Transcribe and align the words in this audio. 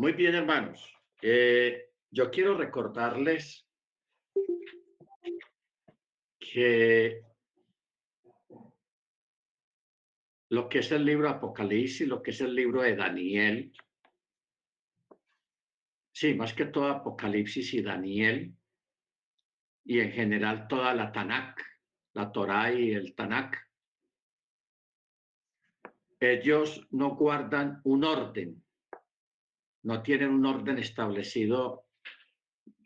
Muy 0.00 0.14
bien, 0.14 0.34
hermanos. 0.34 0.90
Eh, 1.20 1.90
yo 2.10 2.30
quiero 2.30 2.56
recordarles 2.56 3.68
que 6.38 7.20
lo 10.48 10.70
que 10.70 10.78
es 10.78 10.90
el 10.92 11.04
libro 11.04 11.28
Apocalipsis, 11.28 12.08
lo 12.08 12.22
que 12.22 12.30
es 12.30 12.40
el 12.40 12.54
libro 12.54 12.80
de 12.80 12.96
Daniel, 12.96 13.74
sí, 16.12 16.32
más 16.32 16.54
que 16.54 16.64
todo 16.64 16.88
Apocalipsis 16.88 17.74
y 17.74 17.82
Daniel, 17.82 18.54
y 19.84 20.00
en 20.00 20.12
general 20.12 20.66
toda 20.66 20.94
la 20.94 21.12
Tanakh, 21.12 21.60
la 22.14 22.32
Torá 22.32 22.72
y 22.72 22.92
el 22.92 23.14
Tanakh, 23.14 23.54
ellos 26.18 26.88
no 26.90 27.16
guardan 27.16 27.82
un 27.84 28.04
orden, 28.04 28.64
no 29.82 30.02
tienen 30.02 30.30
un 30.30 30.46
orden 30.46 30.78
establecido 30.78 31.86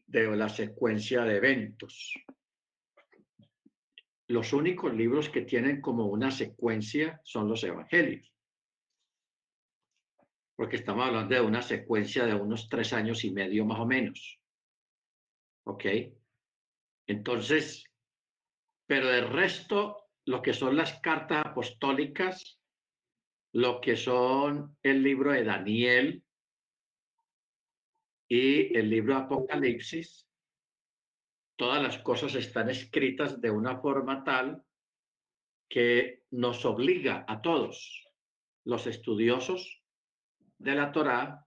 de 0.06 0.36
la 0.36 0.48
secuencia 0.48 1.24
de 1.24 1.36
eventos. 1.36 2.14
Los 4.28 4.52
únicos 4.52 4.94
libros 4.94 5.28
que 5.28 5.42
tienen 5.42 5.80
como 5.80 6.06
una 6.06 6.30
secuencia 6.30 7.20
son 7.24 7.48
los 7.48 7.62
evangelios. 7.64 8.32
Porque 10.56 10.76
estamos 10.76 11.06
hablando 11.06 11.34
de 11.34 11.40
una 11.40 11.62
secuencia 11.62 12.24
de 12.24 12.34
unos 12.34 12.68
tres 12.68 12.92
años 12.92 13.24
y 13.24 13.32
medio 13.32 13.64
más 13.64 13.80
o 13.80 13.86
menos. 13.86 14.40
¿Ok? 15.64 15.84
Entonces, 17.06 17.84
pero 18.86 19.12
el 19.12 19.28
resto, 19.28 20.10
lo 20.26 20.40
que 20.42 20.54
son 20.54 20.76
las 20.76 21.00
cartas 21.00 21.44
apostólicas, 21.44 22.60
lo 23.52 23.80
que 23.80 23.96
son 23.96 24.76
el 24.82 25.02
libro 25.02 25.32
de 25.32 25.44
Daniel 25.44 26.23
y 28.34 28.76
el 28.76 28.90
libro 28.90 29.16
Apocalipsis, 29.16 30.28
todas 31.56 31.80
las 31.80 31.98
cosas 31.98 32.34
están 32.34 32.68
escritas 32.68 33.40
de 33.40 33.48
una 33.48 33.78
forma 33.78 34.24
tal 34.24 34.60
que 35.70 36.24
nos 36.32 36.64
obliga 36.64 37.24
a 37.28 37.40
todos 37.40 38.04
los 38.64 38.88
estudiosos 38.88 39.84
de 40.58 40.74
la 40.74 40.90
Torá 40.90 41.46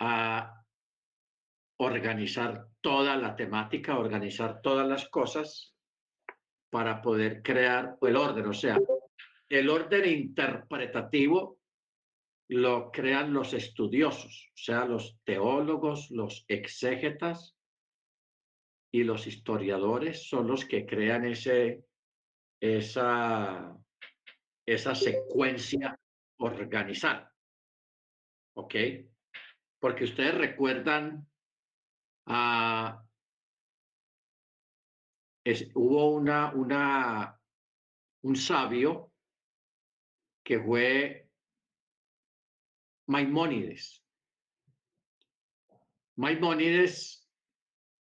a 0.00 0.62
organizar 1.78 2.68
toda 2.82 3.16
la 3.16 3.34
temática, 3.34 3.98
organizar 3.98 4.60
todas 4.60 4.86
las 4.86 5.08
cosas 5.08 5.74
para 6.68 7.00
poder 7.00 7.42
crear 7.42 7.96
el 8.02 8.16
orden. 8.16 8.44
O 8.48 8.52
sea, 8.52 8.78
el 9.48 9.70
orden 9.70 10.10
interpretativo 10.10 11.61
lo 12.52 12.90
crean 12.90 13.32
los 13.32 13.54
estudiosos, 13.54 14.50
o 14.54 14.56
sea, 14.56 14.84
los 14.84 15.18
teólogos, 15.24 16.10
los 16.10 16.44
exégetas 16.48 17.56
y 18.92 19.04
los 19.04 19.26
historiadores 19.26 20.28
son 20.28 20.48
los 20.48 20.64
que 20.66 20.84
crean 20.84 21.24
ese, 21.24 21.84
esa, 22.60 23.76
esa 24.66 24.94
secuencia 24.94 25.98
organizada. 26.38 27.34
¿Ok? 28.54 28.74
Porque 29.80 30.04
ustedes 30.04 30.34
recuerdan, 30.34 31.26
a 32.26 33.02
hubo 35.74 36.10
una, 36.10 36.52
una, 36.52 37.40
un 38.22 38.36
sabio 38.36 39.10
que 40.44 40.60
fue 40.60 41.21
Maimónides. 43.06 44.04
Maimónides 46.16 47.28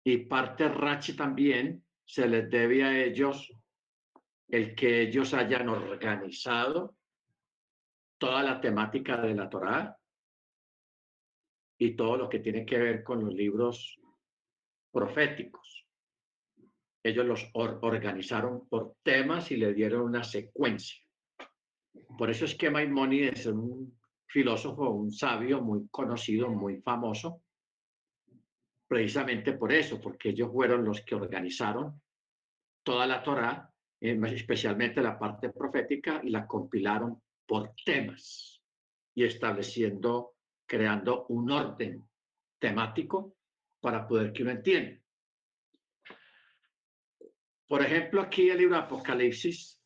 y 0.03 0.17
parte 0.17 0.69
Rachi 0.69 1.15
también 1.15 1.83
se 2.05 2.27
les 2.27 2.49
debe 2.49 2.83
a 2.83 2.97
ellos 2.97 3.51
el 4.47 4.75
que 4.75 5.01
ellos 5.01 5.33
hayan 5.33 5.67
organizado 5.67 6.95
toda 8.17 8.41
la 8.43 8.61
temática 8.61 9.17
de 9.17 9.35
la 9.35 9.49
Torá 9.49 9.97
y 11.77 11.95
todo 11.95 12.17
lo 12.17 12.29
que 12.29 12.39
tiene 12.39 12.65
que 12.65 12.77
ver 12.77 13.03
con 13.03 13.23
los 13.23 13.33
libros 13.33 13.99
proféticos. 14.91 15.85
Ellos 17.03 17.25
los 17.25 17.49
organizaron 17.53 18.67
por 18.67 18.95
temas 19.03 19.51
y 19.51 19.57
le 19.57 19.73
dieron 19.73 20.01
una 20.01 20.23
secuencia. 20.23 21.03
Por 22.17 22.29
eso 22.29 22.45
es 22.45 22.55
que 22.55 22.69
Maimónides 22.69 23.41
es 23.41 23.45
un 23.47 23.97
filósofo, 24.27 24.89
un 24.89 25.11
sabio 25.11 25.61
muy 25.61 25.87
conocido, 25.89 26.49
muy 26.49 26.81
famoso, 26.81 27.41
precisamente 28.87 29.53
por 29.53 29.71
eso, 29.71 29.99
porque 29.99 30.29
ellos 30.29 30.51
fueron 30.51 30.85
los 30.85 31.01
que 31.01 31.15
organizaron 31.15 32.01
toda 32.83 33.05
la 33.07 33.21
Torá, 33.21 33.71
eh, 33.99 34.19
especialmente 34.33 35.01
la 35.01 35.17
parte 35.17 35.49
profética, 35.49 36.21
y 36.23 36.29
la 36.29 36.47
compilaron 36.47 37.21
por 37.45 37.73
temas 37.83 38.61
y 39.15 39.23
estableciendo, 39.23 40.35
creando 40.65 41.25
un 41.27 41.49
orden 41.51 42.07
temático 42.59 43.35
para 43.79 44.07
poder 44.07 44.31
que 44.31 44.43
uno 44.43 44.51
entienda. 44.51 45.01
Por 47.67 47.81
ejemplo, 47.81 48.21
aquí 48.21 48.49
el 48.49 48.59
libro 48.59 48.77
Apocalipsis 48.77 49.81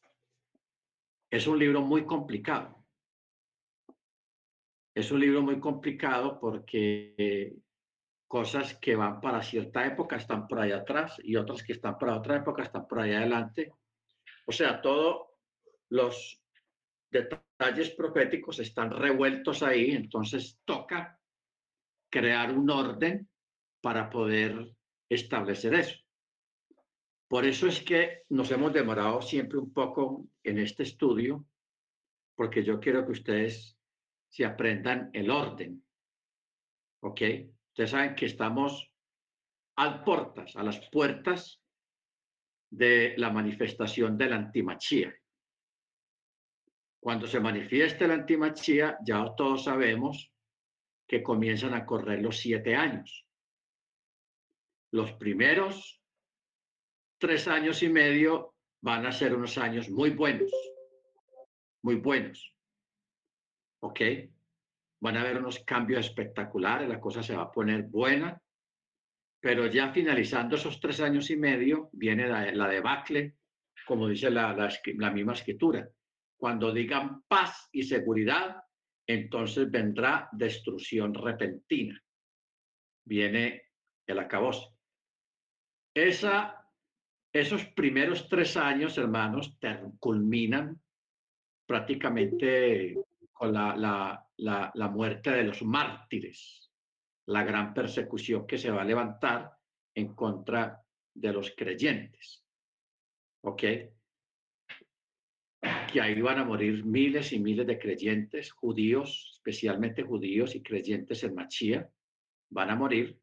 es 1.29 1.47
un 1.47 1.58
libro 1.58 1.81
muy 1.81 2.06
complicado. 2.06 2.81
Es 5.01 5.09
un 5.09 5.19
libro 5.19 5.41
muy 5.41 5.59
complicado 5.59 6.39
porque 6.39 7.56
cosas 8.28 8.75
que 8.75 8.95
van 8.95 9.19
para 9.19 9.41
cierta 9.41 9.84
época 9.84 10.17
están 10.17 10.47
por 10.47 10.59
allá 10.59 10.78
atrás 10.78 11.17
y 11.23 11.35
otras 11.38 11.63
que 11.63 11.73
están 11.73 11.97
para 11.97 12.16
otra 12.16 12.35
época 12.35 12.62
están 12.62 12.88
por 12.88 13.00
allá 13.00 13.17
adelante. 13.17 13.73
O 14.45 14.51
sea, 14.51 14.79
todos 14.79 15.25
los 15.90 16.40
detalles 17.09 17.90
proféticos 17.95 18.59
están 18.59 18.91
revueltos 18.91 19.63
ahí, 19.63 19.90
entonces 19.90 20.59
toca 20.66 21.19
crear 22.11 22.56
un 22.56 22.69
orden 22.69 23.28
para 23.81 24.07
poder 24.07 24.72
establecer 25.09 25.73
eso. 25.73 25.97
Por 27.28 27.47
eso 27.47 27.66
es 27.66 27.81
que 27.81 28.25
nos 28.29 28.51
hemos 28.51 28.72
demorado 28.72 29.19
siempre 29.23 29.57
un 29.57 29.73
poco 29.73 30.28
en 30.44 30.59
este 30.59 30.84
estudio, 30.84 31.44
porque 32.35 32.63
yo 32.63 32.79
quiero 32.79 33.03
que 33.03 33.13
ustedes 33.13 33.81
se 34.31 34.46
aprendan 34.46 35.09
el 35.14 35.30
orden. 35.30 35.86
¿Ok? 37.02 37.22
Ustedes 37.68 37.90
saben 37.90 38.16
que 38.16 38.28
estamos 38.28 38.90
al 39.75 40.03
portas, 40.03 40.56
a 40.56 40.64
las 40.64 40.90
puertas 40.90 41.62
de 42.70 43.14
la 43.18 43.30
manifestación 43.30 44.18
de 44.18 44.30
la 44.30 44.38
antimachía. 44.38 45.14
Cuando 47.02 47.28
se 47.28 47.40
manifiesta 47.40 48.08
la 48.08 48.14
antimachía, 48.14 48.97
ya 49.06 49.36
todos 49.36 49.66
sabemos 49.66 50.31
que 51.08 51.22
comienzan 51.22 51.74
a 51.74 51.86
correr 51.86 52.22
los 52.22 52.38
siete 52.38 52.75
años. 52.75 53.28
Los 54.91 55.12
primeros 55.14 56.02
tres 57.18 57.47
años 57.47 57.84
y 57.84 57.90
medio 57.90 58.56
van 58.81 59.06
a 59.06 59.12
ser 59.12 59.36
unos 59.36 59.58
años 59.58 59.90
muy 59.90 60.12
buenos, 60.12 60.52
muy 61.84 61.96
buenos. 61.96 62.56
¿Ok? 63.84 64.02
Van 65.02 65.18
a 65.18 65.22
haber 65.22 65.38
unos 65.38 65.59
cambios 65.59 66.06
espectaculares, 66.06 66.88
la 66.88 67.00
cosa 67.00 67.24
se 67.24 67.36
va 67.36 67.44
a 67.44 67.52
poner 67.52 67.84
buena, 67.84 68.40
pero 69.40 69.66
ya 69.66 69.92
finalizando 69.92 70.56
esos 70.56 70.80
tres 70.80 71.02
años 71.02 71.30
y 71.31 71.38
medio 71.38 71.90
viene 71.94 72.28
la, 72.28 72.68
debacle, 72.68 73.38
como 73.88 74.08
dice 74.08 74.30
la, 74.30 74.53
la 74.53 75.12
misma 75.12 75.34
escritura. 75.34 75.90
Cuando 76.38 76.72
digan 76.72 77.24
paz 77.28 77.68
y 77.72 77.84
seguridad, 77.84 78.64
entonces 79.08 79.70
vendrá 79.70 80.30
destrucción 80.31 81.14
repentina. 81.14 82.00
Viene 83.03 83.64
el 84.05 84.20
acabose. 84.20 84.67
Esa 85.94 86.61
esos 87.34 87.66
primeros 87.67 88.28
tres 88.28 88.58
años, 88.58 88.97
hermanos, 88.97 89.58
culminan 90.00 90.82
prácticamente 91.66 92.97
con 93.41 93.53
la, 93.53 94.23
la, 94.38 94.88
muerte 94.90 95.32
de 95.32 95.43
los 95.43 95.64
mártires, 95.64 96.72
la 97.26 97.43
gran 97.43 97.73
persecución 97.73 98.46
que 98.46 98.59
se 98.59 98.70
va 98.70 98.84
a 98.84 98.85
levantar 98.85 99.52
en 99.96 100.14
contra 100.14 100.79
de 101.11 101.34
los 101.34 101.49
creyentes. 101.58 102.46
¿Ok? 103.43 103.64
Que 105.91 106.02
ahí 106.02 106.22
van 106.22 106.38
a 106.38 106.46
morir 106.46 106.85
miles 106.85 107.34
y 107.34 107.40
miles 107.40 107.66
de 107.66 107.79
creyentes, 107.79 108.52
judíos, 108.52 109.32
especialmente 109.34 110.03
judíos 110.03 110.53
y 110.53 110.61
creyentes 110.61 111.23
en 111.23 111.34
Machía, 111.34 111.90
van 112.52 112.70
a 112.70 112.76
morir. 112.76 113.20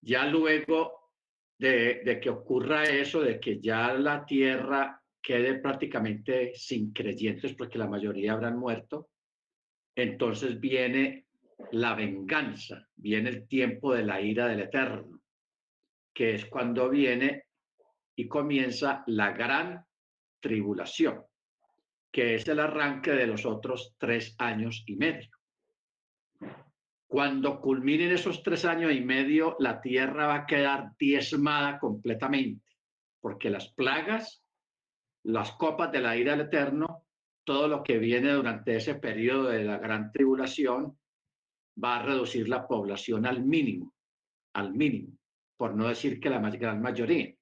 Ya 0.00 0.24
luego 0.24 1.12
de, 1.58 2.18
que 2.22 2.30
ocurra 2.30 2.84
eso, 2.84 3.20
de 3.20 3.38
que 3.38 3.60
ya 3.60 3.92
la 3.92 4.24
tierra 4.24 5.02
quede 5.22 5.60
prácticamente 5.60 6.52
sin 6.54 6.92
creyentes, 6.92 7.54
porque 7.54 7.78
la 7.78 7.88
mayoría 7.88 8.32
habrán 8.32 8.58
muerto, 8.58 9.08
entonces 9.94 10.60
viene 10.60 11.26
la 11.72 11.94
venganza, 11.94 12.86
viene 12.96 13.30
el 13.30 13.48
tiempo 13.48 13.94
de 13.94 14.04
la 14.04 14.20
ira 14.20 14.46
del 14.46 14.60
Eterno, 14.60 15.20
que 16.14 16.34
es 16.34 16.46
cuando 16.46 16.88
viene 16.88 17.44
y 18.14 18.28
comienza 18.28 19.02
la 19.06 19.32
gran 19.32 19.84
tribulación, 20.40 21.24
que 22.10 22.36
es 22.36 22.46
el 22.48 22.60
arranque 22.60 23.12
de 23.12 23.26
los 23.26 23.44
otros 23.44 23.94
tres 23.98 24.34
años 24.38 24.84
y 24.86 24.96
medio. 24.96 25.30
Cuando 27.06 27.60
culminen 27.60 28.12
esos 28.12 28.42
tres 28.42 28.64
años 28.64 28.92
y 28.92 29.00
medio, 29.00 29.56
la 29.60 29.80
tierra 29.80 30.26
va 30.26 30.34
a 30.34 30.46
quedar 30.46 30.90
diezmada 30.98 31.78
completamente, 31.78 32.76
porque 33.20 33.50
las 33.50 33.72
plagas, 33.72 34.44
las 35.28 35.52
copas 35.52 35.92
de 35.92 36.00
la 36.00 36.16
ira 36.16 36.32
del 36.32 36.46
Eterno, 36.46 37.04
todo 37.44 37.68
lo 37.68 37.82
que 37.82 37.98
viene 37.98 38.32
durante 38.32 38.76
ese 38.76 38.94
periodo 38.94 39.48
de 39.50 39.62
la 39.62 39.76
gran 39.76 40.10
tribulación, 40.10 40.98
va 41.82 41.98
a 41.98 42.02
reducir 42.02 42.48
la 42.48 42.66
población 42.66 43.26
al 43.26 43.44
mínimo, 43.44 43.94
al 44.54 44.72
mínimo, 44.72 45.18
por 45.58 45.74
no 45.74 45.86
decir 45.88 46.18
que 46.18 46.30
la 46.30 46.38
gran 46.38 46.80
mayoría. 46.80 47.34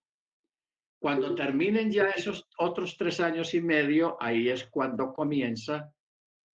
Cuando 1.00 1.34
terminen 1.36 1.92
ya 1.92 2.08
esos 2.08 2.48
otros 2.58 2.96
tres 2.96 3.20
años 3.20 3.54
y 3.54 3.60
medio, 3.60 4.16
ahí 4.20 4.48
es 4.48 4.66
cuando 4.66 5.12
comienza 5.12 5.92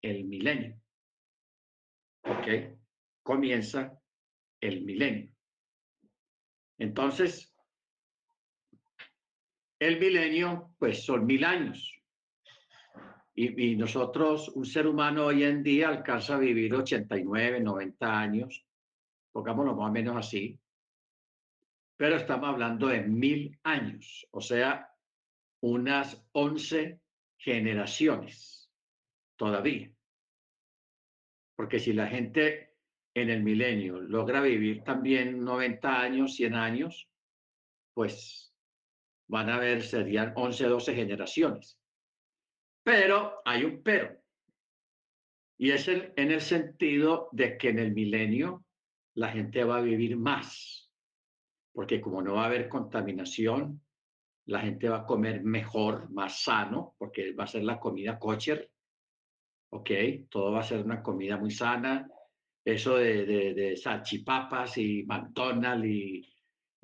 el 0.03 0.25
milenio. 0.25 0.79
¿Ok? 2.25 2.77
Comienza 3.23 3.99
el 4.61 4.85
milenio. 4.85 5.35
Entonces, 6.79 7.52
el 9.83 9.99
milenio, 9.99 10.75
pues 10.79 11.05
son 11.05 11.27
mil 11.27 11.45
años. 11.45 11.93
Y, 13.35 13.77
nosotros, 13.77 14.51
un 14.51 14.67
ser 14.67 14.87
humano 14.87 15.27
hoy 15.27 15.45
en 15.45 15.63
día 15.63 15.89
alcanza 15.89 16.37
a 16.37 16.39
vivir 16.39 16.75
89, 16.75 17.61
90 17.61 18.19
años, 18.19 18.67
pongámoslo 19.33 19.75
más 19.75 19.89
o 19.89 19.93
menos 19.93 20.17
así, 20.17 20.61
pero 21.97 22.17
estamos 22.17 22.51
hablando 22.51 22.89
de 22.89 23.01
mil 23.03 23.59
años, 23.63 24.29
o 24.33 24.41
sea, 24.43 24.91
unas 25.61 26.23
11 26.33 27.01
generaciones 27.39 28.71
todavía. 29.37 29.91
Porque 31.57 31.79
si 31.79 31.95
la 31.95 32.07
gente 32.07 32.77
en 33.15 33.31
el 33.31 33.43
milenio 33.43 34.01
logra 34.01 34.43
vivir 34.43 34.85
también 34.85 35.43
90 35.43 36.01
años, 36.01 36.35
100 36.35 36.55
años, 36.55 37.09
pues 37.95 38.52
van 39.29 39.51
a 39.51 39.59
ver, 39.59 39.83
serían 39.83 40.33
11, 40.37 40.67
12 40.67 40.95
generaciones. 40.95 41.79
Pero 42.83 43.41
hay 43.45 43.65
un 43.65 43.83
pero. 43.83 44.17
Y 45.59 45.71
es 45.71 45.87
en 45.89 46.13
el 46.17 46.41
sentido 46.41 47.29
de 47.33 47.57
que 47.57 47.69
en 47.69 47.79
el 47.79 47.93
milenio 47.93 48.65
la 49.15 49.29
gente 49.29 49.63
va 49.65 49.77
a 49.77 49.83
vivir 49.83 50.17
más. 50.17 50.91
Porque 51.73 52.01
como 52.01 52.21
no 52.21 52.35
va 52.35 52.43
a 52.43 52.47
haber 52.47 52.69
contaminación, 52.69 53.81
la 54.47 54.61
gente 54.61 54.89
va 54.89 54.99
a 54.99 55.07
comer 55.07 55.43
mejor, 55.43 56.11
más 56.11 56.43
sano, 56.43 56.95
porque 56.99 57.33
va 57.33 57.45
a 57.45 57.47
ser 57.47 57.63
la 57.63 57.79
comida 57.79 58.19
kosher. 58.19 58.71
¿Ok? 59.71 59.91
Todo 60.29 60.53
va 60.53 60.61
a 60.61 60.65
ser 60.65 60.85
una 60.85 61.03
comida 61.03 61.37
muy 61.37 61.51
sana. 61.51 62.09
Eso 62.65 62.97
de, 62.97 63.25
de, 63.25 63.55
de 63.55 63.77
salchipapas 63.77 64.79
y 64.79 65.05
McDonald's 65.05 65.87
y, 65.87 66.33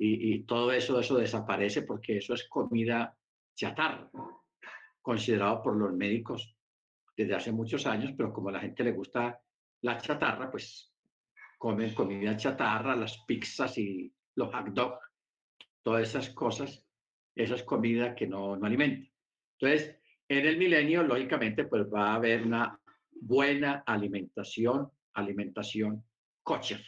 y, 0.00 0.44
todo 0.44 0.70
eso, 0.70 1.00
eso 1.00 1.18
desaparece 1.18 1.82
porque 1.82 2.18
eso 2.18 2.34
es 2.34 2.48
comida 2.48 3.16
chatarra 3.56 4.08
considerado 5.02 5.62
por 5.62 5.76
los 5.76 5.92
médicos 5.92 6.54
desde 7.16 7.34
hace 7.34 7.50
muchos 7.50 7.86
años, 7.86 8.12
pero 8.16 8.32
como 8.32 8.50
a 8.50 8.52
la 8.52 8.60
gente 8.60 8.84
le 8.84 8.92
gusta 8.92 9.40
la 9.80 9.98
chatarra, 9.98 10.50
pues 10.50 10.94
comen 11.58 11.94
comida 11.94 12.36
chatarra, 12.36 12.94
las 12.94 13.24
pizzas 13.26 13.76
y 13.78 14.12
los 14.36 14.54
hot 14.54 14.68
dogs, 14.68 14.98
todas 15.82 16.08
esas 16.08 16.30
cosas, 16.30 16.84
esa 17.34 17.54
es 17.56 17.62
comida 17.64 18.14
que 18.14 18.26
no, 18.26 18.56
no 18.56 18.66
alimenta. 18.66 19.10
Entonces, 19.58 19.96
en 20.28 20.46
el 20.46 20.58
milenio, 20.58 21.02
lógicamente, 21.02 21.64
pues 21.64 21.86
va 21.92 22.10
a 22.10 22.14
haber 22.14 22.42
una 22.42 22.78
buena 23.10 23.82
alimentación, 23.86 24.90
alimentación 25.14 26.04
kosher. 26.42 26.84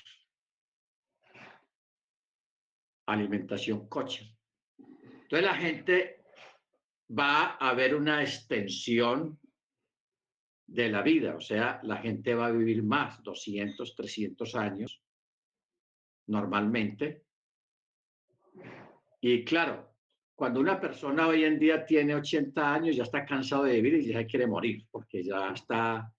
Alimentación 3.12 3.88
kosher. 3.88 4.26
Entonces 4.78 5.42
la 5.42 5.54
gente 5.54 6.24
va 7.18 7.56
a 7.58 7.70
haber 7.70 7.94
una 7.94 8.22
extensión 8.22 9.38
de 10.66 10.88
la 10.88 11.02
vida, 11.02 11.34
o 11.34 11.40
sea, 11.40 11.80
la 11.82 11.96
gente 11.96 12.34
va 12.34 12.46
a 12.46 12.52
vivir 12.52 12.82
más, 12.84 13.20
200, 13.24 13.96
300 13.96 14.54
años, 14.54 15.02
normalmente. 16.28 17.24
Y 19.20 19.44
claro, 19.44 19.96
cuando 20.36 20.60
una 20.60 20.80
persona 20.80 21.26
hoy 21.26 21.44
en 21.44 21.58
día 21.58 21.84
tiene 21.84 22.14
80 22.14 22.74
años, 22.74 22.96
ya 22.96 23.02
está 23.02 23.26
cansado 23.26 23.64
de 23.64 23.80
vivir 23.80 23.94
y 23.94 24.12
ya 24.12 24.24
quiere 24.24 24.46
morir, 24.46 24.86
porque 24.90 25.24
ya 25.24 25.50
está 25.50 26.12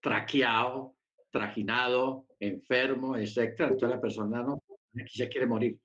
traqueado, 0.00 0.96
trajinado, 1.30 2.26
enfermo, 2.38 3.16
etc. 3.16 3.38
Entonces 3.60 3.88
la 3.88 4.00
persona 4.00 4.42
no, 4.42 4.62
ya 4.92 5.28
quiere 5.28 5.46
morir. 5.46 5.78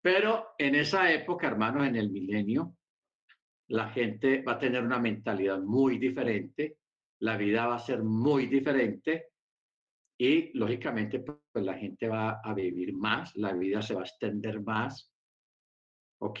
Pero 0.00 0.54
en 0.58 0.74
esa 0.74 1.12
época, 1.12 1.48
hermanos, 1.48 1.86
en 1.86 1.96
el 1.96 2.10
milenio, 2.10 2.76
la 3.68 3.88
gente 3.90 4.42
va 4.42 4.52
a 4.52 4.58
tener 4.58 4.82
una 4.82 4.98
mentalidad 4.98 5.60
muy 5.60 5.98
diferente, 5.98 6.78
la 7.20 7.36
vida 7.36 7.66
va 7.66 7.76
a 7.76 7.80
ser 7.80 8.02
muy 8.02 8.46
diferente 8.46 9.28
y 10.16 10.56
lógicamente 10.58 11.20
pues 11.20 11.64
la 11.64 11.74
gente 11.74 12.08
va 12.08 12.40
a 12.42 12.54
vivir 12.54 12.94
más, 12.94 13.36
la 13.36 13.52
vida 13.52 13.82
se 13.82 13.94
va 13.94 14.00
a 14.00 14.04
extender 14.04 14.62
más, 14.62 15.12
¿ok? 16.20 16.40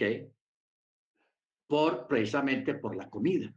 Por 1.66 2.06
precisamente 2.06 2.74
por 2.74 2.96
la 2.96 3.10
comida 3.10 3.52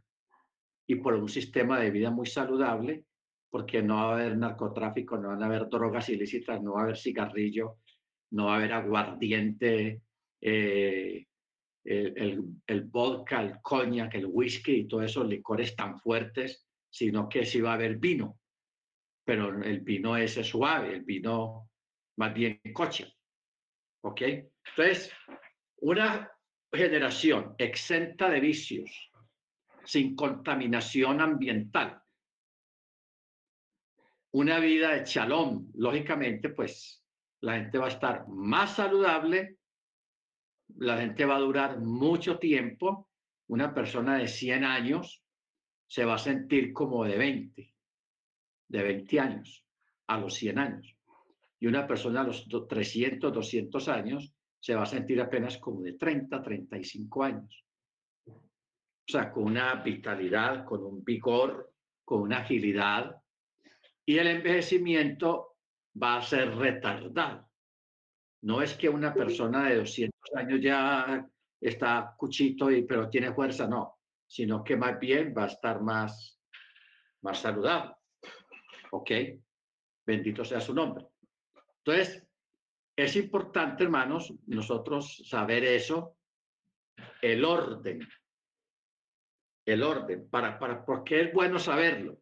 y 0.86 0.96
por 0.96 1.14
un 1.14 1.28
sistema 1.28 1.80
de 1.80 1.90
vida 1.90 2.10
muy 2.10 2.26
saludable, 2.26 3.06
porque 3.50 3.82
no 3.82 3.96
va 3.96 4.10
a 4.10 4.14
haber 4.14 4.36
narcotráfico, 4.36 5.16
no 5.16 5.28
van 5.28 5.42
a 5.42 5.46
haber 5.46 5.68
drogas 5.68 6.08
ilícitas, 6.08 6.62
no 6.62 6.74
va 6.74 6.80
a 6.80 6.84
haber 6.84 6.96
cigarrillo, 6.96 7.78
no 8.32 8.46
va 8.46 8.54
a 8.54 8.56
haber 8.56 8.72
aguardiente, 8.72 10.02
eh, 10.40 11.26
el, 11.84 12.44
el, 12.66 12.84
vodka, 12.84 13.42
el 13.42 13.60
coñac, 13.60 14.14
el 14.14 14.26
whisky 14.26 14.72
y 14.72 14.88
todos 14.88 15.04
esos 15.04 15.26
licores 15.26 15.74
tan 15.74 15.98
fuertes, 15.98 16.66
sino 16.90 17.28
que 17.28 17.44
sí 17.44 17.60
va 17.60 17.72
a 17.72 17.74
haber 17.74 17.96
vino. 17.96 18.38
Pero 19.24 19.62
el 19.62 19.80
vino 19.80 20.16
es 20.16 20.34
suave, 20.34 20.94
el 20.94 21.02
vino 21.02 21.70
más 22.16 22.34
bien 22.34 22.60
coche. 22.72 23.14
¿Ok? 24.02 24.22
Entonces, 24.22 25.12
una 25.80 26.30
generación 26.72 27.54
exenta 27.58 28.30
de 28.30 28.40
vicios, 28.40 29.10
sin 29.84 30.16
contaminación 30.16 31.20
ambiental, 31.20 32.02
una 34.32 34.58
vida 34.58 34.94
de 34.94 35.04
chalón, 35.04 35.70
lógicamente, 35.74 36.48
pues 36.48 37.01
la 37.42 37.56
gente 37.56 37.78
va 37.78 37.86
a 37.86 37.90
estar 37.90 38.26
más 38.28 38.76
saludable 38.76 39.58
la 40.76 40.98
gente 40.98 41.24
va 41.24 41.36
a 41.36 41.40
durar 41.40 41.78
mucho 41.80 42.38
tiempo. 42.38 43.08
Una 43.48 43.74
persona 43.74 44.18
de 44.18 44.28
100 44.28 44.64
años 44.64 45.22
se 45.86 46.04
va 46.04 46.14
a 46.14 46.18
sentir 46.18 46.72
como 46.72 47.04
de 47.04 47.18
20, 47.18 47.74
de 48.68 48.82
20 48.82 49.20
años 49.20 49.64
a 50.06 50.18
los 50.18 50.34
100 50.34 50.58
años. 50.58 50.96
Y 51.60 51.66
una 51.66 51.86
persona 51.86 52.22
a 52.22 52.24
los 52.24 52.48
300, 52.68 53.32
200 53.32 53.88
años 53.88 54.34
se 54.58 54.74
va 54.74 54.82
a 54.82 54.86
sentir 54.86 55.20
apenas 55.20 55.58
como 55.58 55.82
de 55.82 55.94
30, 55.94 56.42
35 56.42 57.22
años. 57.22 57.64
O 58.26 59.10
sea, 59.12 59.30
con 59.30 59.44
una 59.44 59.74
vitalidad, 59.74 60.64
con 60.64 60.84
un 60.84 61.04
vigor, 61.04 61.72
con 62.04 62.22
una 62.22 62.38
agilidad. 62.38 63.20
Y 64.06 64.18
el 64.18 64.28
envejecimiento 64.28 65.51
va 66.00 66.16
a 66.16 66.22
ser 66.22 66.54
retardado. 66.56 67.48
No 68.42 68.60
es 68.60 68.74
que 68.74 68.88
una 68.88 69.14
persona 69.14 69.68
de 69.68 69.76
200 69.76 70.34
años 70.34 70.60
ya 70.60 71.26
está 71.60 72.14
cuchito, 72.16 72.70
y, 72.70 72.82
pero 72.82 73.08
tiene 73.08 73.32
fuerza, 73.32 73.68
no, 73.68 73.98
sino 74.26 74.64
que 74.64 74.76
más 74.76 74.98
bien 74.98 75.32
va 75.36 75.44
a 75.44 75.48
estar 75.48 75.80
más, 75.80 76.40
más 77.22 77.38
saludable. 77.38 77.94
¿Ok? 78.90 79.10
Bendito 80.04 80.44
sea 80.44 80.60
su 80.60 80.74
nombre. 80.74 81.06
Entonces, 81.78 82.26
es 82.96 83.16
importante, 83.16 83.84
hermanos, 83.84 84.34
nosotros 84.46 85.22
saber 85.26 85.64
eso, 85.64 86.16
el 87.20 87.44
orden. 87.44 88.06
El 89.64 89.82
orden. 89.82 90.28
Para, 90.28 90.58
para, 90.58 90.84
¿Por 90.84 91.04
qué 91.04 91.22
es 91.22 91.32
bueno 91.32 91.58
saberlo? 91.58 92.18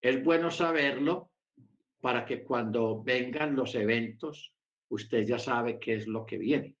Es 0.00 0.22
bueno 0.22 0.50
saberlo 0.50 1.31
para 2.02 2.24
que 2.24 2.42
cuando 2.42 3.00
vengan 3.00 3.54
los 3.54 3.76
eventos, 3.76 4.52
usted 4.88 5.24
ya 5.24 5.38
sabe 5.38 5.78
qué 5.78 5.94
es 5.94 6.08
lo 6.08 6.26
que 6.26 6.36
viene. 6.36 6.76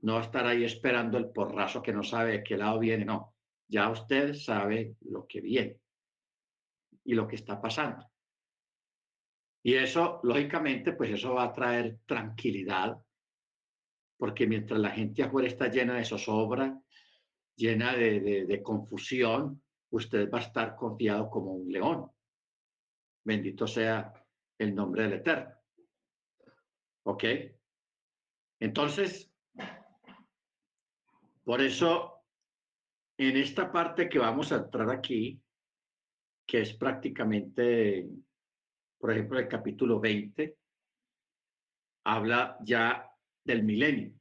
No 0.00 0.18
estar 0.18 0.46
ahí 0.46 0.64
esperando 0.64 1.18
el 1.18 1.30
porrazo 1.30 1.82
que 1.82 1.92
no 1.92 2.02
sabe 2.02 2.32
de 2.32 2.42
qué 2.42 2.56
lado 2.56 2.78
viene, 2.78 3.04
no. 3.04 3.34
Ya 3.68 3.90
usted 3.90 4.32
sabe 4.32 4.96
lo 5.02 5.26
que 5.26 5.42
viene 5.42 5.80
y 7.04 7.12
lo 7.12 7.28
que 7.28 7.36
está 7.36 7.60
pasando. 7.60 8.10
Y 9.62 9.74
eso, 9.74 10.20
lógicamente, 10.22 10.94
pues 10.94 11.10
eso 11.10 11.34
va 11.34 11.44
a 11.44 11.52
traer 11.52 11.98
tranquilidad, 12.06 12.96
porque 14.16 14.46
mientras 14.46 14.80
la 14.80 14.90
gente 14.92 15.22
afuera 15.22 15.46
está 15.46 15.68
llena 15.68 15.96
de 15.96 16.06
zozobra, 16.06 16.80
llena 17.54 17.94
de, 17.94 18.46
de 18.46 18.62
confusión, 18.62 19.62
usted 19.90 20.30
va 20.30 20.38
a 20.38 20.42
estar 20.42 20.74
confiado 20.74 21.28
como 21.28 21.52
un 21.52 21.70
león. 21.70 22.10
Bendito 23.24 23.66
sea 23.66 24.12
el 24.58 24.74
nombre 24.74 25.04
del 25.04 25.14
Eterno. 25.14 25.54
¿Ok? 27.04 27.24
Entonces, 28.60 29.32
por 31.44 31.60
eso, 31.60 32.22
en 33.18 33.36
esta 33.36 33.72
parte 33.72 34.08
que 34.08 34.18
vamos 34.18 34.52
a 34.52 34.56
entrar 34.56 34.90
aquí, 34.90 35.42
que 36.46 36.60
es 36.60 36.74
prácticamente, 36.74 38.08
por 38.98 39.12
ejemplo, 39.12 39.38
el 39.38 39.48
capítulo 39.48 39.98
20, 39.98 40.58
habla 42.04 42.58
ya 42.62 43.10
del 43.44 43.62
milenio. 43.62 44.12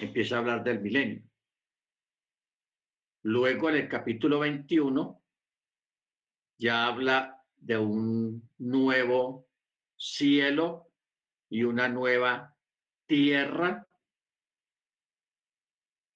Empieza 0.00 0.36
a 0.36 0.38
hablar 0.40 0.62
del 0.62 0.80
milenio. 0.80 1.22
Luego, 3.22 3.70
en 3.70 3.76
el 3.76 3.88
capítulo 3.88 4.40
21, 4.40 5.22
ya 6.58 6.86
habla 6.86 7.42
de 7.56 7.78
un 7.78 8.50
nuevo 8.58 9.48
cielo 9.96 10.90
y 11.48 11.64
una 11.64 11.88
nueva 11.88 12.54
tierra 13.06 13.86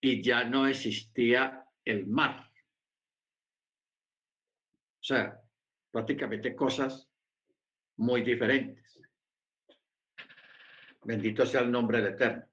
y 0.00 0.23
ya 0.23 0.44
no 0.44 0.66
existía 0.66 1.64
el 1.85 2.06
mar. 2.06 2.50
O 5.00 5.02
sea, 5.02 5.40
prácticamente 5.90 6.54
cosas 6.54 7.09
muy 7.97 8.23
diferentes. 8.23 9.00
Bendito 11.02 11.47
sea 11.47 11.61
el 11.62 11.70
nombre 11.70 12.02
del 12.02 12.14
Eterno. 12.14 12.44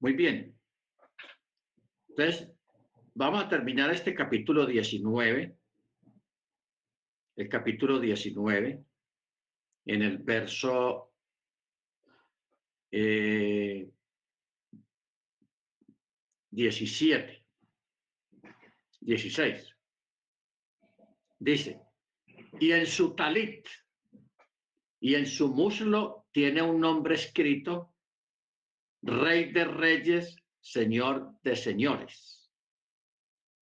Muy 0.00 0.12
bien. 0.12 0.58
Entonces, 2.08 2.50
vamos 3.14 3.44
a 3.44 3.48
terminar 3.48 3.90
este 3.90 4.14
capítulo 4.14 4.66
19 4.66 5.57
el 7.38 7.48
capítulo 7.48 8.00
19, 8.00 8.84
en 9.86 10.02
el 10.02 10.18
verso 10.18 11.12
eh, 12.90 13.88
17, 16.50 17.44
16. 19.00 19.76
Dice, 21.38 21.80
y 22.58 22.72
en 22.72 22.86
su 22.86 23.14
talit 23.14 23.68
y 24.98 25.14
en 25.14 25.26
su 25.26 25.54
muslo 25.54 26.26
tiene 26.32 26.60
un 26.60 26.80
nombre 26.80 27.14
escrito, 27.14 27.94
Rey 29.00 29.52
de 29.52 29.64
Reyes, 29.64 30.34
Señor 30.60 31.34
de 31.44 31.54
Señores. 31.54 32.50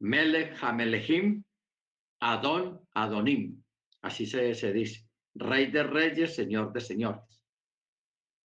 Melech 0.00 0.56
Hamelechim, 0.62 1.44
Adon 2.20 2.80
Adonim. 2.94 3.65
Así 4.06 4.24
se, 4.24 4.72
dice. 4.72 5.04
Rey 5.34 5.66
de 5.66 5.82
reyes, 5.82 6.36
señor 6.36 6.72
de 6.72 6.80
señores. 6.80 7.42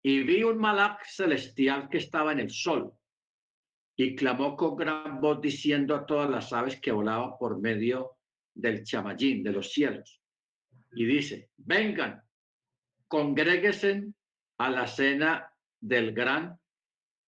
Y 0.03 0.23
vi 0.23 0.43
un 0.43 0.59
malak 0.59 1.05
celestial 1.07 1.89
que 1.89 1.99
estaba 1.99 2.33
en 2.33 2.41
el 2.41 2.51
sol 2.51 2.93
y 3.97 4.15
clamó 4.15 4.57
con 4.57 4.77
gran 4.77 5.23
voz 5.23 5.41
diciendo 5.41 5.97
a 5.97 6.05
todas 6.05 6.29
las 6.29 6.53
aves 6.53 6.79
que 6.79 6.93
volaban 6.93 7.39
por 7.39 7.59
medio 7.59 8.19
del 8.55 8.85
chamayín, 8.85 9.43
de 9.43 9.53
los 9.53 9.73
cielos. 9.73 10.21
Y 10.93 11.07
dice, 11.07 11.51
vengan, 11.57 12.23
congréguesen 13.09 14.15
a 14.59 14.71
la 14.71 14.87
cena 14.87 15.51
del 15.81 16.13
gran 16.13 16.61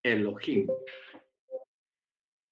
Elohim. 0.02 0.68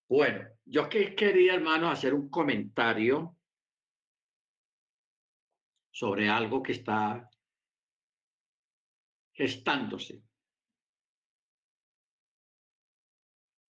Bueno, 0.09 0.49
yo 0.65 0.89
que 0.89 1.15
quería, 1.15 1.55
hermano, 1.55 1.91
hacer 1.91 2.15
un 2.15 2.31
comentario 2.31 3.38
sobre 5.99 6.29
algo 6.29 6.63
que 6.63 6.73
está 6.73 7.29
gestándose. 9.33 10.23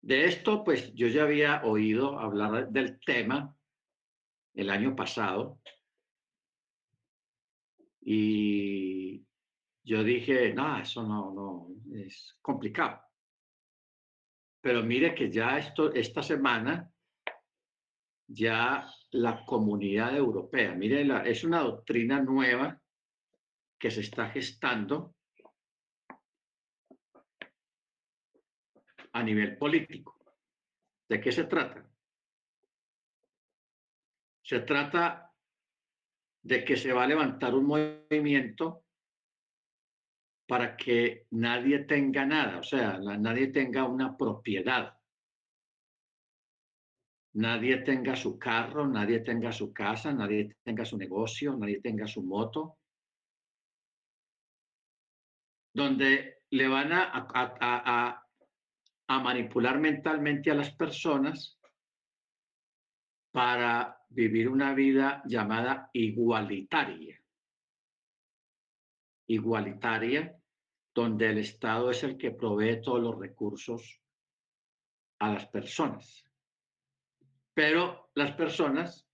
De 0.03 0.27
esto, 0.27 0.63
pues 0.63 0.93
yo 0.95 1.09
ya 1.09 1.23
había 1.23 1.63
oído 1.65 2.19
hablar 2.19 2.69
del 2.69 3.01
tema 3.01 3.57
el 4.53 4.69
año 4.69 4.95
pasado 4.95 5.59
y 8.03 9.25
yo 9.83 10.05
dije, 10.05 10.53
no, 10.53 10.79
eso 10.79 11.03
no, 11.03 11.33
no, 11.33 11.69
es 11.97 12.37
complicado. 12.43 13.01
Pero 14.61 14.83
mire 14.83 15.15
que 15.15 15.31
ya 15.31 15.57
esto, 15.57 15.95
esta 15.95 16.23
semana 16.23 16.93
ya 18.29 18.87
la 19.13 19.45
comunidad 19.45 20.15
europea. 20.15 20.75
Mire, 20.75 21.07
es 21.29 21.45
una 21.45 21.61
doctrina 21.61 22.21
nueva 22.21 22.79
que 23.79 23.91
se 23.91 24.01
está 24.03 24.29
gestando 24.29 25.15
a 29.13 29.23
nivel 29.23 29.57
político. 29.57 30.19
¿De 31.09 31.21
qué 31.21 31.33
se 31.33 31.45
trata? 31.45 31.89
Se 34.43 34.61
trata 34.61 35.33
de 36.43 36.65
que 36.65 36.77
se 36.77 36.93
va 36.93 37.05
a 37.05 37.09
levantar 37.09 37.55
un 37.55 37.67
movimiento 37.67 38.85
para 40.47 40.77
que 40.77 41.27
nadie 41.31 41.81
tenga 41.81 42.25
nada, 42.25 42.59
o 42.59 42.63
sea, 42.63 42.99
nadie 42.99 43.49
tenga 43.49 43.85
una 43.85 44.17
propiedad 44.17 44.98
nadie 47.35 47.79
tenga 47.79 48.17
su 48.17 48.39
carro, 48.39 48.87
nadie 48.87 49.21
tenga 49.21 49.53
su 49.53 49.73
casa, 49.73 50.13
nadie 50.13 50.57
tenga 50.63 50.85
su 50.85 50.97
negocio, 50.97 51.57
nadie 51.57 51.81
tenga 51.81 52.07
su 52.07 52.23
moto, 52.23 52.79
donde 55.75 56.43
le 56.51 56.69
van 56.69 56.93
a, 56.93 58.25
a, 59.07 59.21
manipular 59.21 59.79
mentalmente 59.79 60.51
a 60.51 60.55
las 60.55 60.75
personas 60.75 61.59
para 63.31 63.99
vivir 64.09 64.49
una 64.49 64.75
vida 64.75 65.23
llamada 65.27 65.91
igualitaria. 65.93 67.21
Igualitaria, 69.29 70.35
donde 70.95 71.31
el 71.31 71.39
Estado 71.39 71.91
es 71.91 72.03
el 72.03 72.17
que 72.17 72.31
provee 72.31 72.81
todos 72.81 73.01
los 73.01 73.19
recursos 73.19 74.01
a 75.21 75.33
las 75.35 75.47
personas 75.47 76.28
pero 77.59 78.11
las 78.15 78.37
personas 78.37 79.05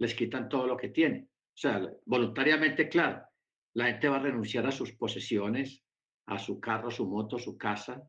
les 0.00 0.14
quitan 0.14 0.50
todo 0.50 0.66
lo 0.66 0.76
que 0.76 0.90
tienen. 0.90 1.30
O 1.30 1.56
sea, 1.56 1.80
voluntariamente, 2.04 2.90
claro, 2.90 3.26
la 3.72 3.86
gente 3.86 4.10
va 4.10 4.16
a 4.16 4.22
renunciar 4.22 4.66
a 4.66 4.70
sus 4.70 4.92
posesiones, 4.92 5.82
a 6.26 6.38
su 6.38 6.60
carro, 6.60 6.90
su 6.90 7.08
moto, 7.08 7.38
su 7.38 7.56
casa, 7.56 8.06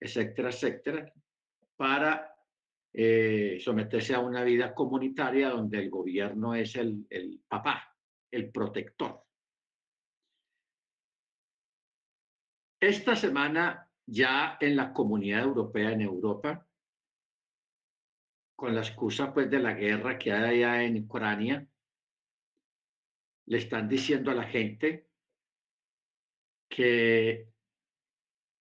etcétera, 0.00 0.48
etcétera, 0.48 1.12
para 1.76 2.34
eh, 2.94 3.58
someterse 3.60 4.14
a 4.14 4.20
una 4.20 4.42
vida 4.42 4.74
comunitaria 4.74 5.50
donde 5.50 5.80
el 5.80 5.90
gobierno 5.90 6.54
es 6.54 6.74
el, 6.74 7.06
el 7.10 7.38
papá, 7.46 7.94
el 8.30 8.50
protector. 8.50 9.22
Esta 12.80 13.14
semana 13.14 13.86
ya 14.06 14.56
en 14.58 14.76
la 14.76 14.94
comunidad 14.94 15.42
europea, 15.42 15.90
en 15.90 16.00
Europa, 16.00 16.65
con 18.56 18.74
la 18.74 18.80
excusa 18.80 19.32
pues 19.32 19.50
de 19.50 19.58
la 19.58 19.74
guerra 19.74 20.18
que 20.18 20.32
hay 20.32 20.62
allá 20.64 20.82
en 20.82 21.04
Ucrania, 21.04 21.68
le 23.44 23.58
están 23.58 23.88
diciendo 23.88 24.30
a 24.30 24.34
la 24.34 24.44
gente 24.44 25.06
que 26.68 27.48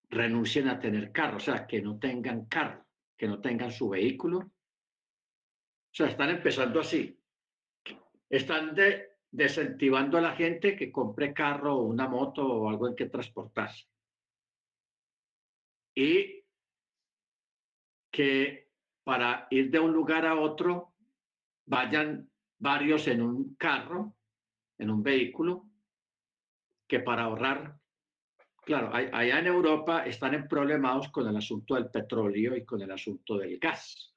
renuncien 0.10 0.68
a 0.68 0.80
tener 0.80 1.12
carro, 1.12 1.38
o 1.38 1.40
sea, 1.40 1.66
que 1.66 1.82
no 1.82 1.98
tengan 1.98 2.46
carro, 2.46 2.86
que 3.18 3.28
no 3.28 3.42
tengan 3.42 3.72
su 3.72 3.90
vehículo. 3.90 4.40
O 4.40 4.52
sea, 5.92 6.08
están 6.08 6.30
empezando 6.30 6.82
así. 6.82 7.18
Están 8.30 8.76
de, 8.76 9.16
a 9.32 10.22
la 10.22 10.36
gente 10.36 10.76
que 10.76 10.92
compre 10.92 11.34
carro 11.34 11.78
o 11.78 11.84
una 11.84 12.08
moto 12.08 12.46
o 12.46 12.70
algo 12.70 12.88
en 12.88 12.96
que 12.96 13.08
transportarse. 13.08 13.88
Y 15.96 16.44
que 18.12 18.65
para 19.06 19.48
ir 19.52 19.70
de 19.70 19.80
un 19.80 19.94
lugar 19.94 20.26
a 20.26 20.36
otro, 20.36 20.96
vayan 21.68 22.28
varios 22.58 23.08
en 23.08 23.22
un 23.22 23.56
carro, 23.56 24.16
en 24.80 24.90
un 24.90 25.04
vehículo, 25.04 25.70
que 26.88 27.00
para 27.00 27.24
ahorrar, 27.24 27.78
claro, 28.64 28.92
allá 28.94 29.40
en 29.40 29.46
Europa 29.46 30.06
están 30.06 30.34
en 30.34 30.48
problemados 30.48 31.10
con 31.10 31.28
el 31.28 31.38
asunto 31.38 31.76
del 31.76 31.92
petróleo 31.92 32.56
y 32.58 32.66
con 32.66 32.82
el 32.82 32.92
asunto 32.92 33.38
del 33.38 33.60
gas. 33.60 34.16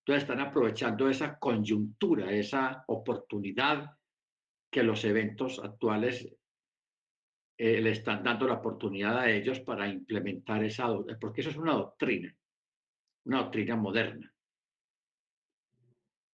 Entonces 0.00 0.24
están 0.24 0.40
aprovechando 0.40 1.08
esa 1.08 1.38
coyuntura, 1.38 2.32
esa 2.32 2.82
oportunidad 2.88 3.96
que 4.70 4.82
los 4.82 5.04
eventos 5.04 5.60
actuales 5.60 6.28
eh, 7.56 7.80
le 7.80 7.90
están 7.90 8.24
dando 8.24 8.48
la 8.48 8.54
oportunidad 8.54 9.16
a 9.16 9.30
ellos 9.30 9.60
para 9.60 9.88
implementar 9.88 10.64
esa, 10.64 10.88
porque 11.20 11.42
eso 11.42 11.50
es 11.50 11.56
una 11.56 11.74
doctrina, 11.74 12.34
una 13.28 13.42
doctrina 13.42 13.76
moderna, 13.76 14.34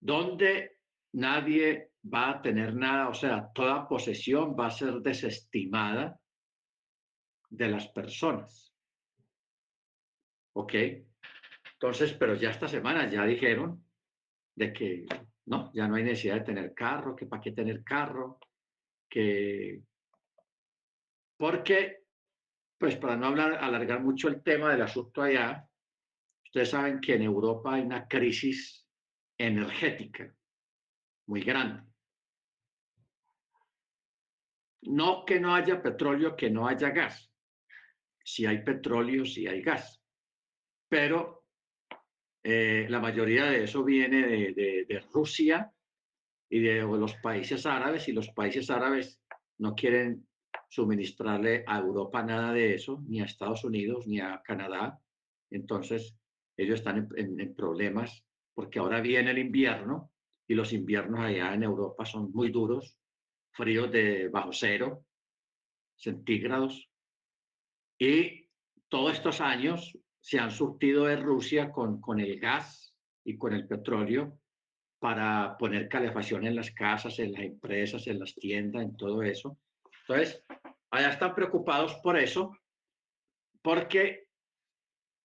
donde 0.01 0.79
nadie 1.13 1.91
va 2.03 2.31
a 2.31 2.43
tener 2.43 2.75
nada, 2.75 3.09
o 3.09 3.15
sea, 3.15 3.51
toda 3.53 3.89
posesión 3.89 4.57
va 4.59 4.69
a 4.69 4.71
ser 4.71 4.95
desestimada 5.01 6.19
de 7.51 7.69
las 7.69 7.89
personas. 7.89 8.73
¿Ok? 10.57 10.75
Entonces, 11.73 12.13
pero 12.13 12.35
ya 12.37 12.51
esta 12.51 12.69
semana 12.69 13.11
ya 13.11 13.25
dijeron 13.25 13.85
de 14.55 14.73
que 14.73 15.07
no, 15.47 15.73
ya 15.75 15.89
no 15.89 15.97
hay 15.97 16.05
necesidad 16.05 16.37
de 16.37 16.45
tener 16.45 16.75
carro, 16.75 17.17
que 17.17 17.27
para 17.27 17.43
qué 17.43 17.51
tener 17.51 17.83
carro, 17.83 18.39
que 19.09 19.83
porque, 21.37 22.05
pues 22.79 22.97
para 22.97 23.17
no 23.17 23.27
hablar, 23.27 23.55
alargar 23.55 24.01
mucho 24.01 24.29
el 24.29 24.43
tema 24.43 24.71
del 24.71 24.83
asunto 24.83 25.23
allá, 25.23 25.69
ustedes 26.55 26.71
saben 26.71 27.01
que 27.01 27.17
en 27.17 27.23
Europa 27.23 27.75
hay 27.75 27.83
una 27.83 28.07
crisis 28.07 28.87
energética 29.37 30.33
muy 31.27 31.41
grande. 31.41 31.83
No 34.83 35.25
que 35.25 35.41
no 35.41 35.53
haya 35.53 35.83
petróleo, 35.83 36.37
que 36.37 36.51
no 36.51 36.69
haya 36.69 36.91
gas. 36.91 37.29
Si 38.23 38.47
hay 38.47 38.63
petróleo, 38.63 39.25
si 39.25 39.49
hay 39.49 39.63
gas. 39.63 40.01
Pero 40.89 41.45
eh, 42.45 42.87
la 42.89 43.01
mayoría 43.01 43.47
de 43.47 43.65
eso 43.65 43.83
viene 43.83 44.53
de, 44.53 44.87
de 44.89 45.01
Rusia 45.13 45.73
y 46.49 46.61
de 46.61 46.83
los 46.83 47.17
países 47.17 47.67
árabes, 47.67 48.07
y 48.07 48.13
los 48.13 48.29
países 48.29 48.71
árabes 48.71 49.21
no 49.59 49.75
quieren 49.75 50.29
suministrarle 50.69 51.65
a 51.67 51.81
Europa 51.81 52.23
nada 52.23 52.53
de 52.53 52.77
eso, 52.77 53.03
ni 53.09 53.21
a 53.21 53.25
Estados 53.25 53.65
Unidos, 53.65 54.07
ni 54.07 54.21
a 54.21 54.41
Canadá. 54.45 55.01
Entonces, 55.51 56.17
ellos 56.57 56.81
están 56.81 57.09
en, 57.17 57.55
problemas 57.55 58.25
porque 58.55 58.79
ahora 58.79 59.01
viene 59.01 59.31
el 59.31 59.39
invierno 59.39 60.13
y 60.47 60.55
los 60.55 60.73
inviernos 60.73 61.21
allá 61.21 61.55
en 61.55 61.63
Europa 61.63 62.05
son 62.05 62.31
muy 62.33 62.51
duros, 62.51 62.99
fríos 63.53 63.91
de 63.91 64.29
bajo 64.29 64.53
cero 64.53 65.05
centígrados. 65.97 66.91
Y 67.99 68.49
todos 68.89 69.15
estos 69.15 69.41
años 69.41 69.99
se 70.21 70.39
han 70.39 70.51
surtido 70.51 71.05
de 71.05 71.17
Rusia 71.17 71.71
con, 71.71 72.01
con 72.01 72.21
el 72.21 72.39
gas 72.39 72.95
y 73.25 73.37
con 73.37 73.53
el 73.53 73.67
petróleo 73.67 74.39
para 74.99 75.57
poner 75.59 75.89
calefacción 75.89 76.47
en 76.47 76.57
las 76.57 76.71
casas, 76.71 77.19
en 77.19 77.33
las 77.33 77.43
empresas, 77.43 78.07
en 78.07 78.21
las 78.21 78.35
tiendas, 78.35 78.83
en 78.83 78.97
todo 78.97 79.23
eso. 79.23 79.59
Entonces, 80.01 80.43
allá 80.91 81.11
están 81.11 81.35
preocupados 81.35 81.95
por 81.97 82.19
eso, 82.19 82.57
porque 83.63 84.24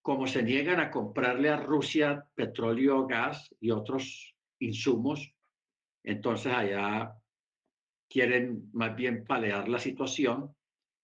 como 0.10 0.25
se 0.25 0.42
niegan 0.42 0.80
a 0.80 0.89
comprarle 0.89 1.50
a 1.51 1.58
Rusia 1.58 2.25
petróleo, 2.34 3.06
gas 3.06 3.48
y 3.60 3.70
otros 3.70 4.36
insumos, 4.58 5.36
entonces 6.04 6.51
allá 6.51 7.13
quieren 8.10 8.72
más 8.74 8.96
bien 8.96 9.24
palear 9.24 9.70
la 9.70 9.78
situación. 9.78 10.51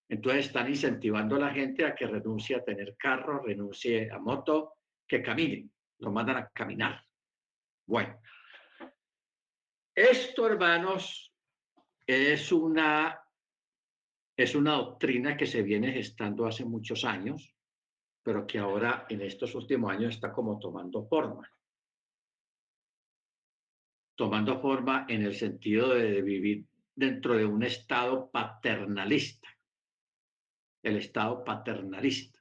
Entonces 0.09 0.47
están 0.47 0.69
incentivando 0.69 1.35
a 1.35 1.39
la 1.39 1.51
gente 1.51 1.85
a 1.85 1.93
que 1.93 2.07
renuncie 2.07 2.55
a 2.55 2.63
tener 2.63 2.95
carro, 2.97 3.43
renuncie 3.43 4.09
a 4.09 4.17
moto, 4.17 4.77
que 5.07 5.21
caminen, 5.21 5.71
lo 5.99 6.11
mandan 6.11 6.37
a 6.37 6.49
caminar. 6.49 7.05
Bueno, 7.85 8.19
esto, 9.93 10.47
hermanos, 10.47 11.31
es 12.07 12.51
una 12.51 13.21
es 14.35 14.55
una 14.55 14.71
doctrina 14.73 15.37
que 15.37 15.45
se 15.45 15.61
viene 15.61 15.93
gestando 15.93 16.47
hace 16.47 16.65
muchos 16.65 17.05
años, 17.05 17.54
pero 18.25 18.47
que 18.47 18.57
ahora 18.57 19.05
en 19.07 19.21
estos 19.21 19.53
últimos 19.53 19.91
años 19.91 20.15
está 20.15 20.33
como 20.33 20.57
tomando 20.57 21.05
forma. 21.05 21.47
Tomando 24.17 24.59
forma 24.59 25.05
en 25.07 25.21
el 25.21 25.35
sentido 25.35 25.89
de 25.89 26.23
vivir 26.23 26.65
dentro 26.95 27.37
de 27.37 27.45
un 27.45 27.61
estado 27.61 28.31
paternalista. 28.31 29.47
El 30.81 30.97
estado 30.97 31.43
paternalista. 31.43 32.39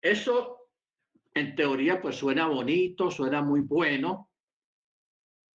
Eso, 0.00 0.70
en 1.34 1.56
teoría, 1.56 2.00
pues 2.00 2.14
suena 2.14 2.46
bonito, 2.46 3.10
suena 3.10 3.42
muy 3.42 3.62
bueno, 3.62 4.30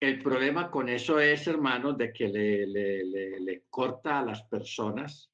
el 0.01 0.21
problema 0.21 0.69
con 0.69 0.89
eso 0.89 1.21
es, 1.21 1.47
hermanos, 1.47 1.97
de 1.97 2.12
que 2.12 2.27
le, 2.27 3.63
corta 3.69 4.19
a 4.19 4.25
las 4.25 4.43
personas 4.43 5.33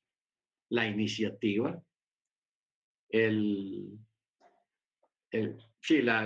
la 0.70 0.88
iniciativa, 0.88 1.82
el, 3.10 4.00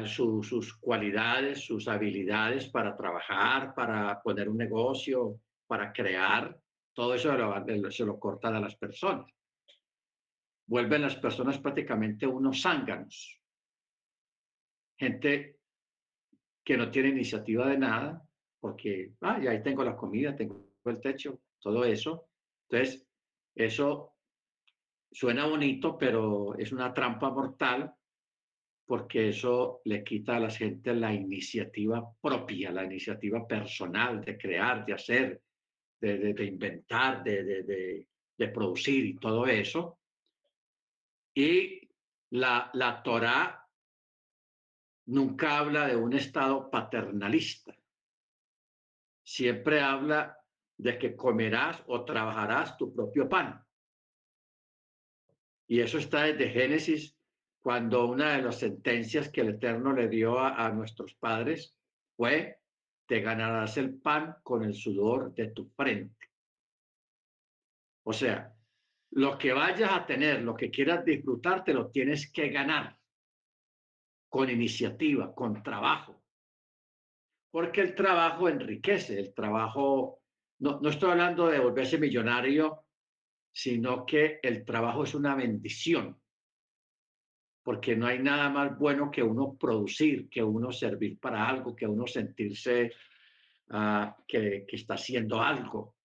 sus 0.06 0.77
cualidades, 0.79 1.65
sus 1.65 1.88
habilidades 1.88 2.69
para 2.69 2.95
trabajar, 2.95 3.73
para 3.73 4.21
poner 4.21 4.49
un 4.49 4.58
negocio, 4.58 5.39
para 5.67 5.91
crear, 5.91 6.58
todo 6.93 7.15
eso 7.15 7.32
se 7.89 8.06
lo 8.06 8.19
cortan 8.19 8.56
a 8.56 8.60
las 8.60 8.75
personas. 8.75 9.32
Vuelven 10.67 11.01
las 11.01 11.15
personas 11.15 11.58
prácticamente 11.58 12.27
unos 12.27 12.62
zánganos. 12.62 13.41
Gente 14.97 15.58
que 16.63 16.77
no 16.77 16.89
tiene 16.89 17.10
iniciativa 17.10 17.67
de 17.67 17.77
nada, 17.77 18.23
porque, 18.60 19.13
ah, 19.21 19.36
ahí 19.36 19.62
tengo 19.62 19.84
la 19.84 19.97
comida, 19.97 20.36
tengo 20.36 20.71
el 20.86 21.01
techo, 21.01 21.41
todo 21.60 21.84
eso. 21.84 22.29
Entonces, 22.69 23.06
eso 23.56 24.12
suena 25.13 25.45
bonito, 25.45 25.97
pero 25.97 26.58
es 26.58 26.71
una 26.71 26.93
trampa 26.93 27.30
mortal 27.30 27.93
porque 28.86 29.30
eso 29.30 29.82
le 29.86 30.04
quita 30.04 30.36
a 30.36 30.39
la 30.39 30.49
gente 30.49 30.93
la 30.93 31.13
iniciativa 31.13 32.04
propia, 32.19 32.71
la 32.71 32.84
iniciativa 32.84 33.47
personal 33.47 34.19
de 34.19 34.38
crear, 34.38 34.86
de 34.86 34.93
hacer, 34.93 35.41
de, 36.02 36.45
inventar, 36.45 37.23
de, 37.23 37.43
de, 38.38 38.47
producir 38.49 39.06
y 39.06 39.15
todo 39.15 39.47
eso. 39.47 39.99
Y 41.34 41.89
la, 42.32 42.69
la 42.73 43.02
Torah 43.02 43.65
nunca 45.06 45.60
habla 45.60 45.88
de 45.88 45.95
un 45.95 46.13
estado 46.13 46.69
paternalista 46.69 47.73
siempre 49.23 49.80
habla 49.80 50.38
de 50.78 50.97
que 50.97 51.15
comerás 51.15 51.82
o 51.88 52.04
trabajarás 52.04 52.78
tu 52.78 52.93
propio 52.93 53.30
pan. 53.30 53.63
Y 55.74 55.82
eso 55.82 55.98
está 55.98 56.26
desde 56.26 56.52
Génesis, 56.52 57.18
cuando 57.60 58.06
una 58.06 58.34
de 58.34 58.44
las 58.44 58.60
sentencias 58.60 59.30
que 59.30 59.42
el 59.42 59.56
Eterno 59.56 59.92
le 59.92 60.08
dio 60.08 60.38
a, 60.38 60.70
nuestros 60.70 61.16
padres 61.16 61.76
fue, 62.16 62.60
te 63.08 63.22
ganarás 63.22 63.78
el 63.78 63.96
pan 63.96 64.36
con 64.44 64.64
el 64.64 64.76
sudor 64.76 65.34
de 65.34 65.48
tu 65.48 65.66
frente. 65.70 66.30
O 68.04 68.14
sea, 68.14 68.54
lo 69.14 69.36
que 69.36 69.52
vayas 69.52 69.92
a 69.92 70.06
tener, 70.06 70.44
lo 70.44 70.56
que 70.56 70.70
quieras 70.70 71.04
disfrutar, 71.04 71.64
te 71.64 71.74
lo 71.74 71.90
tienes 71.90 72.32
que 72.32 72.50
ganar 72.50 72.96
con 74.30 74.52
iniciativa, 74.52 75.34
con 75.34 75.64
trabajo 75.64 76.22
porque 77.50 77.82
el 77.82 77.96
trabajo 77.96 78.48
enriquece, 78.48 79.20
el 79.20 79.34
trabajo, 79.34 80.22
no, 80.60 80.80
no 80.80 80.90
estoy 80.90 81.10
hablando 81.10 81.48
de 81.48 81.60
volverse 81.60 81.98
millonario, 81.98 82.83
sino 83.54 84.06
que 84.06 84.39
el 84.42 84.66
trabajo 84.66 85.04
es 85.04 85.13
una 85.13 85.36
bendición, 85.36 86.20
porque 87.63 87.96
no 87.96 88.08
hay 88.08 88.20
nada 88.20 88.50
más 88.50 88.78
bueno 88.78 89.12
que 89.12 89.24
uno 89.24 89.56
producir, 89.56 90.28
que 90.30 90.44
uno 90.44 90.72
servir 90.72 91.20
para 91.20 91.48
algo, 91.48 91.76
que 91.76 91.88
uno 91.88 92.08
sentirse 92.08 92.92
uh, 93.70 94.12
que, 94.28 94.66
que, 94.68 94.76
está 94.76 94.96
haciendo 94.96 95.39
algo, 95.39 95.96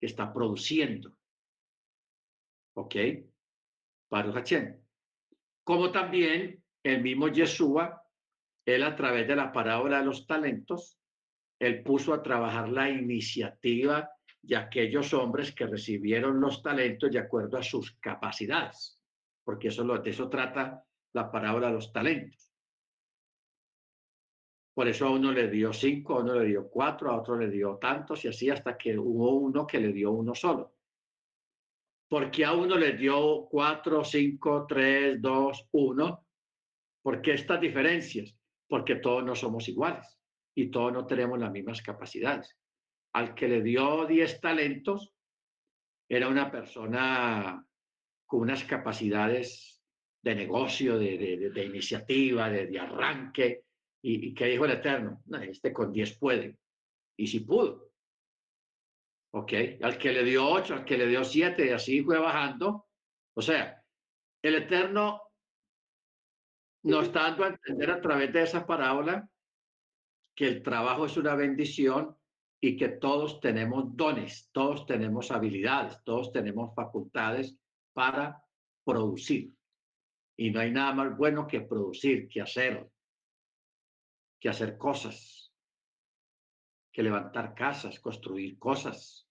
que 0.00 0.06
está 0.06 0.32
produciendo. 0.32 1.16
¿Ok? 2.74 2.96
Para 4.08 4.42
Como 5.62 5.92
también 5.92 6.64
el 6.82 7.02
mismo 7.02 7.28
Yeshua 7.28 8.02
él 8.66 8.82
a 8.82 8.96
través 8.96 9.28
de 9.28 9.36
la 9.36 9.52
parábola 9.52 10.00
de 10.00 10.06
los 10.06 10.26
talentos, 10.26 10.98
él 11.58 11.82
puso 11.84 12.12
a 12.12 12.22
trabajar 12.22 12.68
la 12.68 12.90
iniciativa 12.90 14.10
de 14.46 14.56
aquellos 14.56 15.12
hombres 15.14 15.52
que 15.52 15.66
recibieron 15.66 16.40
los 16.40 16.62
talentos 16.62 17.10
de 17.10 17.18
acuerdo 17.18 17.58
a 17.58 17.62
sus 17.62 17.92
capacidades, 17.98 19.00
porque 19.44 19.68
eso 19.68 19.84
lo, 19.84 19.98
de 19.98 20.10
eso 20.10 20.28
trata 20.28 20.84
la 21.12 21.30
parábola 21.30 21.68
de 21.68 21.74
los 21.74 21.92
talentos. 21.92 22.52
Por 24.74 24.88
eso 24.88 25.06
a 25.06 25.10
uno 25.10 25.32
le 25.32 25.48
dio 25.48 25.72
cinco, 25.72 26.18
a 26.18 26.20
uno 26.20 26.34
le 26.34 26.46
dio 26.46 26.68
cuatro, 26.68 27.10
a 27.10 27.18
otro 27.18 27.36
le 27.36 27.50
dio 27.50 27.76
tantos 27.76 28.24
y 28.24 28.28
así 28.28 28.50
hasta 28.50 28.76
que 28.76 28.98
hubo 28.98 29.34
uno 29.34 29.66
que 29.66 29.80
le 29.80 29.92
dio 29.92 30.12
uno 30.12 30.34
solo. 30.34 30.74
Porque 32.08 32.44
a 32.44 32.52
uno 32.52 32.76
le 32.76 32.92
dio 32.92 33.46
cuatro, 33.50 34.04
cinco, 34.04 34.66
tres, 34.68 35.20
dos, 35.20 35.66
uno. 35.72 36.26
¿Por 37.02 37.22
qué 37.22 37.32
estas 37.32 37.60
diferencias? 37.60 38.36
porque 38.68 38.96
todos 38.96 39.24
no 39.24 39.34
somos 39.34 39.68
iguales 39.68 40.18
y 40.54 40.70
todos 40.70 40.92
no 40.92 41.06
tenemos 41.06 41.38
las 41.38 41.52
mismas 41.52 41.82
capacidades. 41.82 42.56
Al 43.16 43.34
que 43.34 43.48
le 43.48 43.62
dio 43.62 44.04
10 44.04 44.40
talentos 44.42 45.14
era 46.06 46.28
una 46.28 46.50
persona 46.50 47.66
con 48.26 48.40
unas 48.40 48.62
capacidades 48.64 49.82
de 50.22 50.34
negocio, 50.34 50.98
de, 50.98 51.64
iniciativa, 51.64 52.50
de, 52.50 52.78
arranque, 52.78 53.64
y, 54.02 54.34
que 54.34 54.44
dijo 54.44 54.66
el 54.66 54.72
Eterno, 54.72 55.22
este 55.40 55.72
con 55.72 55.94
10 55.94 56.18
puede, 56.18 56.58
y 57.16 57.26
si 57.26 57.40
pudo. 57.40 57.90
¿Ok? 59.32 59.52
Al 59.80 59.96
que 59.96 60.12
le 60.12 60.22
dio 60.22 60.46
8, 60.46 60.74
al 60.74 60.84
que 60.84 60.98
le 60.98 61.06
dio 61.06 61.24
7, 61.24 61.68
y 61.68 61.70
así 61.70 62.02
fue 62.02 62.18
bajando. 62.18 62.86
O 63.34 63.40
sea, 63.40 63.82
el 64.42 64.56
Eterno 64.56 65.22
nos 66.82 67.06
está 67.06 67.22
dando 67.22 67.44
a 67.44 67.48
entender 67.48 67.90
a 67.92 68.00
través 68.02 68.30
de 68.34 68.42
esa 68.42 68.66
parábola 68.66 69.26
que 70.34 70.48
el 70.48 70.62
trabajo 70.62 71.06
es 71.06 71.16
una 71.16 71.34
bendición 71.34 72.14
y 72.66 72.76
que 72.76 72.88
todos 72.88 73.38
tenemos 73.38 73.96
dones, 73.96 74.50
todos 74.50 74.86
tenemos 74.86 75.30
habilidades, 75.30 76.02
todos 76.02 76.32
tenemos 76.32 76.74
facultades 76.74 77.56
para 77.92 78.42
producir. 78.84 79.52
Y 80.36 80.50
no 80.50 80.58
hay 80.58 80.72
nada 80.72 80.92
más 80.92 81.16
bueno 81.16 81.46
que 81.46 81.60
producir, 81.60 82.28
que 82.28 82.40
hacer, 82.42 82.90
que 84.40 84.48
hacer 84.48 84.76
cosas, 84.76 85.52
que 86.92 87.04
levantar 87.04 87.54
casas, 87.54 88.00
construir 88.00 88.58
cosas. 88.58 89.28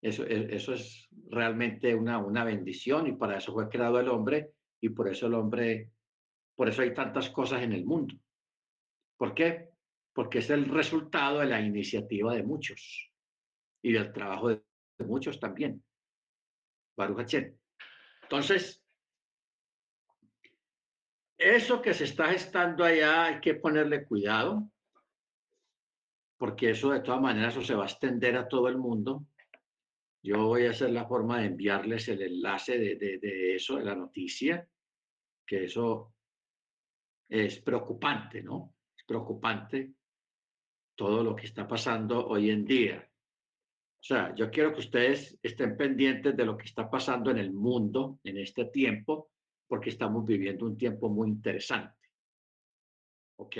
Eso, 0.00 0.24
e, 0.24 0.56
eso 0.56 0.72
es 0.72 1.10
realmente 1.28 1.94
una, 1.94 2.16
una 2.16 2.42
bendición 2.42 3.06
y 3.06 3.12
para 3.12 3.36
eso 3.36 3.52
fue 3.52 3.68
creado 3.68 4.00
el 4.00 4.08
hombre 4.08 4.54
y 4.80 4.88
por 4.88 5.08
eso 5.08 5.26
el 5.26 5.34
hombre, 5.34 5.92
por 6.56 6.70
eso 6.70 6.80
hay 6.80 6.94
tantas 6.94 7.28
cosas 7.28 7.60
en 7.60 7.74
el 7.74 7.84
mundo. 7.84 8.14
¿Por 9.18 9.34
qué? 9.34 9.67
Porque 10.18 10.40
es 10.40 10.50
el 10.50 10.64
resultado 10.68 11.38
de 11.38 11.46
la 11.46 11.60
iniciativa 11.60 12.34
de 12.34 12.42
muchos 12.42 13.08
y 13.80 13.92
del 13.92 14.12
trabajo 14.12 14.48
de, 14.48 14.64
muchos 15.06 15.38
también. 15.38 15.80
Baruch 16.96 17.34
Entonces, 18.22 18.84
eso 21.38 21.80
que 21.80 21.94
se 21.94 22.02
está 22.02 22.32
gestando 22.32 22.82
allá 22.82 23.26
hay 23.26 23.40
que 23.40 23.54
ponerle 23.54 24.06
cuidado, 24.06 24.68
porque 26.36 26.70
eso 26.70 26.90
de 26.90 26.98
todas 26.98 27.20
maneras 27.20 27.54
eso 27.54 27.64
se 27.64 27.76
va 27.76 27.84
a 27.84 27.86
extender 27.86 28.36
a 28.36 28.48
todo 28.48 28.66
el 28.66 28.76
mundo. 28.76 29.24
Yo 30.20 30.48
voy 30.48 30.66
a 30.66 30.70
hacer 30.70 30.90
la 30.90 31.06
forma 31.06 31.38
de 31.38 31.46
enviarles 31.46 32.08
el 32.08 32.22
enlace 32.22 32.76
de, 32.76 32.96
de, 32.96 33.18
de 33.18 33.54
eso, 33.54 33.76
de 33.76 33.84
la 33.84 33.94
noticia, 33.94 34.68
que 35.46 35.66
eso 35.66 36.12
es 37.28 37.60
preocupante, 37.60 38.42
¿no? 38.42 38.74
Es 38.96 39.04
preocupante 39.04 39.94
todo 40.98 41.22
lo 41.22 41.36
que 41.36 41.46
está 41.46 41.66
pasando 41.68 42.26
hoy 42.26 42.50
en 42.50 42.64
día. 42.64 43.08
O 44.00 44.02
sea, 44.02 44.34
yo 44.34 44.50
quiero 44.50 44.72
que 44.72 44.80
ustedes 44.80 45.38
estén 45.40 45.76
pendientes 45.76 46.36
de 46.36 46.44
lo 46.44 46.56
que 46.56 46.64
está 46.64 46.90
pasando 46.90 47.30
en 47.30 47.38
el 47.38 47.52
mundo 47.52 48.18
en 48.24 48.38
este 48.38 48.64
tiempo, 48.64 49.30
porque 49.68 49.90
estamos 49.90 50.26
viviendo 50.26 50.66
un 50.66 50.76
tiempo 50.76 51.08
muy 51.08 51.28
interesante. 51.28 51.96
¿Ok? 53.36 53.56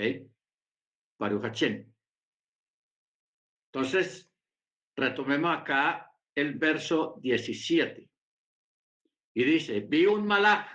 Baruch 1.17 1.63
Entonces, 3.71 4.29
retomemos 4.97 5.57
acá 5.57 6.11
el 6.35 6.55
verso 6.55 7.19
17. 7.21 8.09
Y 9.35 9.43
dice, 9.45 9.79
vi 9.79 10.05
un 10.05 10.27
malaj 10.27 10.67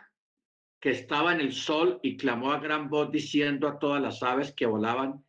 que 0.80 0.90
estaba 0.90 1.34
en 1.34 1.42
el 1.42 1.52
sol 1.52 2.00
y 2.02 2.16
clamó 2.16 2.52
a 2.52 2.60
gran 2.60 2.88
voz 2.88 3.10
diciendo 3.10 3.68
a 3.68 3.78
todas 3.78 4.00
las 4.00 4.22
aves 4.22 4.54
que 4.54 4.64
volaban 4.64 5.23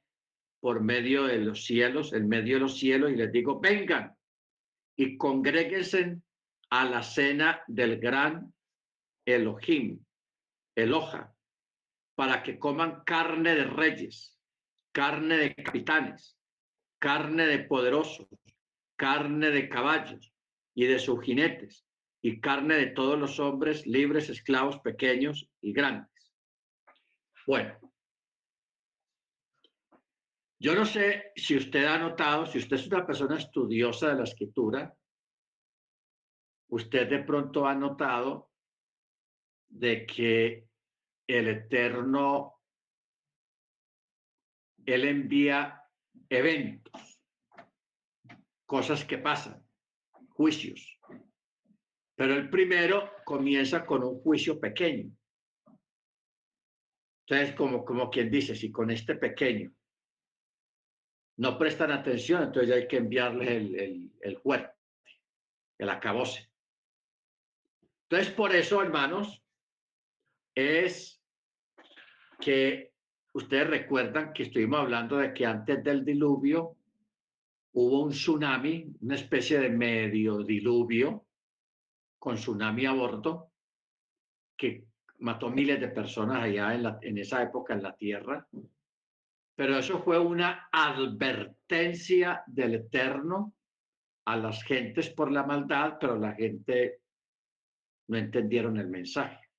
por 0.59 0.81
medio 0.81 1.25
de 1.25 1.37
los 1.37 1.65
cielos, 1.65 2.13
en 2.13 2.27
medio 2.27 2.55
de 2.55 2.61
los 2.61 2.77
cielos, 2.77 3.11
y 3.11 3.15
les 3.15 3.31
digo, 3.31 3.59
vengan 3.59 4.15
y 4.95 5.17
congréguense 5.17 6.17
a 6.69 6.85
la 6.85 7.03
cena 7.03 7.61
del 7.67 7.99
gran 7.99 8.53
Elohim, 9.25 10.03
Eloja, 10.75 11.33
para 12.15 12.43
que 12.43 12.57
coman 12.57 13.03
carne 13.05 13.55
de 13.55 13.65
reyes, 13.65 14.37
carne 14.91 15.37
de 15.37 15.55
capitanes, 15.55 16.37
carne 16.99 17.47
de 17.47 17.59
poderosos, 17.59 18.27
carne 18.95 19.51
de 19.51 19.69
caballos 19.69 20.33
y 20.73 20.85
de 20.85 20.99
sus 20.99 21.23
jinetes, 21.23 21.85
y 22.21 22.39
carne 22.39 22.75
de 22.75 22.87
todos 22.87 23.19
los 23.19 23.39
hombres 23.39 23.85
libres, 23.85 24.29
esclavos, 24.29 24.79
pequeños 24.79 25.47
y 25.61 25.73
grandes. 25.73 26.33
Bueno, 27.45 27.84
yo 30.59 30.73
no 30.73 30.85
sé 30.85 31.31
si 31.35 31.57
usted 31.57 31.85
ha 31.85 31.97
notado, 31.97 32.45
si 32.45 32.59
usted 32.59 32.77
es 32.77 32.87
una 32.87 33.05
persona 33.05 33.37
estudiosa 33.37 34.09
de 34.09 34.15
la 34.15 34.23
escritura, 34.23 34.95
usted 36.69 37.09
de 37.09 37.19
pronto 37.19 37.67
ha 37.67 37.75
notado 37.75 38.51
de 39.67 40.05
que 40.05 40.67
el 41.27 41.47
Eterno, 41.49 42.61
Él 44.85 45.05
envía 45.05 45.81
eventos, 46.29 47.19
cosas 48.65 49.03
que 49.03 49.17
pasan, 49.17 49.61
juicios. 50.29 50.99
Pero 52.15 52.33
el 52.35 52.49
primero 52.49 53.11
comienza 53.25 53.85
con 53.85 54.03
un 54.05 54.21
juicio 54.21 54.57
pequeño. 54.57 55.11
Entonces, 57.27 57.55
como, 57.55 57.83
como 57.83 58.09
quien 58.09 58.31
dice, 58.31 58.55
si 58.55 58.71
con 58.71 58.89
este 58.89 59.15
pequeño 59.15 59.74
no 61.37 61.57
prestan 61.57 61.91
atención, 61.91 62.43
entonces 62.43 62.73
hay 62.73 62.87
que 62.87 62.97
enviarles 62.97 63.49
el, 63.49 63.79
el, 63.79 64.11
el 64.21 64.37
fuerte, 64.37 64.73
el 65.77 65.89
acabose. 65.89 66.49
Entonces, 68.09 68.33
por 68.33 68.55
eso, 68.55 68.81
hermanos, 68.81 69.43
es 70.53 71.21
que 72.39 72.93
ustedes 73.33 73.67
recuerdan 73.67 74.31
que 74.31 74.43
estuvimos 74.43 74.79
hablando 74.79 75.17
de 75.17 75.33
que 75.33 75.45
antes 75.45 75.83
del 75.83 76.05
diluvio 76.05 76.77
hubo 77.73 78.03
un 78.03 78.11
tsunami, 78.11 78.95
una 79.01 79.15
especie 79.15 79.59
de 79.59 79.69
medio 79.69 80.43
diluvio 80.43 81.25
con 82.17 82.35
tsunami 82.35 82.85
a 82.85 82.93
bordo 82.93 83.51
que 84.55 84.85
mató 85.19 85.49
miles 85.49 85.81
de 85.81 85.89
personas 85.89 86.43
allá 86.43 86.73
en, 86.73 86.83
la, 86.83 86.99
en 87.01 87.17
esa 87.17 87.43
época 87.43 87.73
en 87.73 87.83
la 87.83 87.95
Tierra 87.95 88.47
pero 89.55 89.77
eso 89.77 90.03
fue 90.03 90.19
una 90.19 90.67
advertencia 90.71 92.43
del 92.45 92.75
Eterno 92.75 93.55
a 94.25 94.35
las 94.35 94.63
gentes 94.63 95.09
por 95.09 95.31
la 95.31 95.43
maldad, 95.43 95.97
pero 95.99 96.17
la 96.17 96.33
gente 96.33 97.01
no 98.07 98.17
entendieron 98.17 98.77
el 98.77 98.87
mensaje. 98.87 99.49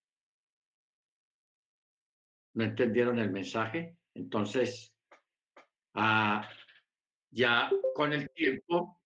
No 2.54 2.64
entendieron 2.64 3.18
el 3.18 3.30
mensaje. 3.30 3.96
Entonces, 4.14 4.94
ah, 5.94 6.46
ya 7.30 7.70
con 7.94 8.12
el 8.12 8.30
tiempo, 8.30 9.00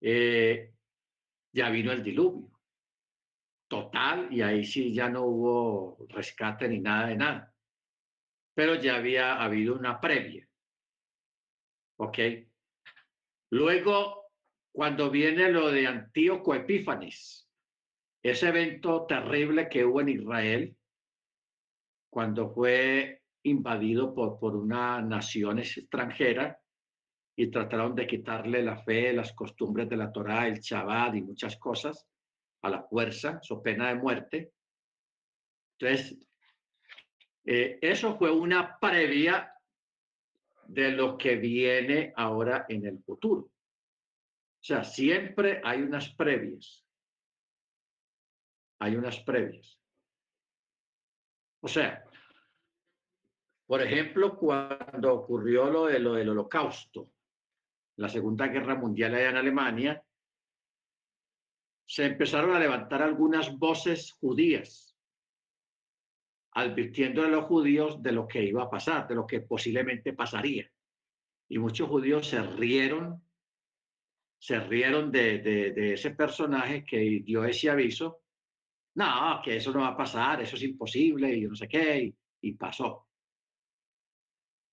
eh, 0.00 0.72
ya 1.52 1.70
vino 1.70 1.92
el 1.92 2.02
diluvio 2.02 2.50
total 3.68 4.32
y 4.32 4.40
ahí 4.40 4.64
sí 4.64 4.94
ya 4.94 5.10
no 5.10 5.24
hubo 5.24 6.06
rescate 6.08 6.68
ni 6.68 6.80
nada 6.80 7.08
de 7.08 7.16
nada 7.16 7.54
pero 8.58 8.74
ya 8.74 8.96
había 8.96 9.40
habido 9.40 9.76
una 9.76 10.00
previa. 10.00 10.44
¿Ok? 12.00 12.18
Luego, 13.52 14.32
cuando 14.72 15.12
viene 15.12 15.52
lo 15.52 15.70
de 15.70 15.86
Antíoco 15.86 16.56
Epífanes, 16.56 17.48
ese 18.20 18.48
evento 18.48 19.06
terrible 19.06 19.68
que 19.68 19.84
hubo 19.84 20.00
en 20.00 20.08
Israel, 20.08 20.76
cuando 22.10 22.50
fue 22.50 23.22
invadido 23.44 24.12
por, 24.12 24.40
por 24.40 24.56
una 24.56 25.00
nación 25.02 25.60
extranjera 25.60 26.60
y 27.36 27.52
trataron 27.52 27.94
de 27.94 28.08
quitarle 28.08 28.64
la 28.64 28.82
fe, 28.82 29.12
las 29.12 29.34
costumbres 29.34 29.88
de 29.88 29.98
la 29.98 30.10
Torá, 30.10 30.48
el 30.48 30.58
Shabbat 30.58 31.14
y 31.14 31.22
muchas 31.22 31.56
cosas 31.58 32.08
a 32.62 32.70
la 32.70 32.82
fuerza, 32.82 33.38
so 33.40 33.62
pena 33.62 33.90
de 33.90 33.94
muerte. 33.94 34.52
Entonces, 35.78 36.27
eh, 37.50 37.78
eso 37.80 38.14
fue 38.18 38.30
una 38.30 38.78
previa 38.78 39.54
de 40.66 40.90
lo 40.90 41.16
que 41.16 41.36
viene 41.36 42.12
ahora 42.14 42.66
en 42.68 42.84
el 42.84 43.02
futuro. 43.02 43.40
O 43.40 44.62
sea, 44.62 44.84
siempre 44.84 45.62
hay 45.64 45.80
unas 45.80 46.10
previas. 46.10 46.84
Hay 48.80 48.96
unas 48.96 49.20
previas. 49.20 49.80
O 51.60 51.68
sea, 51.68 52.04
por 53.66 53.80
ejemplo, 53.80 54.36
cuando 54.36 55.14
ocurrió 55.14 55.70
lo, 55.70 55.86
de, 55.86 56.00
lo 56.00 56.12
del 56.12 56.28
holocausto, 56.28 57.14
la 57.96 58.10
Segunda 58.10 58.48
Guerra 58.48 58.74
Mundial 58.74 59.14
allá 59.14 59.30
en 59.30 59.36
Alemania, 59.38 60.04
se 61.86 62.04
empezaron 62.04 62.54
a 62.54 62.60
levantar 62.60 63.00
algunas 63.00 63.56
voces 63.56 64.12
judías 64.20 64.87
advirtiendo 66.60 67.22
a 67.22 67.28
los 67.28 67.44
judíos 67.44 68.02
de 68.02 68.12
lo 68.12 68.26
que 68.26 68.42
iba 68.42 68.64
a 68.64 68.70
pasar, 68.70 69.06
de 69.06 69.14
lo 69.14 69.26
que 69.26 69.40
posiblemente 69.40 70.12
pasaría. 70.12 70.70
Y 71.48 71.58
muchos 71.58 71.88
judíos 71.88 72.26
se 72.26 72.42
rieron, 72.42 73.22
se 74.38 74.60
rieron 74.60 75.10
de, 75.10 75.92
ese 75.94 76.10
personaje 76.10 76.84
que 76.84 77.22
dio 77.24 77.44
ese 77.44 77.70
aviso. 77.70 78.22
No, 78.94 79.40
que 79.42 79.56
eso 79.56 79.72
no 79.72 79.80
va 79.80 79.88
a 79.88 79.96
pasar, 79.96 80.42
eso 80.42 80.56
es 80.56 80.62
imposible, 80.62 81.32
y 81.32 81.42
no 81.42 81.54
sé 81.54 81.68
qué, 81.68 82.12
y 82.40 82.52
pasó. 82.52 83.06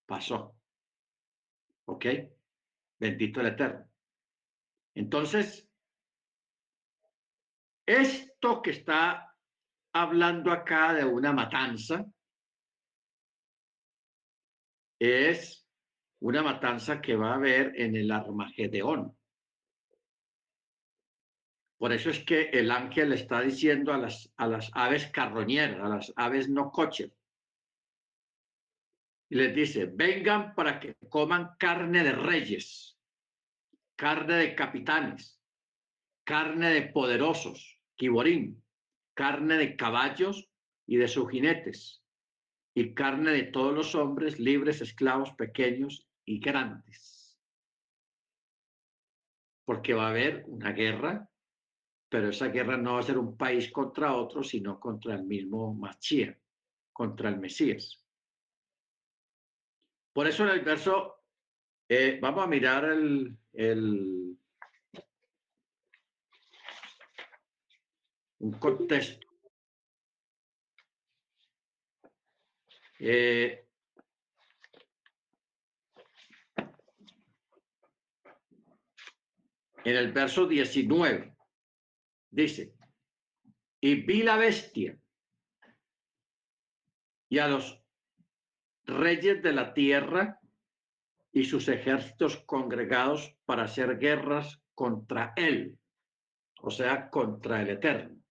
Pasó. 0.06 0.56
¿Ok? 1.86 2.06
Bendito 3.00 3.42
el 3.42 3.48
Eterno. 3.48 3.86
Entonces, 4.96 5.70
esto 7.86 8.62
que 8.62 8.72
está 8.72 9.35
hablando 9.96 10.52
acá 10.52 10.94
de 10.94 11.06
una 11.06 11.32
matanza 11.32 12.06
es 15.00 15.66
una 16.20 16.44
matanza 16.44 17.00
que 17.00 17.16
va 17.16 17.32
a 17.32 17.36
haber 17.36 17.80
en 17.80 17.96
el 17.96 18.12
Armageddon. 18.12 19.18
Por 21.78 21.94
eso 21.94 22.10
es 22.10 22.26
que 22.26 22.50
el 22.50 22.72
ángel 22.72 23.14
está 23.14 23.40
diciendo 23.40 23.94
a 23.94 23.98
las, 23.98 24.34
a 24.36 24.48
las 24.48 24.70
aves 24.74 25.08
carroñeras, 25.12 25.80
a 25.80 25.88
las 25.88 26.14
aves 26.18 26.50
no 26.50 26.72
coches, 26.72 27.14
y 29.30 29.36
les 29.36 29.56
dice, 29.56 29.86
vengan 29.86 30.56
para 30.56 30.78
que 30.78 30.98
coman 31.08 31.56
carne 31.58 32.04
de 32.04 32.12
reyes, 32.12 32.98
carne 33.96 34.36
de 34.36 34.56
capitanes, 34.56 35.40
carne 36.26 36.74
de 36.74 36.82
poderosos, 36.84 37.80
kiborín, 37.96 38.65
carne 39.16 39.58
de 39.58 39.76
caballos 39.76 40.48
y 40.86 40.98
de 40.98 41.08
sus 41.08 41.32
jinetes, 41.32 42.04
y 42.76 42.94
carne 42.94 43.32
de 43.32 43.44
todos 43.44 43.74
los 43.74 43.96
hombres, 43.96 44.40
libres, 44.40 44.82
esclavos, 44.82 45.32
pequeños 45.34 46.08
y 46.26 46.40
grandes. 46.40 47.40
Porque 49.66 49.94
va 49.94 50.08
a 50.08 50.10
haber 50.10 50.44
una 50.48 50.74
guerra, 50.74 51.28
pero 52.10 52.30
esa 52.30 52.50
guerra 52.50 52.78
no 52.78 52.94
va 52.94 53.00
a 53.00 53.04
ser 53.04 53.18
un 53.18 53.36
país 53.36 53.72
contra 53.72 54.14
otro, 54.14 54.44
sino 54.44 54.80
contra 54.80 55.16
el 55.16 55.24
mismo 55.24 55.74
Machía, 55.74 56.38
contra 56.94 57.30
el 57.30 57.40
Mesías. 57.40 58.06
Por 60.14 60.28
eso 60.28 60.44
en 60.44 60.50
el 60.50 60.62
verso, 60.62 61.24
eh, 61.90 62.20
vamos 62.22 62.44
a 62.44 62.48
mirar 62.48 62.86
el, 62.86 63.36
el, 63.54 64.25
un 68.46 68.52
contexto. 68.60 69.28
Eh, 73.00 73.68
en 79.84 79.96
el 79.96 80.12
verso 80.12 80.48
19 80.48 81.36
dice, 82.30 82.74
y 83.82 83.96
vi 84.04 84.22
la 84.22 84.38
bestia 84.38 84.98
y 87.30 87.40
a 87.40 87.48
los 87.48 87.82
reyes 88.84 89.42
de 89.42 89.54
la 89.54 89.74
tierra 89.74 90.40
y 91.32 91.46
sus 91.46 91.68
ejércitos 91.68 92.38
congregados 92.46 93.36
para 93.46 93.64
hacer 93.64 93.98
guerras 93.98 94.62
contra 94.76 95.34
él, 95.36 95.78
o 96.62 96.70
sea, 96.70 97.10
contra 97.10 97.62
el 97.62 97.70
Eterno. 97.72 98.25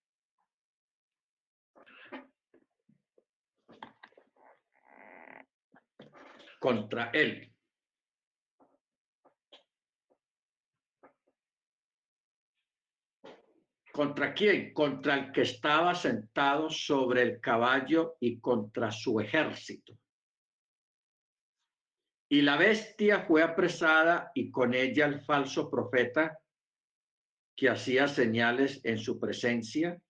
Contra 6.65 7.11
él. 7.13 7.53
¿Contra 13.93 14.33
quién? 14.33 14.73
Contra 14.73 15.15
el 15.17 15.31
que 15.31 15.43
estaba 15.43 15.95
sentado 15.95 16.71
sobre 16.71 17.21
el 17.21 17.39
caballo 17.39 18.17
y 18.19 18.41
contra 18.41 18.91
su 18.91 19.21
ejército. 19.21 19.93
Y 22.31 22.41
la 22.41 22.57
bestia 22.57 23.27
fue 23.27 23.43
apresada 23.43 24.31
y 24.35 24.51
con 24.51 24.73
ella 24.73 25.05
el 25.05 25.21
falso 25.21 25.71
profeta 25.71 26.39
que 27.55 27.69
hacía 27.69 28.09
señales 28.09 28.81
en 28.85 28.97
su 28.97 29.21
presencia, 29.21 30.01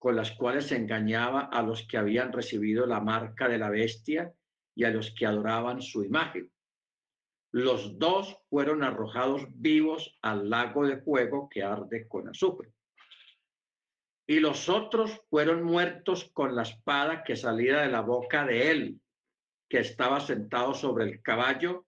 con 0.00 0.16
las 0.16 0.32
cuales 0.32 0.72
engañaba 0.72 1.42
a 1.42 1.62
los 1.62 1.86
que 1.86 1.96
habían 1.96 2.32
recibido 2.32 2.86
la 2.86 2.98
marca 2.98 3.46
de 3.46 3.58
la 3.58 3.70
bestia 3.70 4.34
y 4.74 4.84
a 4.84 4.90
los 4.90 5.14
que 5.14 5.26
adoraban 5.26 5.82
su 5.82 6.04
imagen. 6.04 6.50
Los 7.52 7.98
dos 7.98 8.36
fueron 8.48 8.82
arrojados 8.82 9.46
vivos 9.54 10.18
al 10.22 10.48
lago 10.48 10.86
de 10.86 10.98
fuego 10.98 11.48
que 11.48 11.62
arde 11.62 12.08
con 12.08 12.28
azufre. 12.28 12.72
Y 14.26 14.40
los 14.40 14.68
otros 14.68 15.20
fueron 15.28 15.62
muertos 15.62 16.30
con 16.32 16.54
la 16.56 16.62
espada 16.62 17.22
que 17.24 17.36
salía 17.36 17.82
de 17.82 17.88
la 17.88 18.00
boca 18.00 18.46
de 18.46 18.70
él 18.70 19.00
que 19.68 19.78
estaba 19.78 20.20
sentado 20.20 20.74
sobre 20.74 21.04
el 21.06 21.22
caballo, 21.22 21.86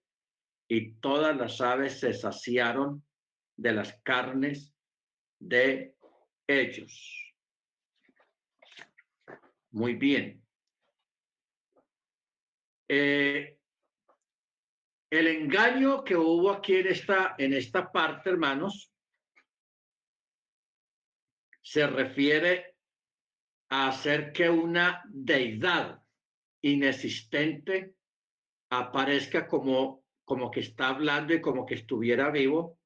y 0.66 0.94
todas 0.94 1.36
las 1.36 1.60
aves 1.60 2.00
se 2.00 2.14
saciaron 2.14 3.04
de 3.56 3.72
las 3.72 4.00
carnes 4.02 4.74
de 5.38 5.94
ellos. 6.46 7.34
Muy 9.70 9.96
bien. 9.96 10.43
Eh, 12.88 13.58
el 15.10 15.26
engaño 15.28 16.02
que 16.02 16.16
hubo 16.16 16.50
aquí 16.50 16.76
en 16.76 16.88
esta, 16.88 17.34
en 17.38 17.52
esta 17.52 17.90
parte, 17.90 18.30
hermanos, 18.30 18.92
se 21.62 21.86
refiere 21.86 22.76
a 23.70 23.88
hacer 23.88 24.32
que 24.32 24.50
una 24.50 25.02
deidad 25.08 26.02
inexistente 26.62 27.94
aparezca 28.70 29.46
como, 29.46 30.04
como 30.24 30.50
que 30.50 30.60
está 30.60 30.88
hablando 30.88 31.32
y 31.32 31.40
como 31.40 31.64
que 31.64 31.74
estuviera 31.74 32.30
vivo. 32.30 32.78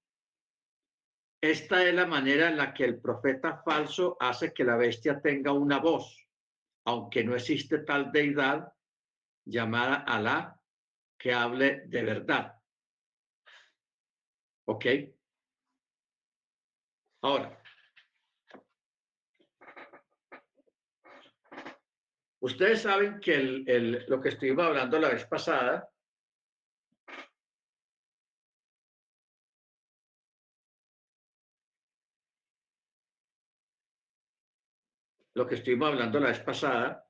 Esta 1.41 1.87
es 1.87 1.95
la 1.95 2.07
manera 2.07 2.49
en 2.49 2.57
la 2.57 2.75
que 2.75 2.85
el 2.85 3.01
profeta 3.01 3.63
falso 3.65 4.17
hace 4.21 4.53
que 4.53 4.65
la 4.65 4.77
bestia 4.77 5.21
tenga 5.21 5.53
una 5.53 5.79
voz, 5.79 6.29
aunque 6.85 7.25
no 7.25 7.35
existe 7.35 7.79
tal 7.79 8.13
deidad 8.13 8.73
llamada 9.49 10.05
Alá 10.07 10.61
que 11.19 11.33
hable 11.33 11.83
de 11.87 12.03
verdad. 12.03 12.55
¿Ok? 14.67 14.87
Ahora, 17.23 17.59
Ustedes 22.41 22.83
saben 22.83 23.19
que 23.19 23.37
lo 24.07 24.21
que 24.21 24.29
estuvimos 24.29 24.65
hablando 24.65 24.99
la 24.99 25.09
vez 25.09 25.27
pasada, 25.27 25.91
lo 35.35 35.47
que 35.47 35.57
estuvimos 35.57 35.89
hablando 35.89 36.21
la 36.21 36.29
vez 36.29 36.41
pasada 36.41 37.08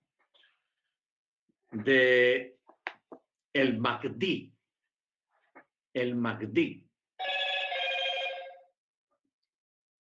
de 1.70 2.58
el 3.52 3.78
Magdi, 3.78 4.52
el 5.94 6.14
Magdi. 6.16 6.84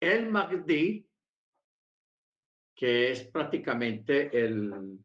El 0.01 0.31
Magdi, 0.31 1.07
que 2.75 3.11
es 3.11 3.25
prácticamente 3.29 4.31
el, 4.39 4.99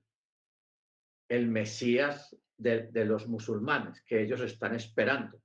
el 1.28 1.48
Mesías 1.48 2.36
de, 2.58 3.06
los 3.06 3.28
musulmanes 3.28 4.02
que 4.04 4.22
ellos 4.22 4.42
están 4.42 4.76
esperando. 4.76 5.42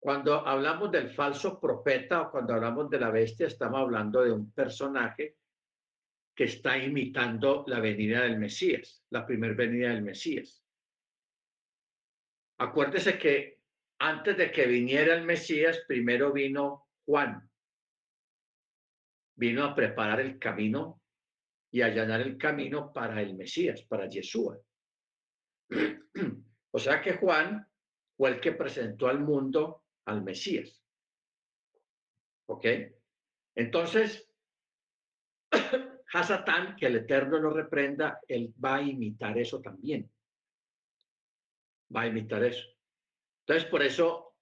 Cuando 0.00 0.46
hablamos 0.46 0.90
del 0.90 1.10
falso 1.10 1.60
profeta 1.60 2.22
o 2.22 2.30
cuando 2.30 2.54
hablamos 2.54 2.88
de 2.88 3.00
la 3.00 3.10
bestia, 3.10 3.46
estamos 3.46 3.80
hablando 3.80 4.22
de 4.22 4.32
un 4.32 4.52
personaje 4.52 5.36
que 6.38 6.44
está 6.44 6.78
imitando 6.78 7.64
la 7.66 7.80
venida 7.80 8.22
del 8.22 8.38
Mesías, 8.38 9.02
la 9.10 9.26
primer 9.26 9.56
venida 9.56 9.88
del 9.88 10.02
Mesías. 10.02 10.64
Acuérdese 12.58 13.18
que 13.18 13.58
antes 13.98 14.36
de 14.36 14.52
que 14.52 14.68
viniera 14.68 15.16
el 15.16 15.24
Mesías, 15.24 15.82
primero 15.88 16.32
vino 16.32 16.86
Juan. 17.04 17.50
Vino 19.34 19.64
a 19.64 19.74
preparar 19.74 20.20
el 20.20 20.38
camino 20.38 21.02
y 21.72 21.82
allanar 21.82 22.20
el 22.20 22.38
camino 22.38 22.92
para 22.92 23.20
el 23.20 23.34
Mesías, 23.34 23.82
para 23.82 24.08
Yeshua. 24.08 24.60
O 26.70 26.78
sea 26.78 27.00
que 27.00 27.14
Juan 27.14 27.66
fue 28.16 28.30
el 28.30 28.40
que 28.40 28.52
presentó 28.52 29.08
al 29.08 29.20
mundo 29.20 29.82
al 30.04 30.22
Mesías. 30.22 30.84
¿Ok? 32.46 32.66
Entonces, 33.56 34.30
Hasatán, 36.12 36.76
que 36.76 36.86
el 36.86 36.96
Eterno 36.96 37.38
lo 37.38 37.50
reprenda, 37.50 38.20
él 38.26 38.54
va 38.62 38.76
a 38.76 38.82
imitar 38.82 39.36
eso 39.38 39.60
también. 39.60 40.10
va 41.94 42.02
a 42.02 42.06
imitar 42.06 42.44
eso. 42.44 42.66
Entonces, 43.46 43.70
por 43.70 43.82
eso 43.82 44.36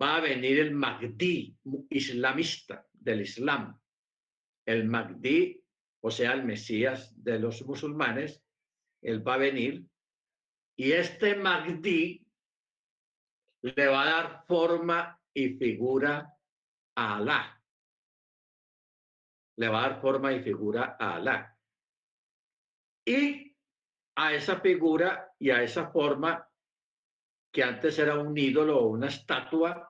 va 0.00 0.16
a 0.16 0.20
venir 0.20 0.58
el 0.60 0.72
Mahdi 0.72 1.56
islamista 1.88 2.86
del 2.92 3.22
Islam. 3.22 3.78
El 4.66 4.84
Mahdi, 4.86 5.62
o 6.00 6.10
sea, 6.10 6.32
el 6.32 6.44
Mesías 6.44 7.12
de 7.16 7.38
los 7.38 7.64
musulmanes, 7.64 8.42
él 9.02 9.26
va 9.26 9.34
a 9.34 9.38
venir 9.38 9.84
y 10.76 10.92
este 10.92 11.36
Mahdi 11.36 12.26
le 13.62 13.86
va 13.86 14.02
a 14.02 14.06
dar 14.06 14.44
forma 14.46 15.20
y 15.32 15.50
figura 15.56 16.30
a 16.96 17.16
Alá. 17.16 17.53
Le 19.56 19.68
va 19.68 19.84
a 19.84 19.88
dar 19.88 20.00
forma 20.00 20.32
y 20.32 20.40
figura 20.40 20.96
a 20.98 21.16
Alá. 21.16 21.56
Y 23.04 23.54
a 24.16 24.32
esa 24.32 24.60
figura 24.60 25.34
y 25.38 25.50
a 25.50 25.62
esa 25.62 25.88
forma 25.88 26.48
que 27.52 27.62
antes 27.62 27.98
era 27.98 28.18
un 28.18 28.36
ídolo 28.36 28.80
o 28.80 28.88
una 28.88 29.06
estatua, 29.06 29.88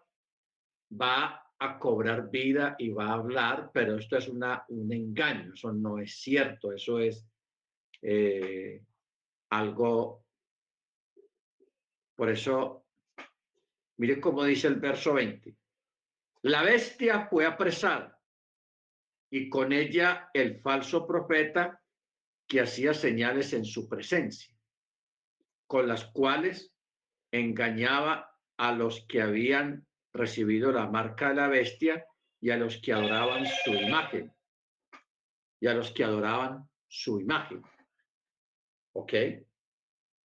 va 1.00 1.44
a 1.59 1.79
cobrar 1.79 2.31
vida 2.31 2.77
y 2.79 2.90
va 2.90 3.07
a 3.07 3.14
hablar, 3.14 3.70
pero 3.72 3.96
esto 3.96 4.18
es 4.18 4.29
una, 4.29 4.64
un 4.68 4.92
engaño, 4.92 5.55
eso 5.55 5.72
no 5.72 5.98
es 5.98 6.14
cierto, 6.16 6.72
eso 6.72 6.98
es 6.98 7.27
eh, 8.03 8.83
algo, 9.48 10.27
por 12.14 12.31
eso, 12.31 12.85
mire 13.96 14.20
cómo 14.20 14.44
dice 14.44 14.68
el 14.68 14.77
verso 14.77 15.14
20, 15.14 15.57
la 16.42 16.62
bestia 16.62 17.27
fue 17.29 17.46
apresada 17.46 18.13
y 19.35 19.49
con 19.49 19.73
ella 19.73 20.31
el 20.33 20.61
falso 20.61 21.09
profeta 21.09 21.83
que 22.47 22.61
hacía 22.61 22.94
señales 22.94 23.53
en 23.53 23.64
su 23.64 23.88
presencia, 23.88 24.57
con 25.66 25.88
las 25.88 26.05
cuales 26.05 26.73
engañaba 27.33 28.33
a 28.57 28.70
los 28.70 29.05
que 29.09 29.20
habían 29.20 29.88
recibido 30.12 30.70
la 30.70 30.87
marca 30.87 31.31
de 31.31 31.35
la 31.35 31.49
bestia 31.49 32.07
y 32.40 32.51
a 32.51 32.57
los 32.57 32.81
que 32.81 32.92
adoraban 32.92 33.44
su 33.64 33.75
imagen. 33.75 34.33
Y 35.59 35.66
a 35.66 35.75
los 35.75 35.90
que 35.90 36.05
adoraban 36.05 36.70
su 36.87 37.18
imagen. 37.18 37.61
¿Ok? 38.92 39.14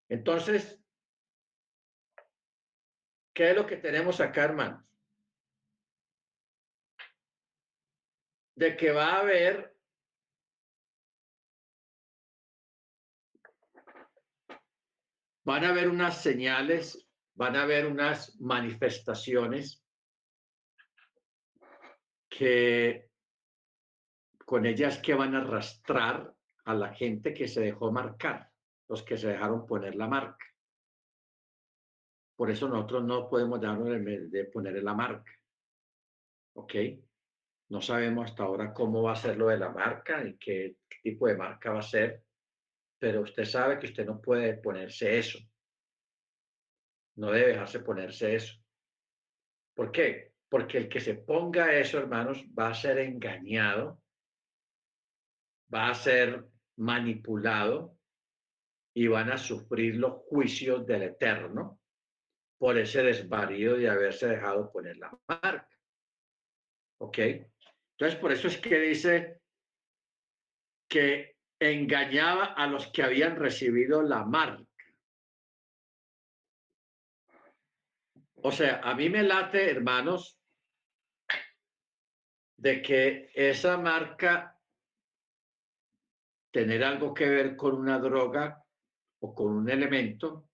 Entonces, 0.08 0.82
¿qué 3.32 3.50
es 3.50 3.56
lo 3.56 3.66
que 3.66 3.76
tenemos 3.76 4.20
acá, 4.20 4.46
hermanos? 4.46 4.85
De 8.56 8.76
que 8.76 8.90
va 8.90 9.10
a 9.10 9.20
haber 9.20 9.76
van 15.44 15.64
a 15.64 15.68
haber 15.68 15.88
unas 15.88 16.22
señales, 16.22 17.08
van 17.34 17.54
a 17.54 17.62
haber 17.62 17.86
unas 17.86 18.40
manifestaciones 18.40 19.84
que 22.28 23.08
con 24.44 24.66
ellas 24.66 24.98
que 24.98 25.14
van 25.14 25.34
a 25.34 25.42
arrastrar 25.42 26.34
a 26.64 26.74
la 26.74 26.92
gente 26.94 27.32
que 27.32 27.46
se 27.46 27.60
dejó 27.60 27.92
marcar, 27.92 28.50
los 28.88 29.02
que 29.02 29.16
se 29.16 29.28
dejaron 29.28 29.66
poner 29.66 29.94
la 29.94 30.08
marca. 30.08 30.46
Por 32.34 32.50
eso 32.50 32.68
nosotros 32.68 33.04
no 33.04 33.28
podemos 33.28 33.60
darnos 33.60 33.88
de 33.88 34.44
poner 34.52 34.82
la 34.82 34.94
marca. 34.94 35.32
¿Ok? 36.54 36.74
No 37.68 37.80
sabemos 37.80 38.30
hasta 38.30 38.44
ahora 38.44 38.72
cómo 38.72 39.02
va 39.02 39.12
a 39.12 39.16
ser 39.16 39.36
lo 39.36 39.48
de 39.48 39.58
la 39.58 39.70
marca 39.70 40.24
y 40.24 40.36
qué 40.36 40.76
tipo 41.02 41.26
de 41.26 41.36
marca 41.36 41.72
va 41.72 41.80
a 41.80 41.82
ser 41.82 42.26
pero 42.98 43.22
usted 43.22 43.44
sabe 43.44 43.78
que 43.78 43.86
usted 43.86 44.06
no 44.06 44.20
puede 44.20 44.54
ponerse 44.54 45.18
eso. 45.18 45.38
No 47.16 47.30
debe 47.30 47.48
dejarse 47.48 47.80
ponerse 47.80 48.34
eso. 48.34 48.58
¿Por 49.74 49.92
qué? 49.92 50.32
Porque 50.48 50.78
el 50.78 50.88
que 50.88 51.00
se 51.00 51.14
ponga 51.14 51.74
eso, 51.74 51.98
hermanos, 51.98 52.44
va 52.58 52.68
a 52.68 52.74
ser 52.74 52.98
engañado, 52.98 54.02
va 55.72 55.90
a 55.90 55.94
ser 55.94 56.46
manipulado 56.76 57.98
y 58.94 59.08
van 59.08 59.30
a 59.30 59.38
sufrir 59.38 59.96
los 59.96 60.22
juicios 60.28 60.86
del 60.86 61.02
Eterno 61.02 61.80
por 62.58 62.78
ese 62.78 63.02
desvarío 63.02 63.76
de 63.76 63.90
haberse 63.90 64.28
dejado 64.28 64.72
poner 64.72 64.96
la 64.96 65.18
marca. 65.28 65.68
¿Ok? 66.98 67.18
Entonces, 67.98 68.20
por 68.20 68.30
eso 68.30 68.48
es 68.48 68.58
que 68.58 68.78
dice 68.78 69.40
que 70.88 71.36
engañaba 71.58 72.44
a 72.52 72.66
los 72.66 72.88
que 72.92 73.02
habían 73.02 73.36
recibido 73.36 74.02
la 74.02 74.22
marca. 74.24 74.64
O 78.42 78.52
sea, 78.52 78.80
a 78.84 78.94
mí 78.94 79.08
me 79.08 79.22
late, 79.22 79.70
hermanos, 79.70 80.38
de 82.58 82.82
que 82.82 83.30
esa 83.34 83.78
marca 83.78 84.58
tener 86.52 86.84
algo 86.84 87.14
que 87.14 87.28
ver 87.28 87.56
con 87.56 87.74
una 87.74 87.98
droga 87.98 88.62
o 89.20 89.34
con 89.34 89.52
un 89.52 89.70
elemento 89.70 90.48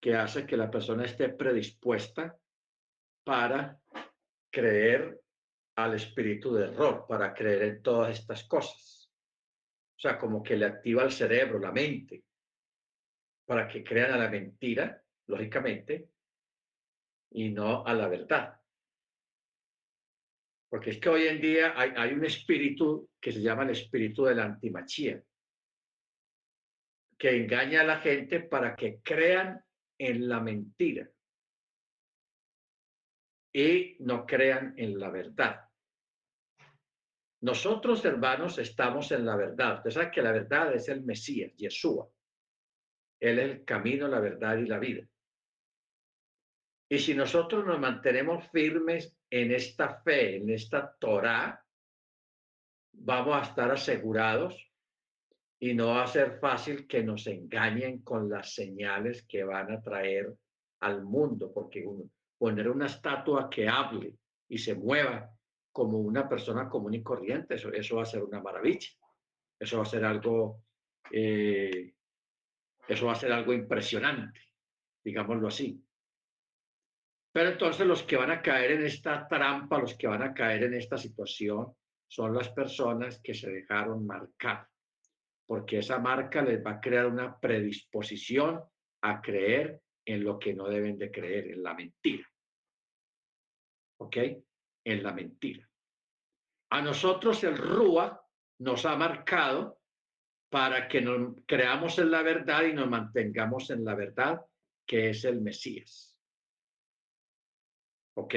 que 0.00 0.16
hace 0.16 0.46
que 0.46 0.56
la 0.56 0.70
persona 0.70 1.04
esté 1.04 1.28
predispuesta 1.28 2.36
para 3.24 3.80
creer 4.50 5.20
al 5.76 5.94
espíritu 5.94 6.54
de 6.54 6.64
error, 6.64 7.06
para 7.06 7.32
creer 7.34 7.62
en 7.62 7.82
todas 7.82 8.18
estas 8.18 8.44
cosas. 8.44 9.10
O 9.96 10.00
sea, 10.00 10.18
como 10.18 10.42
que 10.42 10.56
le 10.56 10.66
activa 10.66 11.04
el 11.04 11.12
cerebro, 11.12 11.58
la 11.58 11.72
mente, 11.72 12.24
para 13.46 13.68
que 13.68 13.84
crean 13.84 14.12
a 14.12 14.18
la 14.18 14.28
mentira, 14.28 15.02
lógicamente, 15.26 16.10
y 17.30 17.50
no 17.50 17.84
a 17.86 17.94
la 17.94 18.08
verdad. 18.08 18.60
Porque 20.68 20.90
es 20.90 20.98
que 20.98 21.08
hoy 21.08 21.26
en 21.26 21.40
día 21.40 21.74
hay, 21.76 22.12
un 22.12 22.24
espíritu 22.24 23.10
que 23.20 23.32
se 23.32 23.40
llama 23.40 23.62
el 23.62 23.70
espíritu 23.70 24.24
de 24.24 24.34
la 24.34 24.44
antimachía, 24.44 25.22
que 27.16 27.36
engaña 27.36 27.82
a 27.82 27.84
la 27.84 28.00
gente 28.00 28.40
para 28.40 28.74
que 28.74 29.00
crean 29.02 29.64
en 29.98 30.28
la 30.28 30.40
mentira 30.40 31.08
y 33.54 33.96
no 34.00 34.26
crean 34.26 34.74
en 34.76 34.98
la 34.98 35.08
verdad. 35.08 35.65
Nosotros, 37.40 38.04
hermanos, 38.04 38.58
estamos 38.58 39.12
en 39.12 39.26
la 39.26 39.36
verdad. 39.36 39.76
Usted 39.76 39.90
sabe 39.90 40.10
que 40.10 40.22
la 40.22 40.32
verdad 40.32 40.74
es 40.74 40.88
el 40.88 41.02
Mesías, 41.04 41.52
Yeshua. 41.56 42.08
Él 43.20 43.38
es 43.38 43.50
el 43.50 43.64
camino, 43.64 44.08
la 44.08 44.20
verdad 44.20 44.56
y 44.56 44.66
la 44.66 44.78
vida. 44.78 45.06
Y 46.88 46.98
si 46.98 47.14
nosotros 47.14 47.66
nos 47.66 47.80
mantenemos 47.80 48.48
firmes 48.50 49.16
en 49.28 49.52
esta 49.52 50.00
fe, 50.02 50.36
en 50.36 50.50
esta 50.50 50.94
Torah, 50.98 51.62
vamos 52.92 53.36
a 53.36 53.42
estar 53.42 53.70
asegurados 53.70 54.70
y 55.58 55.74
no 55.74 55.88
va 55.88 56.04
a 56.04 56.06
ser 56.06 56.38
fácil 56.38 56.86
que 56.86 57.02
nos 57.02 57.26
engañen 57.26 58.02
con 58.02 58.28
las 58.28 58.54
señales 58.54 59.24
que 59.26 59.42
van 59.42 59.72
a 59.72 59.80
traer 59.80 60.32
al 60.80 61.02
mundo, 61.02 61.52
porque 61.52 61.84
poner 62.38 62.68
una 62.68 62.86
estatua 62.86 63.50
que 63.50 63.68
hable 63.68 64.14
y 64.48 64.58
se 64.58 64.74
mueva 64.74 65.35
como 65.76 65.98
una 65.98 66.26
persona 66.26 66.70
común 66.70 66.94
y 66.94 67.02
corriente. 67.02 67.56
Eso, 67.56 67.70
eso 67.70 67.96
va 67.96 68.02
a 68.02 68.06
ser 68.06 68.24
una 68.24 68.40
maravilla. 68.40 68.88
Eso 69.60 69.76
va 69.76 69.82
a 69.82 69.86
ser 69.86 70.06
algo, 70.06 70.62
eh, 71.10 71.92
eso 72.88 73.04
va 73.04 73.12
a 73.12 73.16
ser 73.16 73.30
algo 73.30 73.52
impresionante, 73.52 74.40
digámoslo 75.04 75.48
así. 75.48 75.78
Pero 77.30 77.50
entonces 77.50 77.86
los 77.86 78.04
que 78.04 78.16
van 78.16 78.30
a 78.30 78.40
caer 78.40 78.70
en 78.70 78.86
esta 78.86 79.28
trampa, 79.28 79.78
los 79.78 79.94
que 79.98 80.06
van 80.06 80.22
a 80.22 80.32
caer 80.32 80.62
en 80.62 80.72
esta 80.72 80.96
situación, 80.96 81.74
son 82.08 82.34
las 82.34 82.48
personas 82.48 83.20
que 83.22 83.34
se 83.34 83.50
dejaron 83.50 84.06
marcar, 84.06 84.66
porque 85.44 85.80
esa 85.80 85.98
marca 85.98 86.40
les 86.40 86.64
va 86.64 86.70
a 86.70 86.80
crear 86.80 87.04
una 87.04 87.38
predisposición 87.38 88.62
a 89.02 89.20
creer 89.20 89.82
en 90.06 90.24
lo 90.24 90.38
que 90.38 90.54
no 90.54 90.68
deben 90.68 90.96
de 90.96 91.10
creer, 91.10 91.50
en 91.50 91.62
la 91.62 91.74
mentira. 91.74 92.26
¿Ok? 93.98 94.16
En 94.86 95.02
la 95.02 95.12
mentira. 95.12 95.68
A 96.70 96.80
nosotros 96.80 97.42
el 97.42 97.58
Rúa 97.58 98.24
nos 98.60 98.86
ha 98.86 98.94
marcado 98.94 99.80
para 100.48 100.86
que 100.86 101.00
nos 101.00 101.34
creamos 101.44 101.98
en 101.98 102.12
la 102.12 102.22
verdad 102.22 102.62
y 102.62 102.72
nos 102.72 102.88
mantengamos 102.88 103.70
en 103.70 103.84
la 103.84 103.96
verdad, 103.96 104.46
que 104.86 105.10
es 105.10 105.24
el 105.24 105.40
Mesías. 105.40 106.16
¿Ok? 108.14 108.34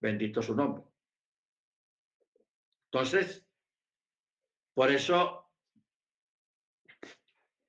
Bendito 0.00 0.40
su 0.42 0.54
nombre. 0.54 0.84
Entonces, 2.92 3.44
por 4.74 4.92
eso, 4.92 5.50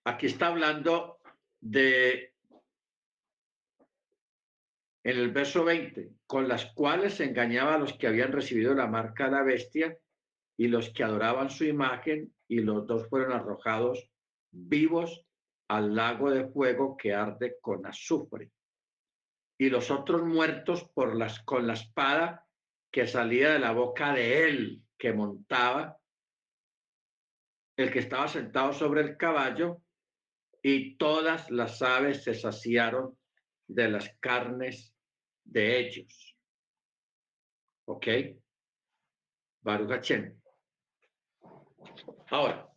aquí 0.05 0.27
está 0.27 0.49
hablando 0.49 1.19
de 1.59 2.35
en 5.03 5.17
el 5.17 5.31
verso 5.31 5.65
20, 5.65 6.11
con 6.33 6.47
las 6.47 6.65
cuales 6.73 7.19
engañaba 7.19 7.75
a 7.75 7.77
los 7.77 7.93
que 7.93 8.07
habían 8.07 8.31
recibido 8.31 8.73
la 8.73 8.87
marca 8.87 9.25
de 9.25 9.31
la 9.33 9.43
bestia 9.43 9.95
y 10.57 10.67
los 10.67 10.89
que 10.89 11.03
adoraban 11.03 11.51
su 11.51 11.63
imagen, 11.63 12.33
y 12.47 12.61
los 12.61 12.87
dos 12.87 13.07
fueron 13.07 13.33
arrojados 13.33 14.09
vivos 14.49 15.27
al 15.67 15.93
lago 15.93 16.31
de 16.31 16.47
fuego 16.47 16.97
que 16.97 17.13
arde 17.13 17.57
con 17.61 17.85
azufre. 17.85 18.49
Y 19.59 19.69
los 19.69 19.91
otros 19.91 20.23
muertos 20.23 20.89
por 20.95 21.15
las, 21.15 21.39
con 21.43 21.67
la 21.67 21.73
espada 21.73 22.47
que 22.91 23.05
salía 23.05 23.51
de 23.51 23.59
la 23.59 23.71
boca 23.71 24.11
de 24.11 24.49
él, 24.49 24.81
que 24.97 25.13
montaba, 25.13 25.99
el 27.77 27.91
que 27.91 27.99
estaba 27.99 28.27
sentado 28.27 28.73
sobre 28.73 29.01
el 29.01 29.17
caballo, 29.17 29.83
y 30.63 30.97
todas 30.97 31.51
las 31.51 31.83
aves 31.83 32.23
se 32.23 32.33
saciaron 32.33 33.15
de 33.67 33.87
las 33.87 34.17
carnes 34.19 34.92
de 35.43 35.79
ellos. 35.79 36.35
¿Ok? 37.85 38.07
Baruch 39.61 40.11
Ahora, 42.29 42.69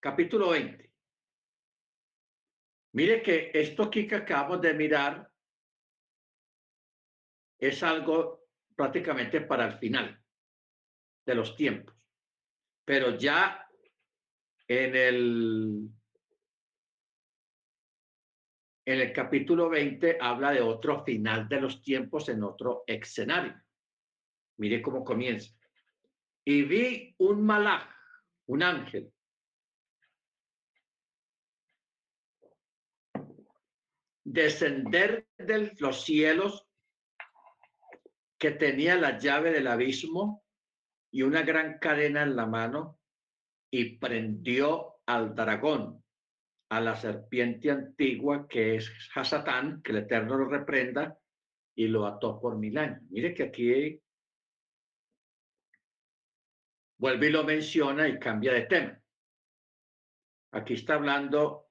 capítulo 0.00 0.50
20. 0.50 0.92
Mire 2.92 3.22
que 3.22 3.50
esto 3.52 3.84
aquí 3.84 4.06
que 4.06 4.16
acabamos 4.16 4.60
de 4.60 4.74
mirar 4.74 5.28
es 7.58 7.82
algo 7.82 8.44
prácticamente 8.76 9.40
para 9.40 9.66
el 9.66 9.78
final 9.78 10.22
de 11.26 11.34
los 11.34 11.56
tiempos. 11.56 11.94
Pero 12.84 13.16
ya 13.16 13.66
en 14.68 14.96
el, 14.96 15.88
en 18.86 19.00
el 19.00 19.12
capítulo 19.12 19.68
20 19.70 20.18
habla 20.20 20.52
de 20.52 20.60
otro 20.60 21.04
final 21.04 21.48
de 21.48 21.60
los 21.60 21.82
tiempos 21.82 22.28
en 22.28 22.42
otro 22.42 22.84
escenario. 22.86 23.54
Mire 24.58 24.82
cómo 24.82 25.04
comienza. 25.04 25.54
Y 26.44 26.62
vi 26.62 27.14
un 27.18 27.44
malaj, 27.44 27.88
un 28.46 28.62
ángel, 28.62 29.10
descender 34.22 35.26
de 35.38 35.74
los 35.78 36.04
cielos 36.04 36.66
que 38.38 38.50
tenía 38.50 38.96
la 38.96 39.18
llave 39.18 39.52
del 39.52 39.68
abismo 39.68 40.44
y 41.10 41.22
una 41.22 41.42
gran 41.42 41.78
cadena 41.78 42.22
en 42.22 42.36
la 42.36 42.44
mano 42.44 43.00
y 43.70 43.96
prendió 43.96 44.96
al 45.06 45.34
dragón, 45.34 46.03
a 46.70 46.80
la 46.80 46.96
serpiente 46.96 47.70
antigua 47.70 48.46
que 48.48 48.76
es 48.76 48.92
Hasatán, 49.14 49.82
que 49.82 49.92
el 49.92 49.98
Eterno 49.98 50.36
lo 50.36 50.46
reprenda, 50.46 51.18
y 51.74 51.88
lo 51.88 52.06
ató 52.06 52.40
por 52.40 52.56
mil 52.56 52.78
años. 52.78 53.02
Mire 53.10 53.34
que 53.34 53.44
aquí 53.44 54.00
vuelve 56.98 57.28
y 57.28 57.30
lo 57.30 57.44
menciona 57.44 58.08
y 58.08 58.18
cambia 58.18 58.52
de 58.52 58.62
tema. 58.62 59.00
Aquí 60.52 60.74
está 60.74 60.94
hablando 60.94 61.68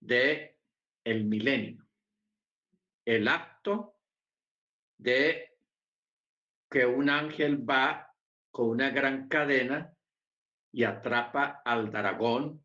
de 0.00 0.58
el 1.04 1.24
milenio, 1.24 1.86
el 3.04 3.28
acto 3.28 3.98
de 4.96 5.58
que 6.70 6.86
un 6.86 7.10
ángel 7.10 7.68
va 7.68 8.10
con 8.50 8.70
una 8.70 8.90
gran 8.90 9.28
cadena 9.28 9.94
y 10.72 10.84
atrapa 10.84 11.60
al 11.64 11.90
dragón, 11.90 12.63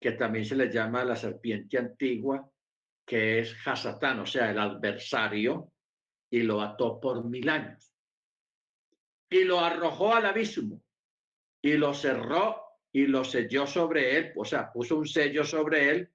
que 0.00 0.12
también 0.12 0.44
se 0.44 0.56
le 0.56 0.70
llama 0.70 1.04
la 1.04 1.16
serpiente 1.16 1.78
antigua, 1.78 2.50
que 3.06 3.40
es 3.40 3.56
Hasatán, 3.64 4.20
o 4.20 4.26
sea, 4.26 4.50
el 4.50 4.58
adversario, 4.58 5.72
y 6.30 6.42
lo 6.42 6.60
ató 6.60 7.00
por 7.00 7.24
mil 7.24 7.48
años. 7.48 7.92
Y 9.30 9.44
lo 9.44 9.60
arrojó 9.60 10.14
al 10.14 10.26
abismo 10.26 10.82
y 11.62 11.76
lo 11.76 11.94
cerró 11.94 12.62
y 12.92 13.06
lo 13.06 13.24
selló 13.24 13.66
sobre 13.66 14.16
él, 14.16 14.32
o 14.36 14.44
sea, 14.44 14.72
puso 14.72 14.96
un 14.96 15.06
sello 15.06 15.44
sobre 15.44 15.90
él 15.90 16.12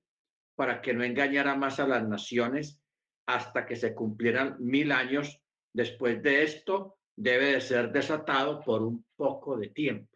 para 0.55 0.81
que 0.81 0.93
no 0.93 1.03
engañara 1.03 1.55
más 1.55 1.79
a 1.79 1.87
las 1.87 2.07
naciones 2.07 2.81
hasta 3.27 3.65
que 3.65 3.75
se 3.75 3.93
cumplieran 3.93 4.57
mil 4.59 4.91
años. 4.91 5.39
Después 5.73 6.21
de 6.21 6.43
esto, 6.43 6.97
debe 7.15 7.53
de 7.53 7.61
ser 7.61 7.91
desatado 7.91 8.61
por 8.61 8.81
un 8.81 9.05
poco 9.15 9.57
de 9.57 9.69
tiempo. 9.69 10.10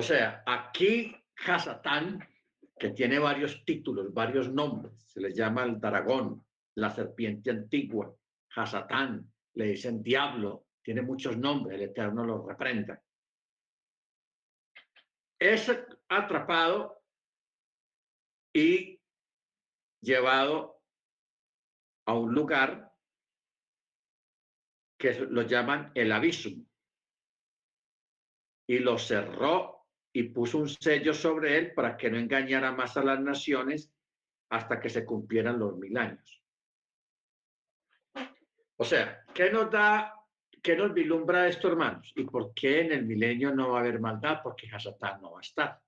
O 0.00 0.02
sea, 0.02 0.42
aquí 0.46 1.14
Hasatán, 1.46 2.26
que 2.78 2.88
tiene 2.88 3.18
varios 3.18 3.62
títulos, 3.66 4.14
varios 4.14 4.50
nombres, 4.50 4.94
se 5.04 5.20
le 5.20 5.30
llama 5.30 5.62
el 5.64 5.78
dragón, 5.78 6.42
la 6.76 6.88
serpiente 6.88 7.50
antigua, 7.50 8.10
Hasatán, 8.56 9.30
le 9.52 9.64
dicen 9.66 10.02
diablo, 10.02 10.68
tiene 10.80 11.02
muchos 11.02 11.36
nombres, 11.36 11.76
el 11.76 11.90
Eterno 11.90 12.24
lo 12.24 12.48
reprenda. 12.48 12.98
Es 15.38 15.70
atrapado 16.08 17.02
y 18.54 18.98
llevado 20.00 20.80
a 22.06 22.14
un 22.14 22.32
lugar 22.32 22.90
que 24.98 25.12
lo 25.28 25.42
llaman 25.42 25.92
el 25.94 26.10
abismo 26.10 26.64
y 28.66 28.78
lo 28.78 28.96
cerró 28.96 29.79
y 30.12 30.24
puso 30.24 30.58
un 30.58 30.68
sello 30.68 31.14
sobre 31.14 31.56
él 31.58 31.72
para 31.72 31.96
que 31.96 32.10
no 32.10 32.18
engañara 32.18 32.72
más 32.72 32.96
a 32.96 33.04
las 33.04 33.20
naciones 33.20 33.92
hasta 34.48 34.80
que 34.80 34.88
se 34.88 35.04
cumplieran 35.04 35.58
los 35.58 35.76
mil 35.76 35.96
años. 35.96 36.42
O 38.76 38.84
sea, 38.84 39.24
¿qué 39.34 39.50
nos 39.50 39.70
da 39.70 40.20
¿Qué 40.62 40.76
nos 40.76 40.92
vislumbra 40.92 41.48
esto, 41.48 41.68
hermanos? 41.68 42.12
¿Y 42.14 42.24
por 42.24 42.52
qué 42.52 42.82
en 42.82 42.92
el 42.92 43.06
milenio 43.06 43.54
no 43.54 43.70
va 43.70 43.78
a 43.78 43.80
haber 43.80 43.98
maldad? 43.98 44.40
Porque 44.42 44.68
Hasatán 44.70 45.22
no 45.22 45.32
va 45.32 45.38
a 45.38 45.42
estar. 45.42 45.80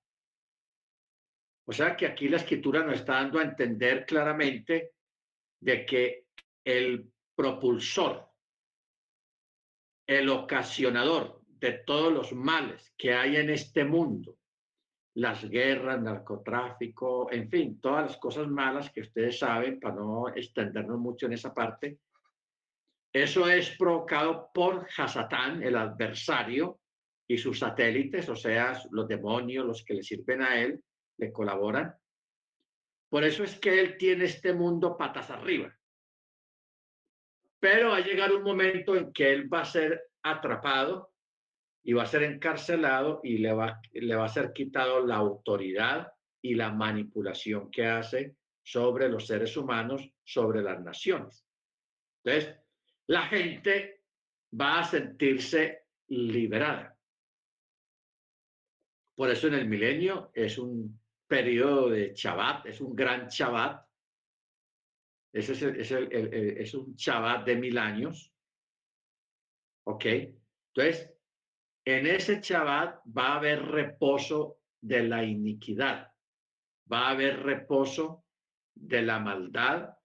O 1.65 1.71
sea 1.71 1.95
que 1.95 2.07
aquí 2.07 2.27
la 2.27 2.37
escritura 2.37 2.83
nos 2.83 2.95
está 2.95 3.13
dando 3.13 3.39
a 3.39 3.43
entender 3.43 4.05
claramente 4.05 4.93
de 5.59 5.85
que 5.85 6.25
el 6.63 7.11
propulsor, 7.35 8.29
el 10.07 10.29
ocasionador 10.29 11.42
de 11.63 11.81
todos 11.85 12.11
los 12.11 12.33
males 12.33 12.93
que 12.97 13.13
hay 13.13 13.37
en 13.37 13.49
este 13.49 13.85
mundo, 13.85 14.37
las 15.15 15.49
guerras, 15.49 16.01
narcotráfico, 16.01 17.31
en 17.31 17.49
fin, 17.49 17.79
todas 17.79 18.07
las 18.07 18.17
cosas 18.17 18.49
malas 18.49 18.91
que 18.91 18.99
ustedes 18.99 19.39
saben, 19.39 19.79
para 19.79 19.95
no 19.95 20.27
extendernos 20.27 20.99
mucho 20.99 21.25
en 21.25 21.33
esa 21.33 21.53
parte, 21.53 21.99
eso 23.13 23.47
es 23.47 23.77
provocado 23.77 24.49
por 24.53 24.85
Hasatán, 24.97 25.63
el 25.63 25.77
adversario, 25.77 26.81
y 27.29 27.37
sus 27.37 27.59
satélites, 27.59 28.27
o 28.27 28.35
sea, 28.35 28.77
los 28.91 29.07
demonios, 29.07 29.65
los 29.65 29.85
que 29.85 29.93
le 29.93 30.03
sirven 30.03 30.41
a 30.41 30.59
él, 30.59 30.83
le 31.17 31.31
colaboran. 31.31 31.95
Por 33.07 33.23
eso 33.23 33.45
es 33.45 33.57
que 33.57 33.79
él 33.79 33.95
tiene 33.97 34.25
este 34.25 34.51
mundo 34.51 34.97
patas 34.97 35.29
arriba. 35.29 35.73
Pero 37.61 37.91
va 37.91 37.97
a 37.97 38.01
llegar 38.01 38.33
un 38.33 38.43
momento 38.43 38.97
en 38.97 39.13
que 39.13 39.31
él 39.31 39.51
va 39.51 39.61
a 39.61 39.65
ser 39.65 40.09
atrapado 40.23 41.12
y 41.83 41.93
va 41.93 42.03
a 42.03 42.07
ser 42.07 42.23
encarcelado 42.23 43.19
y 43.23 43.37
le 43.39 43.53
va, 43.53 43.79
le 43.91 44.15
va 44.15 44.25
a 44.25 44.29
ser 44.29 44.53
quitado 44.53 45.05
la 45.05 45.17
autoridad 45.17 46.13
y 46.41 46.55
la 46.55 46.71
manipulación 46.71 47.69
que 47.69 47.85
hace 47.85 48.37
sobre 48.63 49.09
los 49.09 49.27
seres 49.27 49.55
humanos, 49.57 50.09
sobre 50.23 50.61
las 50.61 50.81
naciones. 50.81 51.45
Entonces, 52.23 52.55
la 53.07 53.23
gente 53.23 54.03
va 54.59 54.79
a 54.79 54.83
sentirse 54.85 55.83
liberada. 56.07 56.97
Por 59.15 59.29
eso 59.29 59.47
en 59.47 59.55
el 59.55 59.67
milenio 59.67 60.31
es 60.33 60.57
un 60.57 60.99
periodo 61.27 61.89
de 61.89 62.13
Shabbat, 62.15 62.67
es 62.67 62.81
un 62.81 62.95
gran 62.95 63.27
Shabbat. 63.27 63.85
Ese 65.33 65.53
es, 65.53 65.91
es, 65.91 66.73
un 66.73 66.95
Shabbat 66.95 67.45
de 67.45 67.55
mil 67.55 67.77
años. 67.77 68.31
¿Ok? 69.85 70.05
Entonces, 70.05 71.12
en 71.85 72.07
ese 72.07 72.39
Shabbat 72.41 73.01
va 73.05 73.33
a 73.33 73.37
haber 73.37 73.65
reposo 73.65 74.59
de 74.81 75.03
la 75.03 75.23
iniquidad, 75.23 76.11
va 76.91 77.07
a 77.07 77.11
haber 77.11 77.43
reposo 77.43 78.25
de 78.75 79.01
la 79.01 79.19
maldad 79.19 79.95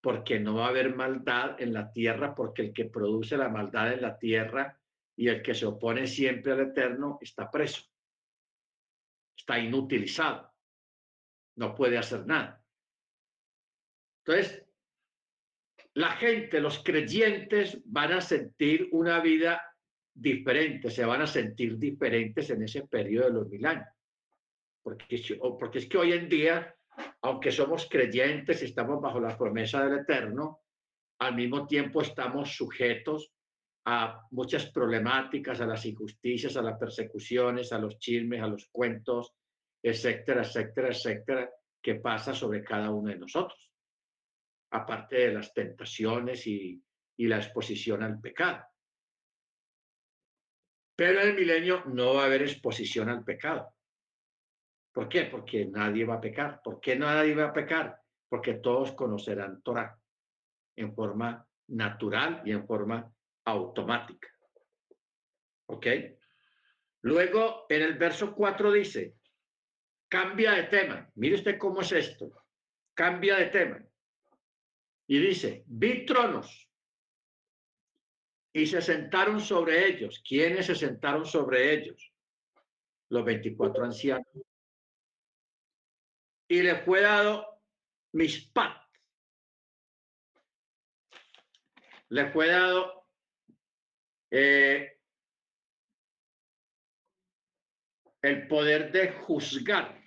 porque 0.00 0.38
no 0.38 0.54
va 0.54 0.66
a 0.66 0.68
haber 0.68 0.94
maldad 0.94 1.60
en 1.60 1.72
la 1.72 1.90
tierra, 1.90 2.34
porque 2.34 2.62
el 2.62 2.72
que 2.72 2.84
produce 2.84 3.36
la 3.36 3.48
maldad 3.48 3.92
en 3.92 4.02
la 4.02 4.18
tierra 4.18 4.78
y 5.16 5.28
el 5.28 5.42
que 5.42 5.54
se 5.54 5.66
opone 5.66 6.06
siempre 6.06 6.52
al 6.52 6.60
Eterno 6.60 7.18
está 7.20 7.50
preso, 7.50 7.82
está 9.36 9.58
inutilizado, 9.58 10.54
no 11.56 11.74
puede 11.74 11.98
hacer 11.98 12.26
nada. 12.26 12.62
Entonces, 14.24 14.64
la 15.94 16.10
gente, 16.12 16.60
los 16.60 16.84
creyentes 16.84 17.80
van 17.86 18.12
a 18.12 18.20
sentir 18.20 18.88
una 18.92 19.20
vida 19.20 19.62
diferente, 20.18 20.90
se 20.90 21.04
van 21.04 21.22
a 21.22 21.26
sentir 21.26 21.78
diferentes 21.78 22.50
en 22.50 22.62
ese 22.62 22.86
periodo 22.86 23.26
de 23.26 23.32
los 23.32 23.48
mil 23.48 23.66
años. 23.66 23.88
Porque, 24.82 25.38
porque 25.58 25.78
es 25.78 25.86
que 25.86 25.98
hoy 25.98 26.12
en 26.12 26.28
día 26.28 26.76
aunque 27.22 27.52
somos 27.52 27.88
creyentes 27.88 28.62
y 28.62 28.66
estamos 28.66 29.00
bajo 29.00 29.20
la 29.20 29.36
promesa 29.36 29.84
del 29.84 30.00
Eterno, 30.00 30.62
al 31.18 31.34
mismo 31.34 31.66
tiempo 31.66 32.02
estamos 32.02 32.54
sujetos 32.54 33.32
a 33.86 34.26
muchas 34.30 34.66
problemáticas, 34.70 35.60
a 35.60 35.66
las 35.66 35.84
injusticias, 35.86 36.56
a 36.56 36.62
las 36.62 36.78
persecuciones, 36.78 37.72
a 37.72 37.78
los 37.78 37.98
chismes, 37.98 38.42
a 38.42 38.48
los 38.48 38.68
cuentos, 38.70 39.34
etcétera, 39.82 40.42
etcétera, 40.42 40.88
etcétera, 40.88 41.50
que 41.80 41.96
pasa 41.96 42.34
sobre 42.34 42.64
cada 42.64 42.90
uno 42.90 43.10
de 43.10 43.18
nosotros, 43.18 43.70
aparte 44.70 45.16
de 45.16 45.32
las 45.32 45.54
tentaciones 45.54 46.46
y 46.46 46.82
la 47.18 47.36
exposición 47.36 48.02
al 48.02 48.20
pecado. 48.20 48.64
Pero 50.96 51.20
en 51.20 51.28
el 51.28 51.34
milenio 51.34 51.84
no 51.84 52.14
va 52.14 52.22
a 52.22 52.26
haber 52.26 52.42
exposición 52.42 53.10
al 53.10 53.22
pecado. 53.22 53.74
¿Por 54.92 55.10
qué? 55.10 55.26
Porque 55.26 55.66
nadie 55.66 56.06
va 56.06 56.14
a 56.14 56.20
pecar. 56.20 56.62
¿Por 56.64 56.80
qué 56.80 56.96
nadie 56.96 57.34
va 57.34 57.48
a 57.48 57.52
pecar? 57.52 58.00
Porque 58.30 58.54
todos 58.54 58.92
conocerán 58.92 59.62
Torah 59.62 59.96
en 60.74 60.94
forma 60.94 61.46
natural 61.68 62.40
y 62.46 62.52
en 62.52 62.66
forma 62.66 63.12
automática. 63.44 64.28
¿Ok? 65.66 65.86
Luego, 67.02 67.66
en 67.68 67.82
el 67.82 67.98
verso 67.98 68.34
4 68.34 68.72
dice, 68.72 69.16
cambia 70.08 70.52
de 70.52 70.64
tema. 70.64 71.10
Mire 71.14 71.36
usted 71.36 71.58
cómo 71.58 71.82
es 71.82 71.92
esto. 71.92 72.44
Cambia 72.94 73.36
de 73.36 73.46
tema. 73.46 73.84
Y 75.06 75.18
dice, 75.18 75.62
vi 75.66 76.06
tronos 76.06 76.65
y 78.56 78.66
se 78.66 78.80
sentaron 78.80 79.38
sobre 79.38 79.86
ellos. 79.86 80.22
¿Quiénes 80.26 80.64
se 80.64 80.74
sentaron 80.74 81.26
sobre 81.26 81.74
ellos? 81.74 82.10
Los 83.10 83.22
24 83.22 83.84
ancianos. 83.84 84.26
Y 86.48 86.62
le 86.62 86.76
fue 86.76 87.02
dado 87.02 87.60
mispat. 88.12 88.82
Le 92.08 92.32
fue 92.32 92.48
dado 92.48 93.06
eh, 94.30 95.00
el 98.22 98.48
poder 98.48 98.90
de 98.90 99.12
juzgar. 99.12 100.02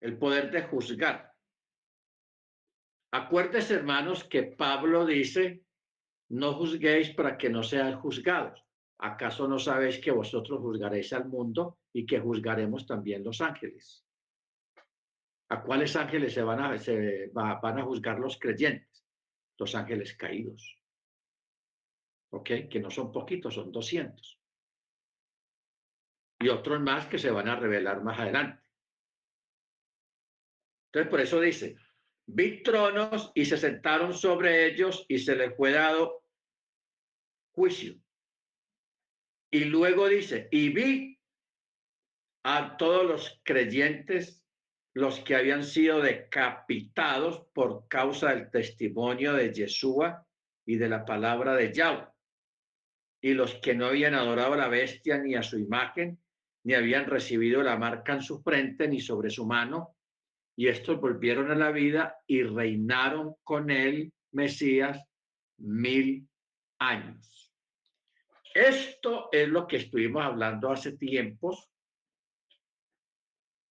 El 0.00 0.16
poder 0.16 0.50
de 0.50 0.62
juzgar. 0.62 1.27
Acuérdense, 3.10 3.74
hermanos, 3.74 4.24
que 4.24 4.42
Pablo 4.42 5.06
dice, 5.06 5.62
no 6.28 6.54
juzguéis 6.54 7.10
para 7.10 7.38
que 7.38 7.48
no 7.48 7.62
sean 7.62 7.98
juzgados. 8.00 8.62
¿Acaso 8.98 9.48
no 9.48 9.58
sabéis 9.58 9.98
que 9.98 10.10
vosotros 10.10 10.60
juzgaréis 10.60 11.12
al 11.12 11.26
mundo 11.26 11.78
y 11.92 12.04
que 12.04 12.20
juzgaremos 12.20 12.86
también 12.86 13.24
los 13.24 13.40
ángeles? 13.40 14.04
¿A 15.50 15.62
cuáles 15.62 15.96
ángeles 15.96 16.34
se 16.34 16.42
van 16.42 16.60
a, 16.60 16.76
se 16.76 17.30
van 17.32 17.78
a 17.78 17.84
juzgar 17.84 18.18
los 18.18 18.38
creyentes? 18.38 19.06
Los 19.56 19.74
ángeles 19.74 20.14
caídos. 20.14 20.76
¿Ok? 22.30 22.50
Que 22.68 22.80
no 22.80 22.90
son 22.90 23.10
poquitos, 23.10 23.54
son 23.54 23.72
200. 23.72 24.38
Y 26.40 26.48
otros 26.48 26.80
más 26.80 27.06
que 27.06 27.18
se 27.18 27.30
van 27.30 27.48
a 27.48 27.56
revelar 27.56 28.02
más 28.02 28.18
adelante. 28.18 28.62
Entonces, 30.86 31.10
por 31.10 31.20
eso 31.20 31.40
dice, 31.40 31.76
vi 32.28 32.62
tronos 32.62 33.32
y 33.34 33.46
se 33.46 33.56
sentaron 33.56 34.12
sobre 34.12 34.66
ellos 34.66 35.04
y 35.08 35.18
se 35.18 35.34
les 35.34 35.56
fue 35.56 35.72
dado 35.72 36.22
juicio. 37.52 37.96
Y 39.50 39.64
luego 39.64 40.08
dice, 40.08 40.46
y 40.50 40.68
vi 40.68 41.18
a 42.44 42.76
todos 42.76 43.06
los 43.06 43.40
creyentes, 43.42 44.44
los 44.94 45.20
que 45.20 45.36
habían 45.36 45.64
sido 45.64 46.00
decapitados 46.00 47.46
por 47.54 47.88
causa 47.88 48.34
del 48.34 48.50
testimonio 48.50 49.32
de 49.32 49.52
Yeshua 49.52 50.26
y 50.66 50.76
de 50.76 50.88
la 50.88 51.04
palabra 51.04 51.54
de 51.54 51.72
Yahweh, 51.72 52.08
y 53.22 53.32
los 53.32 53.54
que 53.56 53.74
no 53.74 53.86
habían 53.86 54.14
adorado 54.14 54.52
a 54.52 54.58
la 54.58 54.68
bestia 54.68 55.18
ni 55.18 55.34
a 55.34 55.42
su 55.42 55.58
imagen, 55.58 56.18
ni 56.64 56.74
habían 56.74 57.06
recibido 57.06 57.62
la 57.62 57.78
marca 57.78 58.12
en 58.12 58.22
su 58.22 58.42
frente 58.42 58.86
ni 58.86 59.00
sobre 59.00 59.30
su 59.30 59.46
mano, 59.46 59.97
y 60.58 60.66
estos 60.66 61.00
volvieron 61.00 61.52
a 61.52 61.54
la 61.54 61.70
vida 61.70 62.18
y 62.26 62.42
reinaron 62.42 63.36
con 63.44 63.70
él, 63.70 64.12
Mesías, 64.32 65.00
mil 65.58 66.28
años. 66.80 67.54
Esto 68.52 69.28
es 69.30 69.48
lo 69.48 69.68
que 69.68 69.76
estuvimos 69.76 70.24
hablando 70.24 70.72
hace 70.72 70.96
tiempos 70.96 71.70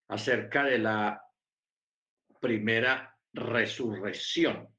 acerca 0.07 0.63
de 0.63 0.79
la 0.79 1.21
primera 2.39 3.19
resurrección. 3.33 4.73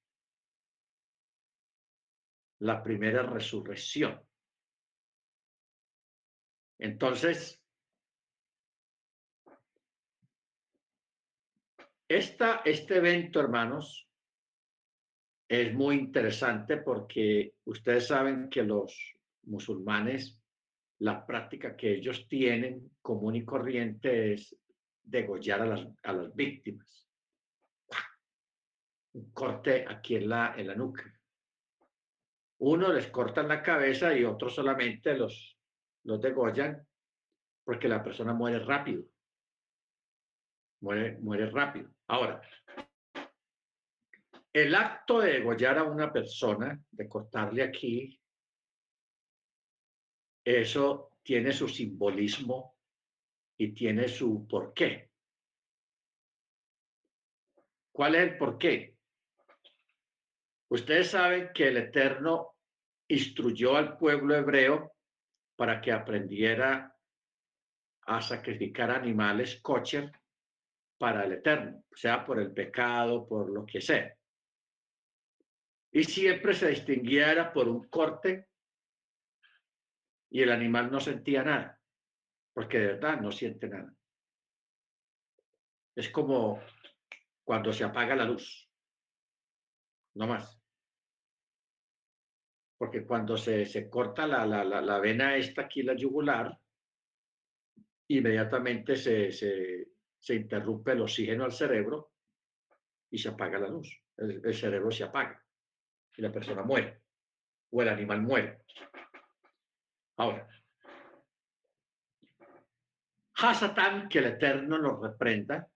La 2.61 2.82
primera 2.82 3.22
resurrección. 3.22 4.18
Entonces, 6.78 7.57
Este 12.09 12.96
evento, 12.96 13.38
hermanos, 13.38 14.09
es 15.46 15.74
muy 15.74 15.96
interesante 15.96 16.78
porque 16.78 17.56
ustedes 17.66 18.06
saben 18.06 18.48
que 18.48 18.62
los 18.62 19.14
musulmanes, 19.42 20.40
la 21.00 21.26
práctica 21.26 21.76
que 21.76 21.96
ellos 21.96 22.26
tienen 22.26 22.92
común 23.02 23.36
y 23.36 23.44
corriente 23.44 24.32
es 24.32 24.56
degollar 25.02 25.61
a 25.61 25.66
las, 25.66 25.86
a 26.02 26.12
las 26.14 26.34
víctimas. 26.34 27.06
Un 29.12 29.30
corte 29.32 29.84
aquí 29.86 30.16
en 30.16 30.30
la, 30.30 30.54
en 30.56 30.66
la 30.66 30.74
nuca. 30.74 31.04
Uno 32.61 32.90
les 32.90 33.09
cortan 33.09 33.48
la 33.48 33.62
cabeza 33.62 34.16
y 34.16 34.24
otros 34.24 34.54
solamente 34.54 35.14
los, 35.14 35.59
los 36.04 36.20
degollan 36.22 36.86
porque 37.64 37.86
la 37.86 38.02
persona 38.02 38.32
muere 38.32 38.61
rápido 38.61 39.04
muere, 40.80 41.18
muere 41.18 41.50
rápido. 41.50 41.90
Ahora, 42.08 42.40
el 44.52 44.74
acto 44.74 45.20
de 45.20 45.34
degollar 45.34 45.78
a 45.78 45.84
una 45.84 46.12
persona, 46.12 46.80
de 46.90 47.08
cortarle 47.08 47.62
aquí, 47.62 48.18
eso 50.44 51.10
tiene 51.22 51.52
su 51.52 51.68
simbolismo 51.68 52.76
y 53.58 53.74
tiene 53.74 54.08
su 54.08 54.46
porqué. 54.48 55.10
¿Cuál 57.92 58.14
es 58.14 58.22
el 58.22 58.38
porqué? 58.38 58.96
Ustedes 60.70 61.10
saben 61.10 61.50
que 61.54 61.68
el 61.68 61.76
Eterno 61.78 62.56
instruyó 63.08 63.76
al 63.76 63.98
pueblo 63.98 64.34
hebreo 64.34 64.92
para 65.56 65.80
que 65.80 65.92
aprendiera 65.92 66.94
a 68.06 68.22
sacrificar 68.22 68.90
animales 68.90 69.60
kosher 69.60 70.12
para 70.99 71.24
el 71.24 71.32
eterno, 71.32 71.84
sea 71.94 72.24
por 72.24 72.40
el 72.40 72.53
pecado, 72.53 73.26
por 73.26 73.51
lo 73.51 73.64
que 73.64 73.80
sea. 73.80 74.14
Y 75.92 76.05
siempre 76.05 76.53
se 76.55 76.68
distinguiera 76.68 77.53
por 77.53 77.68
un 77.68 77.88
corte 77.88 78.49
y 80.30 80.42
el 80.42 80.51
animal 80.51 80.90
no 80.90 81.01
sentía 81.01 81.42
nada, 81.42 81.80
porque 82.53 82.78
de 82.78 82.86
verdad 82.88 83.20
no 83.20 83.32
siente 83.32 83.68
nada. 83.68 83.94
Es 85.96 86.11
como 86.11 86.61
cuando 87.44 87.72
se 87.72 87.84
apaga 87.84 88.14
la 88.14 88.24
luz, 88.24 88.70
no 90.14 90.26
más. 90.26 90.61
Porque 92.76 93.05
cuando 93.05 93.36
se, 93.36 93.64
se 93.64 93.88
corta 93.88 94.26
la, 94.26 94.46
la, 94.46 94.64
la, 94.64 94.99
vena 95.01 95.36
esta 95.36 95.62
aquí, 95.62 95.82
la 95.82 95.96
yugular, 95.96 96.57
inmediatamente 98.09 98.94
se, 98.94 99.32
se, 99.32 99.88
se 100.28 100.34
interrumpe 100.34 100.92
el 100.92 101.00
oxígeno 101.00 101.44
al 101.44 101.52
cerebro 101.52 102.12
y 103.10 103.16
se 103.16 103.30
apaga 103.30 103.58
la 103.58 103.68
luz. 103.68 103.88
El, 104.14 104.54
cerebro 104.54 104.90
se 104.90 105.04
apaga 105.04 105.42
y 106.14 106.20
la 106.20 106.30
persona 106.30 106.62
muere 106.62 107.00
o 107.70 107.80
el 107.80 107.88
animal 107.88 108.20
muere. 108.20 108.58
Ahora, 110.18 110.46
Hasatán, 113.36 114.06
que 114.06 114.18
el 114.18 114.26
Eterno 114.26 114.76
nos 114.76 115.00
reprenda, 115.00 115.66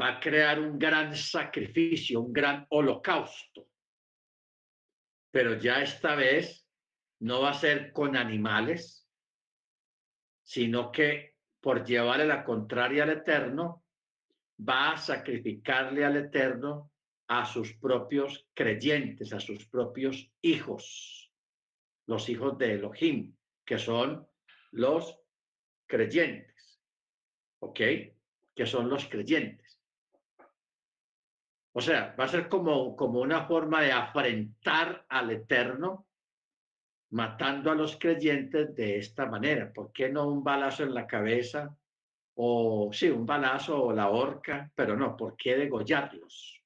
va 0.00 0.16
a 0.16 0.18
crear 0.18 0.58
un 0.58 0.76
gran 0.76 1.14
sacrificio, 1.14 2.20
un 2.20 2.32
gran 2.32 2.66
holocausto. 2.70 3.68
Pero 5.30 5.54
ya 5.54 5.80
esta 5.80 6.16
vez 6.16 6.66
no 7.20 7.42
va 7.42 7.50
a 7.50 7.54
ser 7.54 7.92
con 7.92 8.16
animales, 8.16 9.08
sino 10.42 10.90
que 10.90 11.29
por 11.60 11.84
llevarle 11.84 12.26
la 12.26 12.44
contraria 12.44 13.02
al 13.02 13.10
Eterno, 13.10 13.84
va 14.58 14.92
a 14.92 14.98
sacrificarle 14.98 16.04
al 16.04 16.16
Eterno 16.16 16.92
a 17.28 17.44
sus 17.46 17.74
propios 17.74 18.48
creyentes, 18.54 19.32
a 19.32 19.40
sus 19.40 19.66
propios 19.66 20.30
hijos, 20.42 21.32
los 22.06 22.28
hijos 22.28 22.58
de 22.58 22.74
Elohim, 22.74 23.36
que 23.64 23.78
son 23.78 24.26
los 24.72 25.16
creyentes, 25.86 26.80
¿ok? 27.60 27.80
Que 28.54 28.66
son 28.66 28.88
los 28.88 29.06
creyentes. 29.06 29.80
O 31.72 31.80
sea, 31.80 32.16
va 32.18 32.24
a 32.24 32.28
ser 32.28 32.48
como, 32.48 32.96
como 32.96 33.20
una 33.20 33.46
forma 33.46 33.80
de 33.82 33.92
afrentar 33.92 35.06
al 35.08 35.30
Eterno 35.30 36.08
matando 37.10 37.70
a 37.70 37.74
los 37.74 37.96
creyentes 37.98 38.74
de 38.74 38.98
esta 38.98 39.26
manera. 39.26 39.72
¿Por 39.72 39.92
qué 39.92 40.08
no 40.08 40.28
un 40.28 40.44
balazo 40.44 40.84
en 40.84 40.94
la 40.94 41.06
cabeza? 41.06 41.76
O 42.34 42.90
sí, 42.92 43.10
un 43.10 43.26
balazo 43.26 43.84
o 43.84 43.92
la 43.92 44.10
horca, 44.10 44.70
pero 44.74 44.96
no, 44.96 45.16
¿por 45.16 45.36
qué 45.36 45.56
degollarlos? 45.56 46.62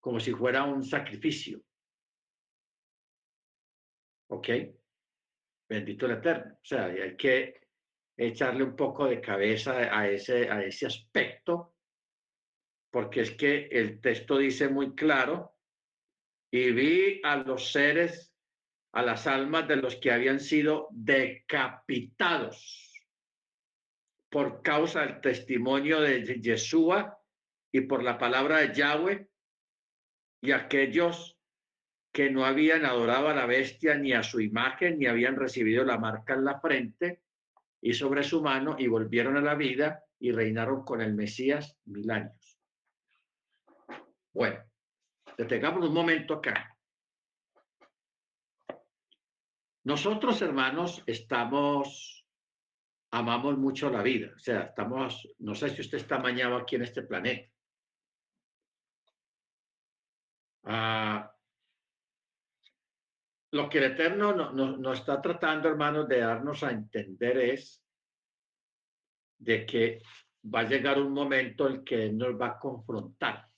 Como 0.00 0.20
si 0.20 0.32
fuera 0.32 0.64
un 0.64 0.82
sacrificio. 0.82 1.62
¿Ok? 4.28 4.48
Bendito 5.68 6.06
el 6.06 6.12
Eterno. 6.12 6.54
O 6.54 6.64
sea, 6.64 6.86
hay 6.86 7.16
que 7.16 7.60
echarle 8.16 8.64
un 8.64 8.74
poco 8.74 9.06
de 9.06 9.20
cabeza 9.20 9.72
a 9.96 10.08
ese, 10.08 10.50
a 10.50 10.62
ese 10.64 10.86
aspecto, 10.86 11.74
porque 12.90 13.20
es 13.20 13.32
que 13.32 13.66
el 13.66 14.00
texto 14.00 14.38
dice 14.38 14.68
muy 14.68 14.94
claro, 14.94 15.54
y 16.50 16.70
vi 16.72 17.20
a 17.24 17.36
los 17.36 17.72
seres, 17.72 18.35
a 18.96 19.02
las 19.02 19.26
almas 19.26 19.68
de 19.68 19.76
los 19.76 19.96
que 19.96 20.10
habían 20.10 20.40
sido 20.40 20.88
decapitados 20.90 22.58
por 24.30 24.62
causa 24.62 25.02
del 25.02 25.20
testimonio 25.20 26.00
de 26.00 26.40
Yeshua 26.40 27.20
y 27.70 27.82
por 27.82 28.02
la 28.02 28.16
palabra 28.16 28.56
de 28.56 28.74
Yahweh, 28.74 29.28
y 30.40 30.52
aquellos 30.52 31.38
que 32.10 32.30
no 32.30 32.46
habían 32.46 32.86
adorado 32.86 33.28
a 33.28 33.34
la 33.34 33.44
bestia 33.44 33.98
ni 33.98 34.14
a 34.14 34.22
su 34.22 34.40
imagen, 34.40 34.98
ni 34.98 35.04
habían 35.04 35.36
recibido 35.36 35.84
la 35.84 35.98
marca 35.98 36.32
en 36.32 36.46
la 36.46 36.58
frente 36.58 37.20
y 37.82 37.92
sobre 37.92 38.22
su 38.22 38.40
mano, 38.40 38.76
y 38.78 38.86
volvieron 38.86 39.36
a 39.36 39.42
la 39.42 39.56
vida 39.56 40.04
y 40.18 40.32
reinaron 40.32 40.86
con 40.86 41.02
el 41.02 41.12
Mesías 41.12 41.76
mil 41.84 42.10
años. 42.10 42.58
Bueno, 44.32 44.58
detengamos 45.36 45.86
un 45.86 45.92
momento 45.92 46.32
acá. 46.32 46.75
Nosotros, 49.86 50.42
hermanos, 50.42 51.00
estamos, 51.06 52.26
amamos 53.12 53.56
mucho 53.56 53.88
la 53.88 54.02
vida. 54.02 54.32
O 54.34 54.38
sea, 54.40 54.62
estamos, 54.62 55.28
no 55.38 55.54
sé 55.54 55.70
si 55.70 55.80
usted 55.80 55.98
está 55.98 56.18
mañana 56.18 56.56
aquí 56.56 56.74
en 56.74 56.82
este 56.82 57.04
planeta. 57.04 57.48
Ah, 60.64 61.32
lo 63.52 63.68
que 63.68 63.78
el 63.78 63.92
Eterno 63.92 64.34
nos 64.34 64.54
no, 64.54 64.76
no 64.76 64.92
está 64.92 65.22
tratando, 65.22 65.68
hermanos, 65.68 66.08
de 66.08 66.18
darnos 66.18 66.64
a 66.64 66.72
entender 66.72 67.38
es 67.38 67.80
de 69.38 69.64
que 69.64 70.02
va 70.52 70.60
a 70.60 70.68
llegar 70.68 70.98
un 70.98 71.12
momento 71.12 71.68
en 71.68 71.84
que 71.84 72.10
nos 72.10 72.34
va 72.34 72.48
a 72.48 72.58
confrontar. 72.58 73.48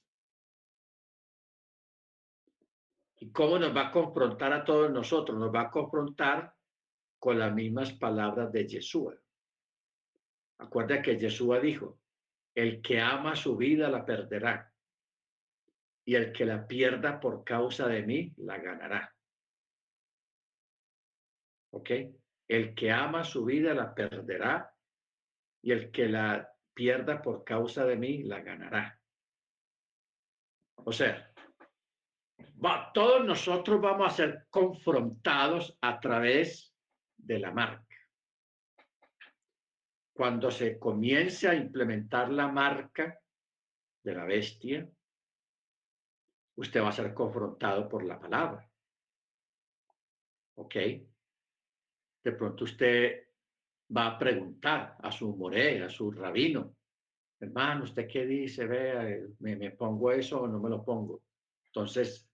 ¿Y 3.21 3.33
cómo 3.33 3.59
nos 3.59 3.75
va 3.75 3.89
a 3.89 3.93
confrontar 3.93 4.53
a 4.53 4.64
todos 4.64 4.91
nosotros? 4.91 5.39
Nos 5.39 5.53
va 5.53 5.62
a 5.62 5.71
confrontar 5.71 6.55
con 7.19 7.39
las 7.39 7.53
mismas 7.53 7.93
palabras 7.95 8.53
de 8.53 8.66
Yeshua. 8.66 9.19
Acuerda 10.59 11.03
que 11.03 11.19
Yeshua 11.19 11.61
dijo, 11.61 12.01
el 12.55 12.81
que 12.81 13.01
ama 13.01 13.37
su 13.37 13.57
vida 13.57 13.89
la 13.89 14.05
perderá 14.05 14.73
y 16.05 16.14
el 16.14 16.33
que 16.33 16.45
la 16.45 16.66
pierda 16.66 17.21
por 17.21 17.45
causa 17.45 17.87
de 17.87 18.03
mí 18.03 18.33
la 18.39 18.59
ganará. 18.59 19.14
¿Ok? 21.71 21.91
El 22.49 22.75
que 22.75 22.91
ama 22.91 23.25
su 23.25 23.45
vida 23.45 23.75
la 23.75 23.95
perderá 23.95 24.75
y 25.62 25.73
el 25.73 25.91
que 25.91 26.09
la 26.09 26.51
pierda 26.73 27.21
por 27.21 27.45
causa 27.45 27.85
de 27.85 27.97
mí 27.97 28.23
la 28.23 28.41
ganará. 28.41 28.99
O 30.77 30.93
sea, 30.93 31.28
va, 32.65 32.91
todos 32.93 33.25
nosotros 33.25 33.81
vamos 33.81 34.13
a 34.13 34.17
ser 34.17 34.47
confrontados 34.51 35.77
a 35.81 36.01
través 36.01 36.75
de 37.17 37.39
la 37.39 37.53
marca. 37.53 37.85
Cuando 40.13 40.51
se 40.51 40.79
comience 40.79 41.49
a 41.49 41.55
implementar 41.55 42.31
la 42.31 42.49
marca 42.49 43.21
de 44.03 44.15
la 44.15 44.25
bestia, 44.25 44.89
usted 46.57 46.83
va 46.83 46.89
a 46.89 46.93
ser 46.93 47.15
confrontado 47.15 47.89
por 47.89 48.05
la 48.05 48.19
palabra. 48.19 48.69
¿Ok? 50.57 50.75
De 52.25 52.33
pronto 52.33 52.65
usted 52.65 53.29
va 53.97 54.09
a 54.09 54.19
preguntar 54.19 54.97
a 55.01 55.13
su 55.13 55.37
moré, 55.37 55.85
a 55.85 55.89
su 55.89 56.11
rabino, 56.11 56.77
hermano, 57.39 57.85
¿usted 57.85 58.09
qué 58.09 58.27
dice? 58.27 58.67
Vea, 58.67 59.21
¿me, 59.39 59.57
¿me, 59.57 59.71
pongo 59.71 60.11
eso 60.11 60.43
o 60.43 60.49
no 60.49 60.59
me 60.59 60.69
lo 60.69 60.85
pongo? 60.85 61.23
Entonces, 61.67 62.28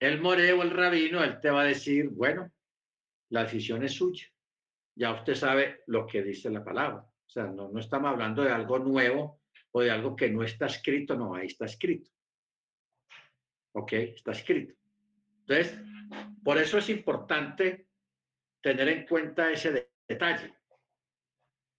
el 0.00 0.20
moré 0.20 0.52
o 0.52 0.62
el 0.62 0.70
rabino, 0.70 1.22
él 1.22 1.38
te 1.40 1.50
va 1.50 1.62
a 1.62 1.66
decir, 1.66 2.08
bueno, 2.08 2.50
la 3.28 3.44
decisión 3.44 3.84
es 3.84 3.92
suya. 3.92 4.26
Ya 4.96 5.12
usted 5.12 5.34
sabe 5.34 5.82
lo 5.86 6.06
que 6.06 6.22
dice 6.22 6.50
la 6.50 6.64
palabra. 6.64 6.98
O 7.00 7.30
sea, 7.30 7.44
no, 7.44 7.68
no 7.68 7.78
estamos 7.78 8.10
hablando 8.10 8.42
de 8.42 8.50
algo 8.50 8.78
nuevo 8.78 9.40
o 9.72 9.82
de 9.82 9.90
algo 9.90 10.16
que 10.16 10.30
no 10.30 10.42
está 10.42 10.66
escrito, 10.66 11.14
no, 11.14 11.34
ahí 11.34 11.46
está 11.46 11.66
escrito. 11.66 12.10
¿Ok? 13.72 13.92
Está 13.92 14.32
escrito. 14.32 14.74
Entonces, 15.46 15.78
por 16.42 16.58
eso 16.58 16.78
es 16.78 16.88
importante 16.88 17.86
tener 18.60 18.88
en 18.88 19.06
cuenta 19.06 19.50
ese 19.50 19.92
detalle, 20.08 20.54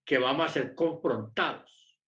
que 0.06 0.18
vamos 0.18 0.46
a 0.46 0.54
ser 0.54 0.76
confrontados 0.76 2.00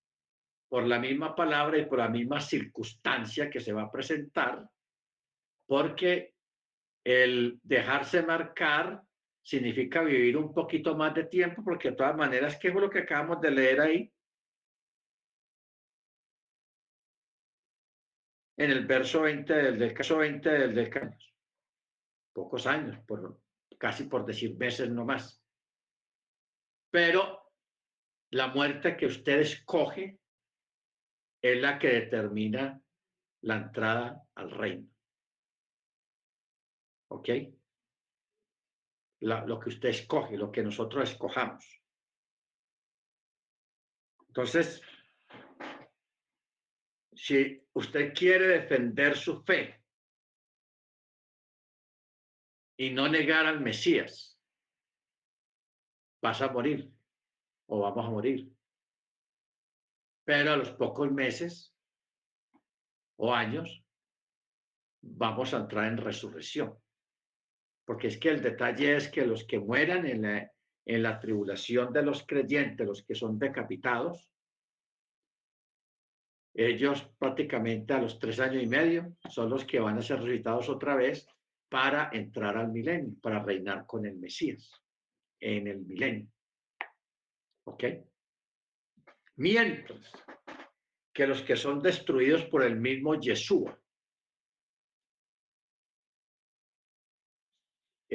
por 0.70 0.86
la 0.86 0.99
misma 0.99 1.36
palabra 1.36 1.78
y 1.78 1.86
por 1.86 1.99
la 1.99 2.09
misma 2.09 2.39
circunstancia 2.39 3.49
que 3.49 3.59
se 3.59 3.74
va 3.74 3.84
a 3.84 3.91
presentar, 3.91 4.68
porque 5.66 6.34
el 7.03 7.59
dejarse 7.64 8.22
marcar 8.24 9.03
significa 9.41 10.01
vivir 10.01 10.38
un 10.38 10.53
poquito 10.53 10.95
más 10.95 11.14
de 11.14 11.26
tiempo, 11.26 11.64
porque 11.64 11.91
de 11.91 11.97
todas 11.97 12.16
maneras, 12.16 12.57
¿qué 12.59 12.70
es 12.70 12.76
lo 12.76 12.89
que 12.89 12.99
acabamos 12.99 13.41
de 13.41 13.51
leer 13.51 13.82
ahí? 13.82 14.14
En 18.57 18.72
el 18.72 18.86
verso 18.86 19.22
20 19.22 19.53
del, 19.53 19.80
del 19.80 19.93
caso 19.93 20.18
20 20.18 20.49
del, 20.49 20.76
del 20.76 20.89
pocos 22.34 22.66
años, 22.68 22.97
por, 23.05 23.39
casi 23.78 24.05
por 24.05 24.26
decir 24.26 24.55
veces 24.55 24.89
no 24.89 25.05
más. 25.05 25.43
Pero 26.91 27.51
la 28.32 28.47
muerte 28.47 28.95
que 28.95 29.07
usted 29.07 29.39
escoge 29.39 30.20
es 31.41 31.61
la 31.61 31.78
que 31.78 31.88
determina 31.89 32.82
la 33.41 33.57
entrada 33.57 34.24
al 34.36 34.51
reino. 34.51 34.92
¿Ok? 37.14 37.30
lo 39.22 39.57
que 39.57 39.70
usted 39.70 39.89
escoge, 39.89 40.36
lo 40.36 40.51
que 40.51 40.61
nosotros 40.61 41.09
escojamos. 41.09 41.82
Entonces, 44.28 44.82
si 47.14 47.66
usted 47.72 48.14
quiere 48.14 48.47
defender 48.47 49.16
su 49.16 49.41
fe, 49.43 49.82
y 52.76 52.89
no 52.89 53.07
negar 53.07 53.45
al 53.45 53.61
Mesías, 53.61 54.38
vas 56.22 56.41
a 56.41 56.51
morir 56.51 56.91
o 57.68 57.80
vamos 57.80 58.05
a 58.05 58.09
morir. 58.09 58.51
Pero 60.26 60.51
a 60.51 60.57
los 60.57 60.72
pocos 60.72 61.09
meses 61.11 61.74
o 63.18 63.34
años 63.34 63.86
vamos 65.01 65.53
a 65.53 65.57
entrar 65.57 65.86
en 65.86 65.97
resurrección. 65.97 66.82
Porque 67.86 68.07
es 68.07 68.17
que 68.17 68.29
el 68.29 68.41
detalle 68.41 68.95
es 68.95 69.09
que 69.09 69.25
los 69.25 69.43
que 69.45 69.59
mueran 69.59 70.05
en 70.05 71.03
la, 71.03 71.19
tribulación 71.19 71.91
de 71.91 72.03
los 72.03 72.25
creyentes, 72.25 72.88
los 72.88 73.03
que 73.03 73.15
son 73.15 73.38
decapitados, 73.38 74.29
ellos 76.55 77.09
prácticamente 77.17 77.93
a 77.93 77.99
los 77.99 78.19
tres 78.19 78.39
años 78.39 78.63
y 78.63 78.67
medio 78.67 79.17
son 79.29 79.49
los 79.49 79.65
que 79.65 79.79
van 79.79 79.97
a 79.97 80.01
ser 80.01 80.19
resucitados 80.19 80.69
otra 80.69 80.95
vez 80.95 81.27
para 81.67 82.09
entrar 82.13 82.57
al 82.57 82.71
milenio, 82.71 83.15
para 83.21 83.41
reinar 83.41 83.86
con 83.88 84.05
el 84.05 84.17
Mesías 84.17 84.71
en 85.39 85.67
el 85.67 85.79
milenio. 85.79 86.27
¿Ok? 87.65 87.84
Mientras 89.38 90.11
que 91.11 91.27
los 91.27 91.41
que 91.41 91.55
son 91.55 91.81
destruidos 91.81 92.45
por 92.45 92.63
el 92.63 92.75
mismo 92.75 93.19
Yeshua, 93.19 93.79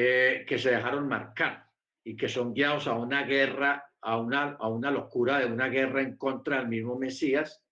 eh, 0.00 0.44
que 0.46 0.60
se 0.60 0.70
dejaron 0.70 1.08
marcar 1.08 1.68
y 2.04 2.16
que 2.16 2.28
son 2.28 2.54
guiados 2.54 2.86
a 2.86 2.94
una 2.94 3.24
guerra, 3.24 3.90
a 4.00 4.16
una, 4.16 4.52
a 4.52 4.68
una 4.68 4.92
locura 4.92 5.40
de 5.40 5.46
una 5.46 5.66
guerra 5.66 6.02
en 6.02 6.16
contra 6.16 6.58
del 6.58 6.68
mismo 6.68 6.96
Mesías, 6.96 7.64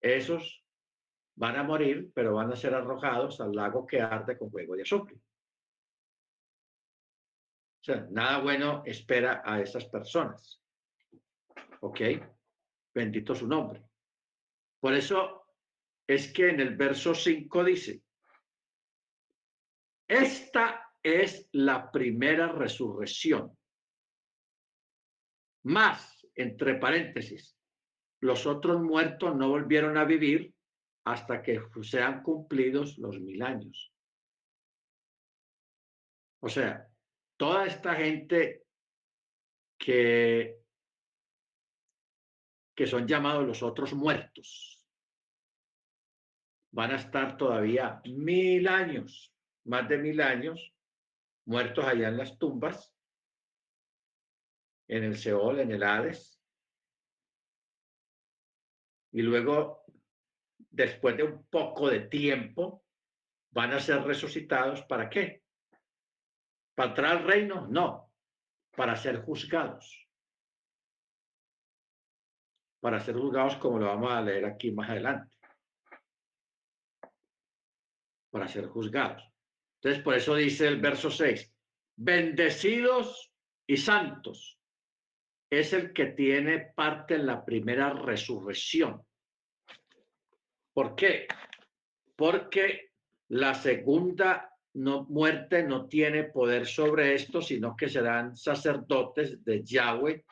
esos 0.00 0.64
van 1.34 1.56
a 1.56 1.62
morir, 1.62 2.12
pero 2.14 2.32
van 2.32 2.50
a 2.50 2.56
ser 2.56 2.72
arrojados 2.72 3.42
al 3.42 3.52
lago 3.52 3.86
que 3.86 4.00
arde 4.00 4.38
con 4.38 4.50
fuego 4.50 4.74
de 4.74 4.84
azufre. 4.84 5.16
O 5.16 7.84
sea, 7.84 8.06
nada 8.10 8.38
bueno 8.38 8.82
espera 8.86 9.42
a 9.44 9.60
esas 9.60 9.84
personas. 9.84 10.62
¿Ok? 11.80 12.00
Bendito 12.94 13.34
su 13.34 13.46
nombre. 13.46 13.84
Por 14.80 14.94
eso 14.94 15.44
es 16.06 16.32
que 16.32 16.48
en 16.48 16.60
el 16.60 16.74
verso 16.74 17.14
5 17.14 17.64
dice, 17.64 18.02
esta 20.08 20.89
es 21.02 21.48
la 21.52 21.90
primera 21.90 22.48
resurrección. 22.48 23.56
Más, 25.64 26.26
entre 26.34 26.74
paréntesis, 26.76 27.56
los 28.20 28.46
otros 28.46 28.80
muertos 28.80 29.34
no 29.36 29.48
volvieron 29.48 29.96
a 29.96 30.04
vivir 30.04 30.54
hasta 31.04 31.42
que 31.42 31.60
sean 31.82 32.22
cumplidos 32.22 32.98
los 32.98 33.18
mil 33.20 33.42
años. 33.42 33.92
O 36.42 36.48
sea, 36.48 36.86
toda 37.36 37.66
esta 37.66 37.94
gente 37.94 38.64
que, 39.78 40.58
que 42.74 42.86
son 42.86 43.06
llamados 43.06 43.46
los 43.46 43.62
otros 43.62 43.92
muertos 43.94 44.86
van 46.72 46.92
a 46.92 46.96
estar 46.96 47.36
todavía 47.36 48.00
mil 48.04 48.68
años, 48.68 49.34
más 49.64 49.88
de 49.88 49.98
mil 49.98 50.20
años, 50.20 50.72
muertos 51.50 51.84
allá 51.84 52.06
en 52.06 52.16
las 52.16 52.38
tumbas, 52.38 52.94
en 54.86 55.02
el 55.02 55.16
Seol, 55.16 55.58
en 55.58 55.72
el 55.72 55.82
Hades. 55.82 56.40
Y 59.12 59.22
luego, 59.22 59.82
después 60.56 61.16
de 61.16 61.24
un 61.24 61.44
poco 61.46 61.90
de 61.90 62.02
tiempo, 62.02 62.84
van 63.50 63.72
a 63.72 63.80
ser 63.80 64.00
resucitados. 64.04 64.82
¿Para 64.82 65.10
qué? 65.10 65.42
¿Para 66.76 66.90
entrar 66.90 67.16
al 67.16 67.24
reino? 67.24 67.66
No, 67.66 68.12
para 68.76 68.94
ser 68.94 69.20
juzgados. 69.22 70.08
Para 72.78 73.00
ser 73.00 73.16
juzgados 73.16 73.56
como 73.56 73.80
lo 73.80 73.86
vamos 73.86 74.12
a 74.12 74.20
leer 74.20 74.44
aquí 74.44 74.70
más 74.70 74.88
adelante. 74.88 75.36
Para 78.30 78.46
ser 78.46 78.68
juzgados. 78.68 79.29
Entonces, 79.82 80.02
por 80.02 80.14
eso 80.14 80.34
dice 80.34 80.68
el 80.68 80.80
verso 80.80 81.10
6, 81.10 81.54
bendecidos 81.96 83.32
y 83.66 83.78
santos 83.78 84.58
es 85.48 85.72
el 85.72 85.92
que 85.92 86.06
tiene 86.06 86.72
parte 86.74 87.14
en 87.14 87.26
la 87.26 87.44
primera 87.44 87.92
resurrección. 87.94 89.02
¿Por 90.74 90.94
qué? 90.94 91.26
Porque 92.14 92.90
la 93.28 93.54
segunda 93.54 94.50
no, 94.74 95.04
muerte 95.04 95.62
no 95.62 95.88
tiene 95.88 96.24
poder 96.24 96.66
sobre 96.66 97.14
esto, 97.14 97.40
sino 97.40 97.74
que 97.74 97.88
serán 97.88 98.36
sacerdotes 98.36 99.42
de 99.44 99.64
Yahweh 99.64 100.24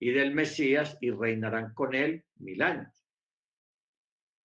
y 0.00 0.10
del 0.10 0.34
Mesías 0.34 0.98
y 1.00 1.10
reinarán 1.10 1.72
con 1.72 1.94
él 1.94 2.24
mil 2.36 2.60
años. 2.60 2.95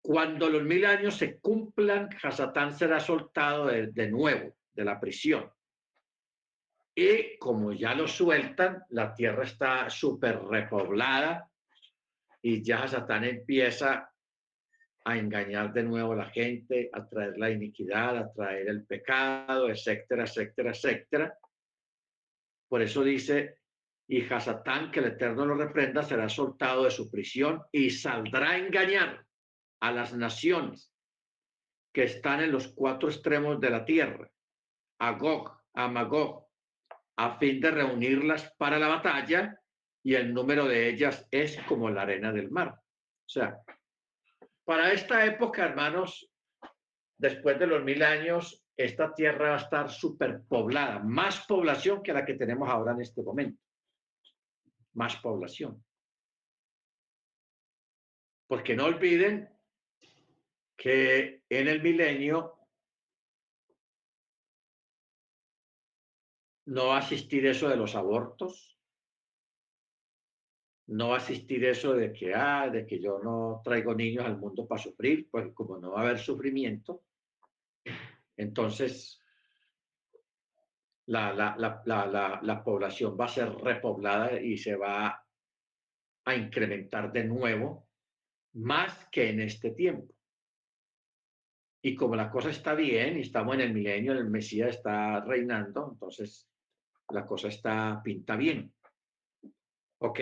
Cuando 0.02 0.50
los 0.50 0.64
mil 0.64 0.86
años 0.86 1.18
se 1.18 1.39
cumplan, 1.39 2.10
Hasatán 2.22 2.78
será 2.78 3.00
soltado 3.00 3.68
de, 3.68 4.10
nuevo 4.10 4.56
de 4.74 4.86
la 4.86 5.00
prisión. 5.00 5.52
Y 6.95 7.38
como 7.38 7.74
ya 7.74 7.93
lo 7.93 8.08
sueltan, 8.08 8.84
la 8.89 9.14
tierra 9.14 9.43
está 9.43 9.89
súper 9.89 10.41
repoblada 10.41 11.50
y 12.41 12.64
ya 12.64 12.84
Hasatán 12.84 13.26
empieza 13.26 14.12
a 15.06 15.18
engañar 15.18 15.74
de 15.74 15.84
nuevo 15.84 16.14
a 16.14 16.18
la 16.18 16.30
gente, 16.30 16.89
a 16.93 17.08
traer 17.08 17.38
la 17.38 17.50
iniquidad, 17.50 18.18
a 18.18 18.32
traer 18.32 18.68
el 18.70 18.86
pecado, 18.86 19.70
etcétera, 19.70 20.24
etcétera, 20.24 20.72
etcétera. 20.72 21.38
Por 22.68 22.82
eso 22.82 23.04
dice, 23.04 23.60
y 24.08 24.22
Hasatán, 24.22 24.91
que 24.91 25.00
el 25.00 25.08
Eterno 25.08 25.45
lo 25.45 25.56
reprenda, 25.56 26.04
será 26.04 26.30
soltado 26.30 26.86
de 26.86 26.91
su 26.91 27.10
prisión 27.10 27.62
y 27.72 27.89
saldrá 27.89 28.52
a 28.52 28.58
engañar 28.58 29.28
a 29.82 29.91
las 29.91 30.13
naciones 30.13 30.93
que 31.93 32.03
están 32.03 32.41
en 32.41 32.51
los 32.51 32.67
cuatro 32.69 33.09
extremos 33.09 33.59
de 33.59 33.69
la 33.69 33.86
tierra, 33.86 34.30
a 34.99 35.11
Gog, 35.13 35.51
a 35.73 35.88
Magog, 35.88 36.45
a 37.17 37.38
fin 37.38 37.59
de 37.59 37.71
reunirlas 37.71 38.53
para 38.57 38.77
la 38.77 38.88
batalla, 38.88 39.59
y 40.03 40.15
el 40.15 40.34
número 40.34 40.65
de 40.65 40.89
ellas 40.89 41.27
es 41.32 41.61
como 41.63 41.89
la 41.89 42.03
arena 42.03 42.32
del 42.32 42.49
mar. 42.49 42.69
O 42.69 43.30
sea, 43.30 43.59
para 44.63 44.91
esta 44.93 45.25
época, 45.25 45.65
hermanos, 45.65 46.32
después 47.17 47.59
de 47.59 47.67
los 47.67 47.84
mil 47.84 48.01
años, 48.03 48.63
esta 48.77 49.13
tierra 49.13 49.49
va 49.49 49.55
a 49.55 49.59
estar 49.59 49.89
superpoblada, 49.89 50.99
más 50.99 51.45
población 51.45 52.01
que 52.01 52.13
la 52.13 52.25
que 52.25 52.36
tenemos 52.36 52.69
ahora 52.69 52.93
en 52.93 53.01
este 53.01 53.21
momento. 53.21 53.61
Más 54.93 55.17
población. 55.17 55.84
Porque 58.47 58.75
no 58.75 58.86
olviden 58.86 59.49
que 60.80 61.43
en 61.49 61.67
el 61.67 61.82
milenio 61.84 62.57
no 66.67 66.88
va 66.88 66.97
a 66.97 67.01
existir 67.01 67.45
eso 67.45 67.67
de 67.67 67.75
los 67.75 67.95
abortos, 67.95 68.80
no 70.88 71.09
va 71.09 71.15
a 71.15 71.19
existir 71.19 71.65
eso 71.65 71.93
de 71.93 72.13
que, 72.13 72.34
ah, 72.34 72.69
de 72.69 72.86
que 72.86 73.01
yo 73.01 73.19
no 73.19 73.61
traigo 73.61 73.93
niños 73.93 74.25
al 74.25 74.38
mundo 74.38 74.65
para 74.65 74.82
sufrir, 74.82 75.30
pues 75.30 75.53
como 75.53 75.77
no 75.77 75.91
va 75.91 75.99
a 75.99 76.03
haber 76.03 76.19
sufrimiento, 76.19 77.03
entonces 78.38 79.21
la, 81.07 81.34
la, 81.34 82.63
población 82.63 83.17
va 83.19 83.25
a 83.25 83.27
ser 83.27 83.49
repoblada 83.55 84.39
y 84.39 84.57
se 84.57 84.77
va 84.77 85.25
a 86.23 86.36
incrementar 86.36 87.11
de 87.11 87.25
nuevo 87.25 87.89
más 88.53 89.07
que 89.11 89.30
en 89.30 89.41
este 89.41 89.71
tiempo. 89.71 90.18
Y 91.82 91.95
como 91.95 92.15
la 92.15 92.30
cosa 92.30 92.49
está 92.49 92.73
bien 92.73 93.17
y 93.17 93.21
estamos 93.21 93.55
en 93.55 93.61
el 93.61 93.73
milenio, 93.73 94.11
el 94.11 94.30
Mesías 94.30 94.75
está 94.75 95.21
reinando, 95.21 95.89
entonces 95.91 96.49
la 97.09 97.25
cosa 97.25 97.47
está 97.47 98.01
pinta 98.03 98.36
bien. 98.36 98.73
¿Ok? 99.99 100.19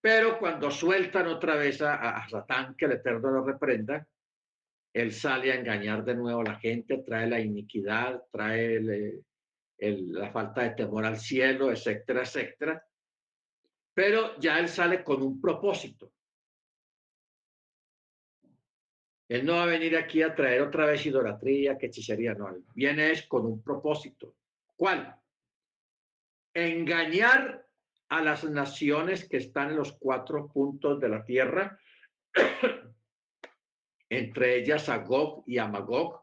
Pero 0.00 0.38
cuando 0.38 0.70
sueltan 0.70 1.28
otra 1.28 1.54
vez 1.56 1.80
a, 1.82 2.26
Satán, 2.28 2.74
que 2.74 2.86
el 2.86 2.92
Eterno 2.92 3.30
lo 3.30 3.44
reprenda, 3.44 4.06
él 4.92 5.12
sale 5.12 5.52
a 5.52 5.54
engañar 5.54 6.04
de 6.04 6.14
nuevo 6.14 6.40
a 6.40 6.44
la 6.44 6.58
gente, 6.58 6.98
trae 6.98 7.28
la 7.28 7.40
iniquidad, 7.40 8.22
trae 8.30 9.22
la 9.78 10.30
falta 10.32 10.62
de 10.62 10.70
temor 10.70 11.04
al 11.04 11.18
cielo, 11.18 11.70
etcétera, 11.70 12.22
etcétera. 12.22 12.84
Pero 13.94 14.38
ya 14.40 14.58
él 14.58 14.68
sale 14.68 15.04
con 15.04 15.22
un 15.22 15.40
propósito. 15.40 16.12
Él 19.32 19.46
no 19.46 19.54
va 19.54 19.62
a 19.62 19.66
venir 19.66 19.96
aquí 19.96 20.20
a 20.20 20.34
traer 20.34 20.60
otra 20.60 20.84
vez 20.84 21.06
idolatría, 21.06 21.78
que 21.78 21.86
hechicería, 21.86 22.34
no. 22.34 22.54
viene 22.74 23.12
es 23.12 23.26
con 23.26 23.46
un 23.46 23.62
propósito. 23.62 24.36
¿Cuál? 24.76 25.16
Engañar 26.52 27.66
a 28.10 28.20
las 28.20 28.44
naciones 28.44 29.26
que 29.26 29.38
están 29.38 29.70
en 29.70 29.76
los 29.76 29.92
cuatro 29.92 30.48
puntos 30.48 31.00
de 31.00 31.08
la 31.08 31.24
tierra, 31.24 31.78
entre 34.10 34.56
ellas 34.56 34.90
a 34.90 34.98
Gog 34.98 35.44
y 35.46 35.56
a 35.56 35.66
Magog, 35.66 36.22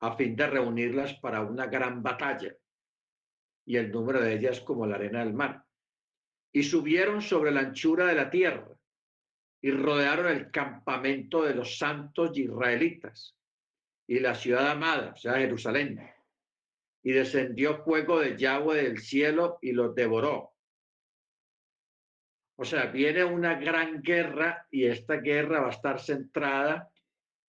a 0.00 0.16
fin 0.16 0.34
de 0.34 0.46
reunirlas 0.46 1.12
para 1.20 1.42
una 1.42 1.66
gran 1.66 2.02
batalla, 2.02 2.56
y 3.66 3.76
el 3.76 3.92
número 3.92 4.22
de 4.22 4.32
ellas 4.32 4.60
como 4.60 4.86
la 4.86 4.94
arena 4.94 5.18
del 5.18 5.34
mar. 5.34 5.66
Y 6.50 6.62
subieron 6.62 7.20
sobre 7.20 7.50
la 7.50 7.60
anchura 7.60 8.06
de 8.06 8.14
la 8.14 8.30
tierra 8.30 8.74
y 9.66 9.70
rodearon 9.72 10.28
el 10.28 10.50
campamento 10.50 11.42
de 11.42 11.54
los 11.54 11.78
santos 11.78 12.36
israelitas 12.38 13.36
y 14.06 14.20
la 14.20 14.34
ciudad 14.34 14.70
amada, 14.70 15.12
o 15.14 15.16
sea, 15.16 15.34
Jerusalén. 15.34 16.00
Y 17.02 17.12
descendió 17.12 17.82
fuego 17.84 18.20
de 18.20 18.36
Yahweh 18.36 18.82
del 18.82 18.98
cielo 18.98 19.58
y 19.60 19.72
los 19.72 19.94
devoró 19.94 20.56
o 22.58 22.64
sea, 22.64 22.86
viene 22.86 23.22
una 23.22 23.54
gran 23.54 24.00
guerra 24.00 24.66
y 24.70 24.86
esta 24.86 25.16
guerra 25.16 25.60
va 25.60 25.66
a 25.68 25.72
estar 25.72 26.00
centrada 26.00 26.90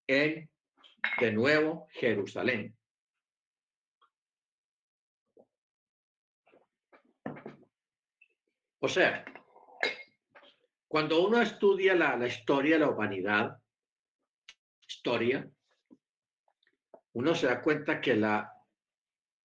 en, 0.06 0.50
de 1.22 1.32
nuevo, 1.32 1.88
Jerusalén. 1.92 2.76
O 8.80 8.88
sea, 8.90 9.24
cuando 10.88 11.26
uno 11.26 11.42
estudia 11.42 11.96
la, 11.96 12.26
historia 12.28 12.76
de 12.76 12.80
la 12.80 12.90
humanidad, 12.90 13.62
historia, 14.88 15.50
uno 17.14 17.36
se 17.36 17.48
da 17.48 17.62
cuenta 17.62 18.00
que 18.00 18.16
la, 18.16 18.54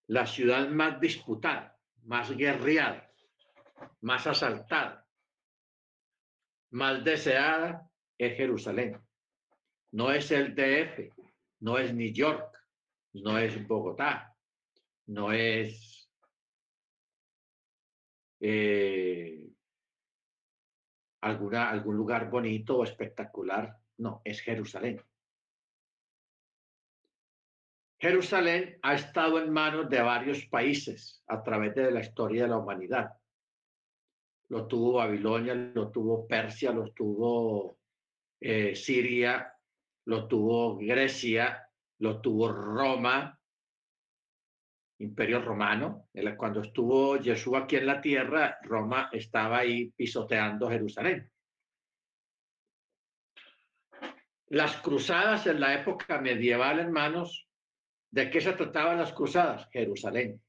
la 0.06 0.26
ciudad 0.26 0.68
más 0.68 1.00
disputada, 1.00 1.76
más 2.04 2.30
guerreada, 2.36 3.10
más 4.02 4.26
asaltada, 4.26 5.06
más 6.70 7.02
deseada 7.02 7.90
es 8.16 8.36
Jerusalén. 8.36 9.00
No 9.90 10.12
es 10.12 10.30
el 10.30 10.54
DF, 10.54 11.12
no 11.60 11.78
es 11.78 11.92
New 11.92 12.12
York, 12.12 12.56
no 13.14 13.36
es 13.36 13.66
Bogotá, 13.66 14.34
no 15.06 15.32
es 15.32 16.08
eh, 18.40 19.51
alguna, 21.22 21.70
algún 21.70 21.96
lugar 21.96 22.30
bonito 22.30 22.78
o 22.78 22.84
espectacular. 22.84 23.76
No, 23.98 24.20
es 24.24 24.40
Jerusalén. 24.40 25.00
Jerusalén 27.98 28.78
ha 28.82 28.94
estado 28.94 29.38
en 29.38 29.52
manos 29.52 29.88
de 29.88 30.02
varios 30.02 30.44
países 30.46 31.22
a 31.28 31.42
través 31.42 31.74
de 31.74 31.90
la 31.90 32.00
historia 32.00 32.42
de 32.42 32.48
la 32.48 32.58
humanidad. 32.58 33.12
Lo 34.48 34.66
tuvo 34.66 34.94
Babilonia, 34.94 35.54
lo 35.54 35.90
tuvo 35.90 36.26
Persia, 36.26 36.72
lo 36.72 36.90
tuvo 36.92 37.78
eh, 38.40 38.74
Siria, 38.74 39.56
lo 40.06 40.26
tuvo 40.26 40.76
Grecia, 40.76 41.64
lo 41.98 42.20
tuvo 42.20 42.50
Roma, 42.50 43.38
Imperio 45.02 45.42
Romano. 45.42 46.08
Cuando 46.36 46.60
estuvo 46.60 47.18
Jesús 47.20 47.54
aquí 47.56 47.76
en 47.76 47.86
la 47.86 48.00
tierra, 48.00 48.58
Roma 48.62 49.08
estaba 49.12 49.58
ahí 49.58 49.90
pisoteando 49.90 50.70
Jerusalén. 50.70 51.30
Las 54.48 54.76
cruzadas 54.76 55.46
en 55.46 55.60
la 55.60 55.74
época 55.74 56.20
medieval, 56.20 56.78
hermanos, 56.78 57.48
¿de 58.10 58.30
qué 58.30 58.40
se 58.40 58.52
trataban 58.52 58.98
las 58.98 59.12
cruzadas? 59.12 59.68
Jerusalén. 59.72 60.40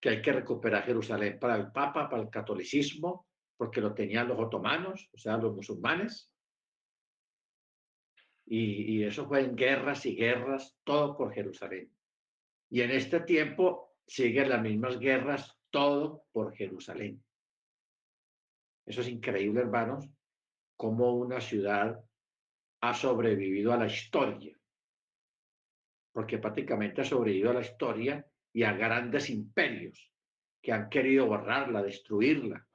Que 0.00 0.10
hay 0.10 0.22
que 0.22 0.32
recuperar 0.32 0.84
Jerusalén 0.84 1.38
para 1.38 1.56
el 1.56 1.72
Papa, 1.72 2.08
para 2.08 2.22
el 2.22 2.30
catolicismo, 2.30 3.26
porque 3.56 3.80
lo 3.80 3.94
tenían 3.94 4.28
los 4.28 4.38
otomanos, 4.38 5.08
o 5.12 5.18
sea, 5.18 5.36
los 5.38 5.54
musulmanes. 5.54 6.30
Y, 8.46 8.96
y 8.96 9.04
eso 9.04 9.26
fue 9.26 9.40
en 9.40 9.56
guerras 9.56 10.04
y 10.06 10.14
guerras, 10.14 10.78
todo 10.84 11.16
por 11.16 11.32
Jerusalén. 11.32 11.90
Y 12.70 12.82
en 12.82 12.92
este 12.92 13.20
tiempo 13.20 13.96
siguen 14.06 14.48
las 14.48 14.62
mismas 14.62 14.98
guerras, 14.98 15.58
todo 15.70 16.24
por 16.32 16.54
Jerusalén. 16.54 17.22
Eso 18.86 19.00
es 19.00 19.08
increíble, 19.08 19.60
hermanos, 19.60 20.08
cómo 20.76 21.14
una 21.14 21.40
ciudad 21.40 22.02
ha 22.80 22.94
sobrevivido 22.94 23.72
a 23.72 23.76
la 23.76 23.86
historia. 23.86 24.56
Porque 26.12 26.38
prácticamente 26.38 27.02
ha 27.02 27.04
sobrevivido 27.04 27.50
a 27.50 27.54
la 27.54 27.60
historia 27.60 28.24
y 28.52 28.62
a 28.62 28.72
grandes 28.72 29.30
imperios 29.30 30.10
que 30.62 30.72
han 30.72 30.88
querido 30.88 31.26
borrarla, 31.26 31.82
destruirla. 31.82 32.66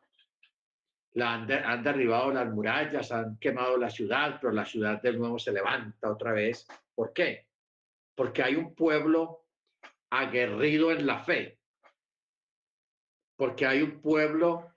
La 1.13 1.33
han, 1.33 1.51
han 1.51 1.83
derribado 1.83 2.31
las 2.31 2.51
murallas, 2.53 3.11
han 3.11 3.37
quemado 3.37 3.77
la 3.77 3.89
ciudad, 3.89 4.39
pero 4.41 4.51
la 4.51 4.65
ciudad 4.65 5.01
de 5.01 5.13
nuevo 5.13 5.39
se 5.39 5.53
levanta 5.53 6.11
otra 6.11 6.33
vez. 6.33 6.67
¿Por 6.93 7.13
qué? 7.13 7.47
Porque 8.13 8.43
hay 8.43 8.55
un 8.55 8.73
pueblo 8.75 9.44
aguerrido 10.19 10.91
en 10.91 11.05
la 11.05 11.23
fe, 11.23 11.59
porque 13.35 13.65
hay 13.65 13.81
un 13.81 14.01
pueblo 14.01 14.71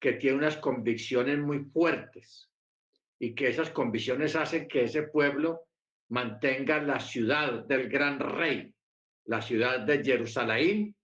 que 0.00 0.14
tiene 0.14 0.38
unas 0.38 0.56
convicciones 0.56 1.38
muy 1.38 1.60
fuertes 1.64 2.50
y 3.18 3.34
que 3.34 3.48
esas 3.48 3.70
convicciones 3.70 4.34
hacen 4.34 4.66
que 4.66 4.84
ese 4.84 5.02
pueblo 5.04 5.68
mantenga 6.08 6.80
la 6.80 6.98
ciudad 6.98 7.64
del 7.66 7.88
gran 7.88 8.18
rey, 8.18 8.74
la 9.26 9.42
ciudad 9.42 9.80
de 9.80 10.02
Jerusalén, 10.02 10.96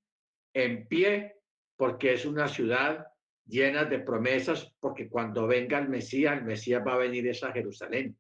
en 0.55 0.89
pie, 0.89 1.37
porque 1.77 2.15
es 2.15 2.25
una 2.25 2.49
ciudad 2.49 3.07
llena 3.45 3.85
de 3.85 4.01
promesas, 4.01 4.75
porque 4.81 5.09
cuando 5.09 5.47
venga 5.47 5.79
el 5.79 5.89
Mesías, 5.89 6.39
el 6.39 6.45
Mesías 6.45 6.83
va 6.85 6.95
a 6.95 6.99
venir 6.99 7.31
a 7.31 7.53
Jerusalén. 7.53 8.19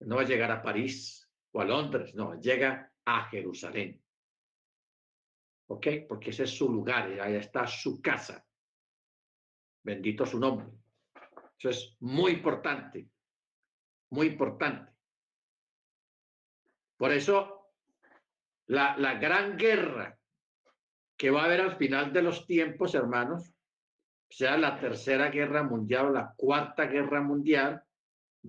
No 0.00 0.16
va 0.16 0.22
a 0.22 0.26
llegar 0.26 0.50
a 0.50 0.62
París 0.62 1.28
o 1.52 1.60
a 1.60 1.64
Londres, 1.64 2.14
no, 2.14 2.38
llega 2.40 2.92
a 3.04 3.28
Jerusalén. 3.28 4.02
¿Ok? 5.70 5.86
Porque 6.08 6.30
ese 6.30 6.44
es 6.44 6.50
su 6.50 6.68
lugar, 6.68 7.08
ahí 7.20 7.36
está 7.36 7.64
su 7.64 8.02
casa. 8.02 8.44
Bendito 9.84 10.26
su 10.26 10.38
nombre. 10.38 10.66
Eso 11.56 11.70
es 11.70 11.96
muy 12.00 12.32
importante, 12.32 13.08
muy 14.10 14.26
importante. 14.26 14.92
Por 16.96 17.12
eso, 17.12 17.70
la, 18.66 18.96
la 18.98 19.14
gran 19.14 19.56
guerra 19.56 20.18
que 21.16 21.30
va 21.30 21.42
a 21.42 21.44
haber 21.44 21.60
al 21.60 21.76
final 21.76 22.12
de 22.12 22.22
los 22.22 22.46
tiempos, 22.46 22.96
hermanos, 22.96 23.54
sea 24.28 24.56
la 24.56 24.80
tercera 24.80 25.30
guerra 25.30 25.62
mundial 25.62 26.06
o 26.06 26.10
la 26.10 26.34
cuarta 26.36 26.86
guerra 26.86 27.20
mundial, 27.20 27.80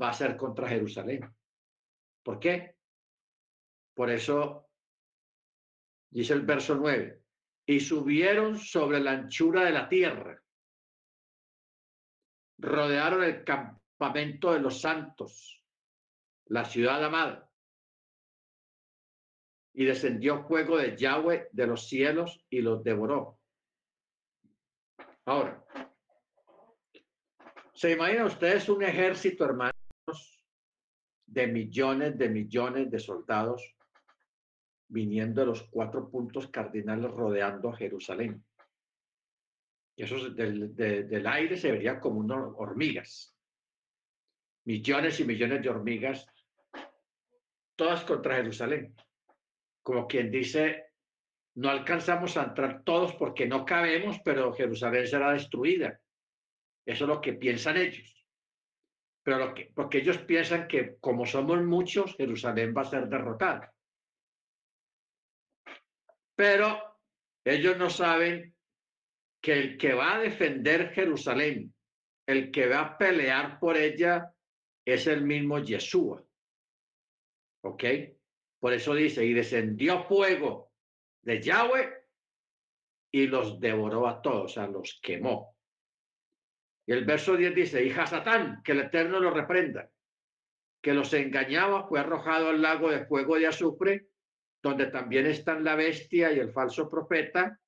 va 0.02 0.10
a 0.10 0.14
ser 0.14 0.36
contra 0.36 0.68
Jerusalén. 0.68 1.32
¿Por 2.24 2.40
qué? 2.40 2.78
Por 3.94 4.10
eso 4.10 4.71
dice 6.12 6.34
el 6.34 6.42
verso 6.42 6.76
9, 6.76 7.22
y 7.66 7.80
subieron 7.80 8.60
sobre 8.60 9.00
la 9.00 9.12
anchura 9.12 9.64
de 9.64 9.72
la 9.72 9.88
tierra. 9.88 10.42
Rodearon 12.60 13.24
el 13.24 13.44
campamento 13.44 14.54
de 14.54 14.60
los 14.60 14.82
santos, 14.82 15.64
la 16.48 16.66
ciudad 16.66 17.04
amada. 17.04 17.50
Y 19.74 19.86
descendió 19.86 20.44
fuego 20.44 20.78
de 20.78 20.98
Yahweh 20.98 21.48
de 21.52 21.68
los 21.68 21.88
cielos 21.88 22.46
y 22.50 22.62
los 22.62 22.84
devoró. 22.84 23.40
Ahora, 25.26 25.66
¿se 27.74 27.92
imagina 27.92 28.26
ustedes 28.26 28.68
un 28.68 28.84
ejército, 28.84 29.46
hermanos, 29.46 29.72
de 31.26 31.48
millones 31.48 32.18
de 32.18 32.28
millones 32.28 32.92
de 32.92 33.00
soldados 33.00 33.76
viniendo 34.92 35.42
de 35.42 35.48
los 35.48 35.64
cuatro 35.64 36.10
puntos 36.10 36.48
cardinales 36.50 37.10
rodeando 37.12 37.70
a 37.70 37.78
Jerusalén. 37.78 38.44
Y 39.96 40.04
esos 40.04 40.36
del, 40.36 40.76
del 40.76 41.28
aire 41.28 41.58
se 41.58 41.72
verían 41.72 42.00
como 42.00 42.20
unas 42.20 42.40
hormigas. 42.58 43.34
Millones 44.66 45.20
y 45.20 45.24
millones 45.24 45.64
de 45.64 45.70
hormigas, 45.70 46.28
todas 47.76 48.04
contra 48.04 48.36
Jerusalén. 48.36 48.94
Como 49.82 50.08
quien 50.08 50.30
dice, 50.30 50.86
no 51.56 51.70
alcanzamos 51.70 52.36
a 52.38 52.44
entrar 52.44 52.84
todos 52.84 53.16
porque 53.16 53.48
no 53.48 53.66
cabemos, 53.66 54.20
pero 54.24 54.54
Jerusalén 54.54 55.08
será 55.08 55.32
destruida. 55.32 56.00
Eso 56.86 57.06
es 57.06 57.08
lo 57.08 57.22
que 57.22 57.34
piensan 57.34 57.78
ellos. 57.78 58.28
Pero 59.24 59.38
lo 59.38 59.54
que, 59.54 59.72
porque 59.74 60.00
ellos 60.00 60.18
piensan 60.20 60.68
que 60.68 60.98
como 61.00 61.26
somos 61.26 61.64
muchos, 61.64 62.16
Jerusalén 62.18 62.74
va 62.76 62.82
a 62.82 62.86
ser 62.86 63.08
derrotada. 63.08 63.74
Pero 66.42 66.98
ellos 67.46 67.78
no 67.78 67.88
saben 67.88 68.56
que 69.40 69.54
el 69.54 69.78
que 69.78 69.94
va 69.94 70.16
a 70.16 70.20
defender 70.22 70.90
Jerusalén, 70.90 71.72
el 72.26 72.50
que 72.50 72.68
va 72.68 72.80
a 72.80 72.98
pelear 72.98 73.60
por 73.60 73.78
ella, 73.78 74.34
es 74.84 75.06
el 75.06 75.24
mismo 75.24 75.60
Yeshua. 75.60 76.26
¿Ok? 77.64 77.84
Por 78.60 78.74
eso 78.74 78.96
dice, 78.96 79.24
y 79.24 79.34
descendió 79.34 80.04
fuego 80.06 80.72
de 81.22 81.40
Yahweh 81.40 81.94
y 83.12 83.28
los 83.28 83.60
devoró 83.60 84.08
a 84.08 84.20
todos, 84.20 84.58
o 84.58 84.66
los 84.66 85.00
quemó. 85.00 85.56
Y 86.88 86.94
el 86.94 87.06
verso 87.06 87.38
10 87.38 87.54
dice, 87.54 87.86
hija 87.86 88.08
Satán, 88.08 88.64
que 88.64 88.72
el 88.72 88.80
Eterno 88.80 89.20
lo 89.20 89.30
reprenda, 89.30 89.92
que 90.82 90.96
los 90.96 91.14
engañaba, 91.14 91.88
fue 91.88 92.00
arrojado 92.00 92.50
al 92.50 92.64
lago 92.64 92.90
de 92.90 93.06
fuego 93.06 93.38
de 93.38 93.46
azufre 93.46 94.11
donde 94.62 94.88
también 94.88 95.26
están 95.26 95.64
la 95.64 95.76
bestia 95.76 96.32
y 96.32 96.40
el 96.40 96.52
falso 96.52 96.90
profeta, 96.90 97.60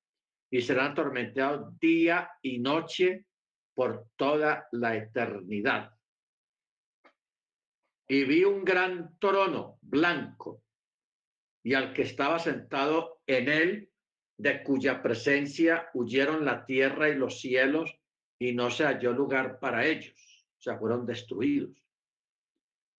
y 0.50 0.62
serán 0.62 0.92
atormentados 0.92 1.78
día 1.80 2.30
y 2.40 2.60
noche 2.60 3.26
por 3.74 4.06
toda 4.16 4.68
la 4.72 4.96
eternidad. 4.96 5.90
Y 8.06 8.24
vi 8.24 8.44
un 8.44 8.64
gran 8.64 9.18
trono 9.18 9.78
blanco, 9.80 10.62
y 11.64 11.74
al 11.74 11.92
que 11.92 12.02
estaba 12.02 12.38
sentado 12.38 13.22
en 13.26 13.48
él, 13.48 13.90
de 14.36 14.62
cuya 14.62 15.02
presencia 15.02 15.88
huyeron 15.94 16.44
la 16.44 16.64
tierra 16.64 17.08
y 17.08 17.14
los 17.14 17.40
cielos, 17.40 17.92
y 18.38 18.52
no 18.52 18.70
se 18.70 18.84
halló 18.84 19.12
lugar 19.12 19.58
para 19.58 19.86
ellos, 19.86 20.46
o 20.58 20.62
sea, 20.62 20.78
fueron 20.78 21.06
destruidos. 21.06 21.82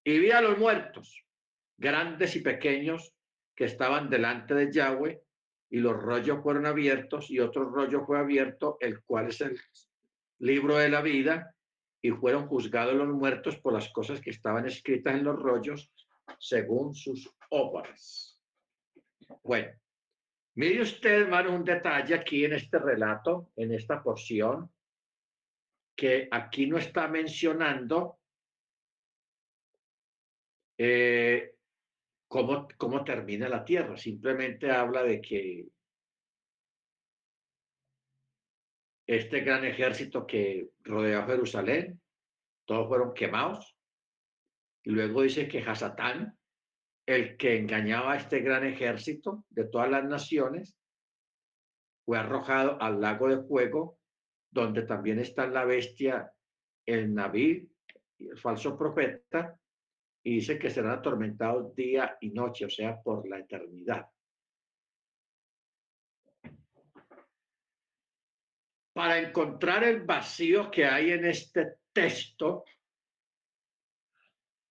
Y 0.03 0.19
vi 0.19 0.31
a 0.31 0.41
los 0.41 0.57
muertos, 0.57 1.25
grandes 1.77 2.35
y 2.35 2.41
pequeños, 2.41 3.14
que 3.55 3.65
estaban 3.65 4.09
delante 4.09 4.53
de 4.53 4.71
Yahweh 4.71 5.21
y 5.69 5.79
los 5.79 5.95
rollos 5.95 6.41
fueron 6.43 6.65
abiertos 6.65 7.29
y 7.29 7.39
otro 7.39 7.69
rollo 7.69 8.05
fue 8.05 8.19
abierto, 8.19 8.77
el 8.79 9.01
cual 9.03 9.27
es 9.29 9.41
el 9.41 9.59
libro 10.39 10.77
de 10.77 10.89
la 10.89 11.01
vida 11.01 11.55
y 12.01 12.11
fueron 12.11 12.47
juzgados 12.47 12.93
los 12.93 13.07
muertos 13.07 13.57
por 13.57 13.73
las 13.73 13.89
cosas 13.89 14.21
que 14.21 14.29
estaban 14.29 14.67
escritas 14.67 15.15
en 15.15 15.23
los 15.23 15.41
rollos 15.41 15.91
según 16.39 16.93
sus 16.93 17.29
obras. 17.49 18.39
Bueno, 19.43 19.71
mire 20.55 20.81
usted, 20.81 21.21
hermano, 21.21 21.55
un 21.55 21.63
detalle 21.63 22.13
aquí 22.13 22.45
en 22.45 22.53
este 22.53 22.77
relato, 22.77 23.51
en 23.55 23.73
esta 23.73 24.03
porción, 24.03 24.71
que 25.95 26.27
aquí 26.29 26.67
no 26.67 26.77
está 26.77 27.07
mencionando 27.07 28.19
eh, 30.77 31.54
cómo, 32.77 33.03
termina 33.03 33.47
la 33.47 33.63
tierra. 33.63 33.97
Simplemente 33.97 34.71
habla 34.71 35.03
de 35.03 35.21
que 35.21 35.67
este 39.07 39.41
gran 39.41 39.63
ejército 39.63 40.25
que 40.25 40.69
rodeó 40.83 41.25
Jerusalén, 41.25 42.01
todos 42.65 42.87
fueron 42.87 43.13
quemados. 43.13 43.77
Y 44.83 44.91
luego 44.91 45.21
dice 45.21 45.47
que 45.47 45.59
Hasatán, 45.59 46.37
el 47.05 47.37
que 47.37 47.57
engañaba 47.57 48.13
a 48.13 48.17
este 48.17 48.39
gran 48.39 48.65
ejército 48.65 49.45
de 49.49 49.65
todas 49.65 49.89
las 49.89 50.03
naciones, 50.03 50.77
fue 52.05 52.17
arrojado 52.17 52.81
al 52.81 52.99
lago 53.01 53.29
de 53.29 53.43
fuego, 53.43 53.99
donde 54.51 54.83
también 54.83 55.19
está 55.19 55.47
la 55.47 55.65
bestia, 55.65 56.31
el 56.85 57.13
Naví, 57.13 57.67
el 58.19 58.37
falso 58.37 58.77
profeta, 58.77 59.59
y 60.25 60.37
dice 60.37 60.57
que 60.57 60.71
serán 60.71 60.93
atormentados 60.93 61.75
día 61.75 62.17
y 62.19 62.31
noche, 62.31 62.65
o 62.65 62.69
sea, 62.69 62.99
por 62.99 63.29
la 63.29 63.37
eternidad. 63.37 64.09
Para 68.91 69.19
encontrar 69.19 69.83
el 69.83 70.01
vacío 70.01 70.71
que 70.71 70.83
hay 70.83 71.11
en 71.11 71.25
este 71.25 71.75
texto, 71.93 72.65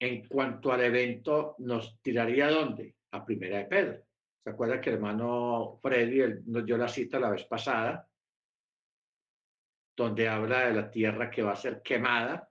en 0.00 0.26
cuanto 0.26 0.72
al 0.72 0.80
evento, 0.80 1.54
nos 1.58 2.00
tiraría 2.02 2.48
dónde? 2.48 2.96
A 3.12 3.24
Primera 3.24 3.58
de 3.58 3.66
Pedro. 3.66 4.04
¿Se 4.42 4.50
acuerda 4.50 4.80
que 4.80 4.90
el 4.90 4.96
hermano 4.96 5.78
Freddy 5.80 6.42
nos 6.46 6.66
dio 6.66 6.76
la 6.76 6.88
cita 6.88 7.20
la 7.20 7.30
vez 7.30 7.44
pasada? 7.44 8.08
Donde 9.96 10.28
habla 10.28 10.66
de 10.66 10.74
la 10.74 10.90
tierra 10.90 11.30
que 11.30 11.42
va 11.44 11.52
a 11.52 11.56
ser 11.56 11.80
quemada, 11.80 12.50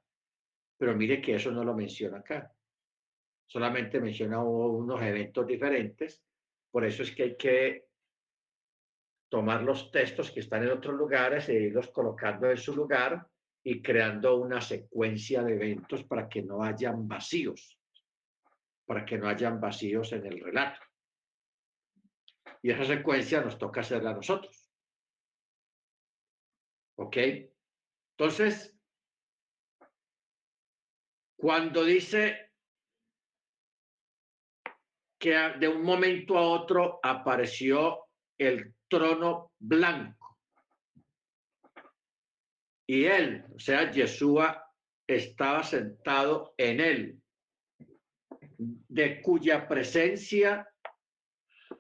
pero 0.78 0.96
mire 0.96 1.22
que 1.22 1.36
eso 1.36 1.52
no 1.52 1.66
lo 1.66 1.74
menciona 1.74 2.20
acá. 2.20 2.50
Solamente 3.46 4.00
menciona 4.00 4.42
unos 4.42 5.02
eventos 5.02 5.46
diferentes. 5.46 6.24
Por 6.72 6.86
eso 6.86 7.04
es 7.04 7.12
que 7.16 7.24
hay 7.24 7.38
que 7.38 7.88
tomar 9.30 9.64
los 9.64 9.92
textos 9.92 10.32
que 10.32 10.42
están 10.42 10.64
en 10.64 10.72
otros 10.72 10.96
lugares 10.96 11.50
e 11.50 11.54
irlos 11.54 11.90
colocando 11.90 12.50
en 12.50 12.58
su 12.58 12.76
lugar 12.76 13.28
y 13.64 13.82
creando 13.82 14.36
una 14.36 14.62
secuencia 14.62 15.42
de 15.42 15.54
eventos 15.54 16.04
para 16.04 16.28
que 16.28 16.44
no 16.44 16.64
hayan 16.64 17.08
vacíos, 17.08 17.80
para 18.86 19.06
que 19.06 19.18
no 19.18 19.28
hayan 19.28 19.60
vacíos 19.60 20.12
en 20.14 20.26
el 20.26 20.40
relato. 20.40 20.82
Y 22.62 22.72
esa 22.72 22.86
secuencia 22.86 23.42
nos 23.42 23.58
toca 23.58 23.82
hacerla 23.82 24.12
a 24.12 24.16
nosotros. 24.16 24.70
¿Ok? 26.96 27.18
Entonces, 28.18 28.78
cuando 31.36 31.84
dice 31.84 32.43
que 35.24 35.32
de 35.58 35.70
un 35.70 35.84
momento 35.84 36.38
a 36.38 36.42
otro 36.42 37.00
apareció 37.02 38.08
el 38.38 38.76
trono 38.90 39.54
blanco, 39.58 40.38
y 42.86 43.06
él, 43.06 43.46
o 43.56 43.58
sea, 43.58 43.90
Yeshua, 43.90 44.70
estaba 45.08 45.64
sentado 45.64 46.54
en 46.58 46.82
él, 46.82 47.22
de 48.58 49.22
cuya 49.22 49.66
presencia 49.66 50.68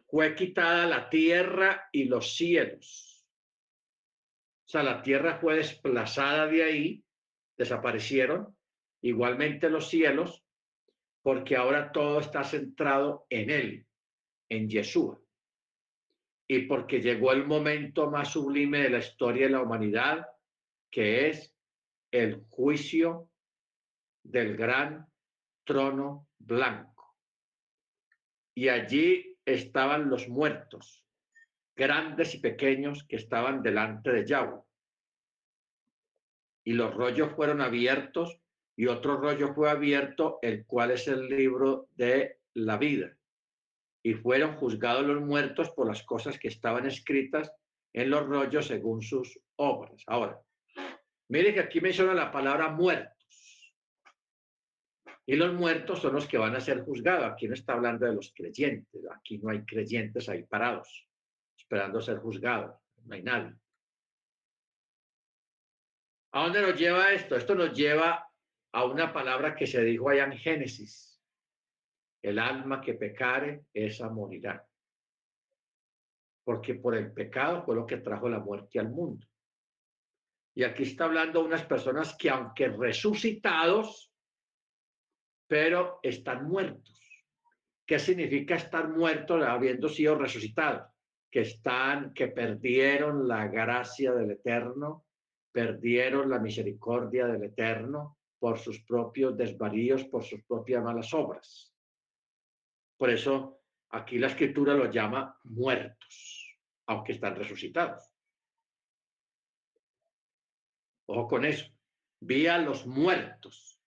fue 0.08 0.36
quitada 0.36 0.86
la 0.86 1.10
tierra 1.10 1.90
y 1.92 2.06
los 2.06 2.38
cielos. 2.38 3.28
O 4.66 4.70
sea, 4.70 4.84
la 4.84 5.02
tierra 5.02 5.38
fue 5.42 5.58
desplazada 5.58 6.48
de 6.48 6.64
ahí, 6.64 7.04
desaparecieron, 7.58 8.58
igualmente 9.02 9.70
los 9.70 9.90
cielos, 9.90 10.43
porque 11.24 11.56
ahora 11.56 11.92
todo 11.92 12.20
está 12.20 12.44
centrado 12.44 13.26
en 13.30 13.50
él, 13.50 13.88
en 14.50 14.70
Yeshua. 14.70 15.20
Y 16.48 16.68
porque 16.68 17.02
llegó 17.02 17.32
el 17.32 17.48
momento 17.48 18.12
más 18.12 18.34
sublime 18.34 18.82
de 18.82 18.90
la 18.90 19.00
historia 19.00 19.46
de 19.46 19.54
la 19.54 19.62
humanidad, 19.62 20.28
que 20.92 21.30
es 21.30 21.56
el 22.12 22.44
juicio 22.50 23.32
del 24.22 24.58
gran 24.58 25.08
trono 25.66 26.28
blanco. 26.38 27.16
Y 28.54 28.68
allí 28.68 29.40
estaban 29.46 30.10
los 30.10 30.28
muertos, 30.28 31.06
grandes 31.76 32.36
y 32.36 32.40
pequeños, 32.40 33.06
que 33.08 33.16
estaban 33.16 33.64
delante 33.64 34.12
de 34.12 34.26
Yahweh. 34.26 34.62
Y 36.66 36.74
los 36.74 36.94
rollos 36.94 37.32
fueron 37.34 37.62
abiertos 37.62 38.43
y 38.76 38.88
otro 38.88 39.18
rollo 39.18 39.54
fue 39.54 39.70
abierto, 39.70 40.40
el 40.42 40.66
cual 40.66 40.92
es 40.92 41.08
el 41.08 41.28
libro 41.28 41.88
de 41.96 42.40
la 42.56 42.78
vida. 42.78 43.16
Y 44.04 44.16
fueron 44.16 44.56
juzgados 44.56 45.06
los 45.06 45.22
muertos 45.22 45.70
por 45.72 45.88
las 45.88 46.04
cosas 46.04 46.38
que 46.40 46.48
estaban 46.48 46.86
escritas 46.86 47.52
en 47.94 48.10
los 48.10 48.26
rollos 48.26 48.68
según 48.68 49.02
sus 49.02 49.40
obras. 49.56 50.04
Ahora, 50.08 50.42
Mire 51.34 51.52
que 51.52 51.62
aquí 51.62 51.82
menciona 51.82 52.14
la 52.14 52.32
palabra 52.32 52.70
muertos. 52.70 53.74
Y 55.26 55.36
los 55.36 55.52
muertos 55.54 56.00
son 56.00 56.14
los 56.14 56.28
que 56.28 56.38
van 56.38 56.56
a 56.56 56.60
ser 56.60 56.84
juzgados. 56.84 57.26
Aquí 57.26 57.48
no 57.48 57.56
está 57.56 57.74
hablando 57.74 58.06
de 58.06 58.14
los 58.14 58.32
creyentes. 58.36 59.02
Aquí 59.16 59.40
no 59.40 59.50
hay 59.50 59.64
creyentes 59.66 60.30
ahí 60.30 60.44
parados, 60.44 61.08
esperando 61.58 62.02
ser 62.02 62.18
juzgados. 62.18 62.76
No 63.06 63.16
hay 63.16 63.24
nadie. 63.24 63.56
¿A 66.34 66.44
dónde 66.44 66.62
nos 66.62 66.80
lleva 66.80 67.14
esto? 67.14 67.36
Esto 67.36 67.56
nos 67.56 67.74
lleva 67.74 68.30
a 68.74 68.86
una 68.86 69.14
palabra 69.14 69.56
que 69.56 69.68
se 69.68 69.84
dijo 69.84 70.10
allá 70.10 70.26
en 70.26 70.38
Génesis. 70.38 71.22
El 72.22 72.40
alma 72.40 72.82
que 72.82 72.96
pecare, 72.96 73.66
esa 73.74 74.10
morirá. 74.10 74.68
Porque 76.44 76.76
por 76.76 76.96
el 76.96 77.14
pecado 77.14 77.64
fue 77.64 77.76
lo 77.76 77.86
que 77.86 77.98
trajo 77.98 78.28
la 78.28 78.40
muerte 78.40 78.80
al 78.80 78.90
mundo. 78.90 79.28
Y 80.56 80.64
aquí 80.64 80.84
está 80.84 81.06
hablando 81.06 81.44
unas 81.44 81.66
personas 81.66 82.16
que 82.18 82.30
aunque 82.30 82.68
resucitados, 82.68 84.12
pero 85.48 86.00
están 86.02 86.46
muertos. 86.46 87.00
¿Qué 87.86 88.00
significa 88.00 88.56
estar 88.56 88.90
muertos 88.90 89.44
habiendo 89.44 89.88
sido 89.88 90.16
resucitados? 90.16 90.92
Que 91.30 91.42
están, 91.42 92.14
que 92.14 92.28
perdieron 92.28 93.28
la 93.28 93.48
gracia 93.48 94.14
del 94.14 94.32
Eterno, 94.32 95.06
perdieron 95.52 96.30
la 96.30 96.40
misericordia 96.40 97.28
del 97.28 97.44
Eterno 97.44 98.18
por 98.44 98.60
sus 98.60 98.82
propios 98.82 99.38
desvaríos, 99.38 100.04
por 100.04 100.22
sus 100.22 100.44
propias 100.44 100.84
malas 100.84 101.14
obras. 101.14 101.74
Por 102.98 103.10
eso 103.10 103.62
aquí 103.92 104.18
la 104.18 104.28
escritura 104.28 104.74
los 104.74 104.94
llama 104.94 105.40
muertos, 105.46 106.54
aunque 106.88 107.14
están 107.14 107.38
resucitados. 107.38 108.04
Ojo 111.06 111.26
con 111.26 111.46
eso. 111.46 111.72
Vi 112.20 112.46
a 112.48 112.58
los 112.58 112.86
muertos, 112.86 113.80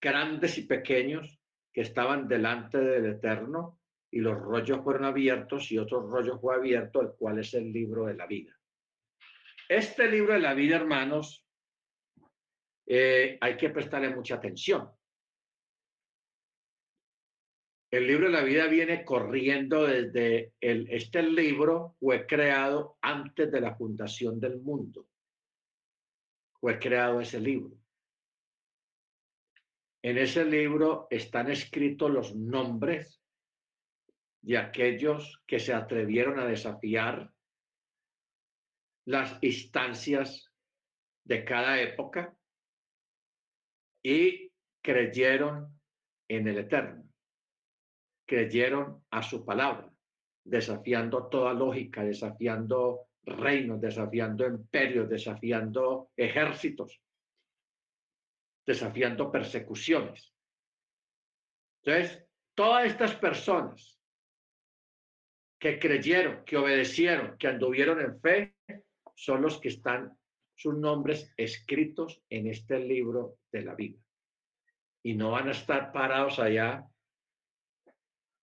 grandes 0.00 0.56
y 0.56 0.62
pequeños, 0.62 1.38
que 1.70 1.82
estaban 1.82 2.28
delante 2.28 2.78
del 2.78 3.04
Eterno, 3.04 3.78
y 4.10 4.20
los 4.20 4.40
rollos 4.40 4.80
fueron 4.82 5.04
abiertos 5.04 5.70
y 5.70 5.76
otro 5.76 6.08
rollo 6.08 6.38
fue 6.38 6.54
abierto, 6.54 7.02
el 7.02 7.10
cual 7.10 7.40
es 7.40 7.52
el 7.52 7.70
libro 7.70 8.06
de 8.06 8.14
la 8.14 8.26
vida. 8.26 8.58
Este 9.68 10.10
libro 10.10 10.32
de 10.32 10.40
la 10.40 10.54
vida, 10.54 10.76
hermanos, 10.76 11.44
eh, 12.86 13.38
hay 13.40 13.56
que 13.56 13.70
prestarle 13.70 14.10
mucha 14.10 14.36
atención. 14.36 14.90
El 17.90 18.06
libro 18.06 18.26
de 18.26 18.32
la 18.32 18.42
vida 18.42 18.66
viene 18.66 19.04
corriendo 19.04 19.86
desde 19.86 20.54
el, 20.60 20.88
este 20.90 21.22
libro 21.22 21.96
fue 22.00 22.26
creado 22.26 22.96
antes 23.02 23.52
de 23.52 23.60
la 23.60 23.74
fundación 23.74 24.40
del 24.40 24.60
mundo 24.60 25.06
fue 26.62 26.78
creado 26.78 27.20
ese 27.20 27.40
libro. 27.40 27.76
En 30.00 30.16
ese 30.16 30.44
libro 30.44 31.08
están 31.10 31.50
escritos 31.50 32.08
los 32.08 32.36
nombres 32.36 33.20
de 34.42 34.58
aquellos 34.58 35.42
que 35.44 35.58
se 35.58 35.74
atrevieron 35.74 36.38
a 36.38 36.46
desafiar 36.46 37.32
las 39.06 39.36
instancias 39.42 40.52
de 41.24 41.44
cada 41.44 41.80
época 41.80 42.32
y 44.02 44.50
creyeron 44.82 45.80
en 46.28 46.48
el 46.48 46.58
Eterno, 46.58 47.04
creyeron 48.26 49.04
a 49.10 49.22
su 49.22 49.44
palabra, 49.44 49.90
desafiando 50.44 51.28
toda 51.28 51.52
lógica, 51.52 52.02
desafiando 52.02 53.08
reinos, 53.24 53.80
desafiando 53.80 54.46
imperios, 54.46 55.08
desafiando 55.08 56.10
ejércitos, 56.16 57.00
desafiando 58.66 59.30
persecuciones. 59.30 60.34
Entonces, 61.84 62.26
todas 62.54 62.86
estas 62.86 63.14
personas 63.16 64.00
que 65.60 65.78
creyeron, 65.78 66.44
que 66.44 66.56
obedecieron, 66.56 67.36
que 67.38 67.46
anduvieron 67.46 68.00
en 68.00 68.20
fe, 68.20 68.56
son 69.14 69.42
los 69.42 69.60
que 69.60 69.68
están 69.68 70.16
sus 70.62 70.78
nombres 70.78 71.32
escritos 71.36 72.22
en 72.30 72.46
este 72.46 72.78
libro 72.78 73.38
de 73.50 73.62
la 73.62 73.74
vida. 73.74 73.98
Y 75.04 75.14
no 75.14 75.32
van 75.32 75.48
a 75.48 75.50
estar 75.50 75.90
parados 75.90 76.38
allá 76.38 76.86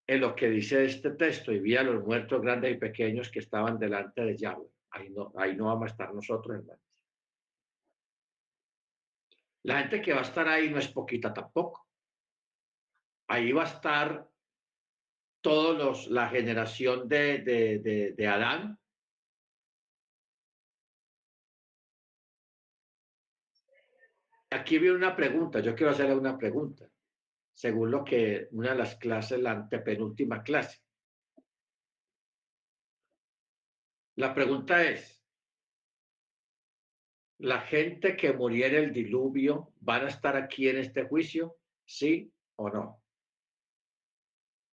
en 0.06 0.20
lo 0.20 0.36
que 0.36 0.50
dice 0.50 0.84
este 0.84 1.12
texto, 1.12 1.54
y 1.54 1.60
vi 1.60 1.78
a 1.78 1.84
los 1.84 2.04
muertos 2.04 2.42
grandes 2.42 2.76
y 2.76 2.78
pequeños 2.78 3.30
que 3.30 3.40
estaban 3.40 3.80
delante 3.80 4.22
de 4.22 4.36
Yahweh. 4.36 4.68
Ahí 4.92 5.12
no, 5.12 5.32
ahí 5.38 5.56
no 5.56 5.66
vamos 5.66 5.84
a 5.84 5.92
estar 5.92 6.14
nosotros, 6.14 6.58
hermanos. 6.58 6.84
La 9.64 9.80
gente 9.80 10.02
que 10.02 10.14
va 10.14 10.20
a 10.20 10.24
estar 10.24 10.48
ahí 10.48 10.70
no 10.70 10.80
es 10.80 10.88
poquita 10.88 11.34
tampoco. 11.34 11.88
Ahí 13.30 13.52
va 13.52 13.64
a 13.64 13.68
estar 13.68 14.28
todos 15.42 15.78
los, 15.78 16.08
la 16.08 16.28
generación 16.28 17.08
de, 17.08 17.38
de, 17.40 18.14
de 18.18 18.28
Adán. 18.28 18.79
Aquí 24.52 24.80
viene 24.80 24.96
una 24.96 25.16
pregunta, 25.16 25.60
yo 25.60 25.76
quiero 25.76 25.92
hacerle 25.92 26.16
una 26.16 26.38
pregunta, 26.38 26.90
según 27.54 27.92
lo 27.92 28.04
que 28.04 28.48
una 28.52 28.72
de 28.72 28.78
las 28.78 28.96
clases, 28.96 29.40
la 29.40 29.52
antepenúltima 29.52 30.42
clase. 30.42 30.80
La 34.16 34.34
pregunta 34.34 34.84
es, 34.84 35.24
¿la 37.38 37.62
gente 37.62 38.18
que 38.18 38.34
murió 38.34 38.66
en 38.66 38.76
el 38.76 38.92
diluvio 38.92 39.72
van 39.80 40.06
a 40.06 40.10
estar 40.10 40.36
aquí 40.36 40.68
en 40.68 40.78
este 40.78 41.06
juicio? 41.06 41.58
¿Sí 41.86 42.34
o 42.56 42.70
no? 42.70 43.04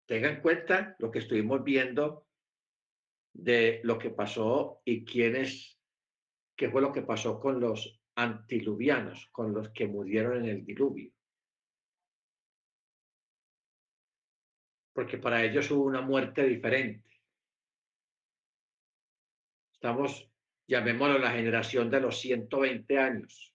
Tenga 0.07 0.31
en 0.31 0.41
cuenta 0.41 0.97
lo 0.99 1.11
que 1.11 1.19
estuvimos 1.19 1.63
viendo 1.63 2.27
de 3.35 3.81
lo 3.85 3.99
que 3.99 4.11
pasó 4.11 4.81
y 4.85 5.05
quiénes, 5.05 5.79
qué 6.57 6.71
fue 6.71 6.81
lo 6.81 6.93
que 6.93 7.03
pasó 7.03 7.39
con 7.39 7.61
los 7.61 8.01
antiluvianos, 8.17 9.29
con 9.31 9.53
los 9.53 9.71
que 9.71 9.87
murieron 9.87 10.39
en 10.39 10.49
el 10.49 10.65
diluvio. 10.65 11.13
Porque 14.93 15.19
para 15.19 15.45
ellos 15.45 15.71
hubo 15.71 15.85
una 15.85 16.01
muerte 16.01 16.43
diferente. 16.45 17.11
Estamos, 19.73 20.31
llamémoslo 20.67 21.19
la 21.19 21.31
generación 21.31 21.91
de 21.91 22.01
los 22.01 22.19
120 22.19 22.99
años. 22.99 23.55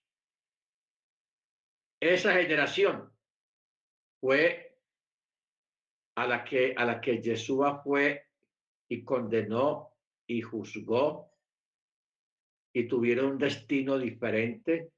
Esa 1.99 2.33
generación 2.33 3.11
fue 4.19 4.79
a 6.15 6.27
la 6.27 6.43
que, 6.43 6.75
a 6.77 6.85
la 6.85 7.01
que 7.01 7.21
Yeshua 7.21 7.81
fue 7.81 8.27
y 8.87 9.03
condenó 9.03 9.95
y 10.27 10.41
juzgó 10.41 11.30
y 12.73 12.87
tuvieron 12.87 13.33
un 13.33 13.37
destino 13.37 13.97
diferente 13.97 14.91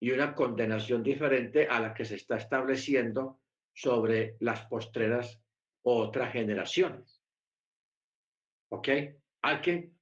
y 0.00 0.10
una 0.10 0.34
condenación 0.34 1.02
diferente 1.02 1.66
a 1.68 1.80
la 1.80 1.94
que 1.94 2.04
se 2.04 2.16
está 2.16 2.36
estableciendo 2.36 3.40
sobre 3.72 4.36
las 4.40 4.66
postreras 4.66 5.40
otras 5.82 6.32
generaciones. 6.32 7.22
¿Ok? 8.70 8.88
¿Alguien 9.42 9.96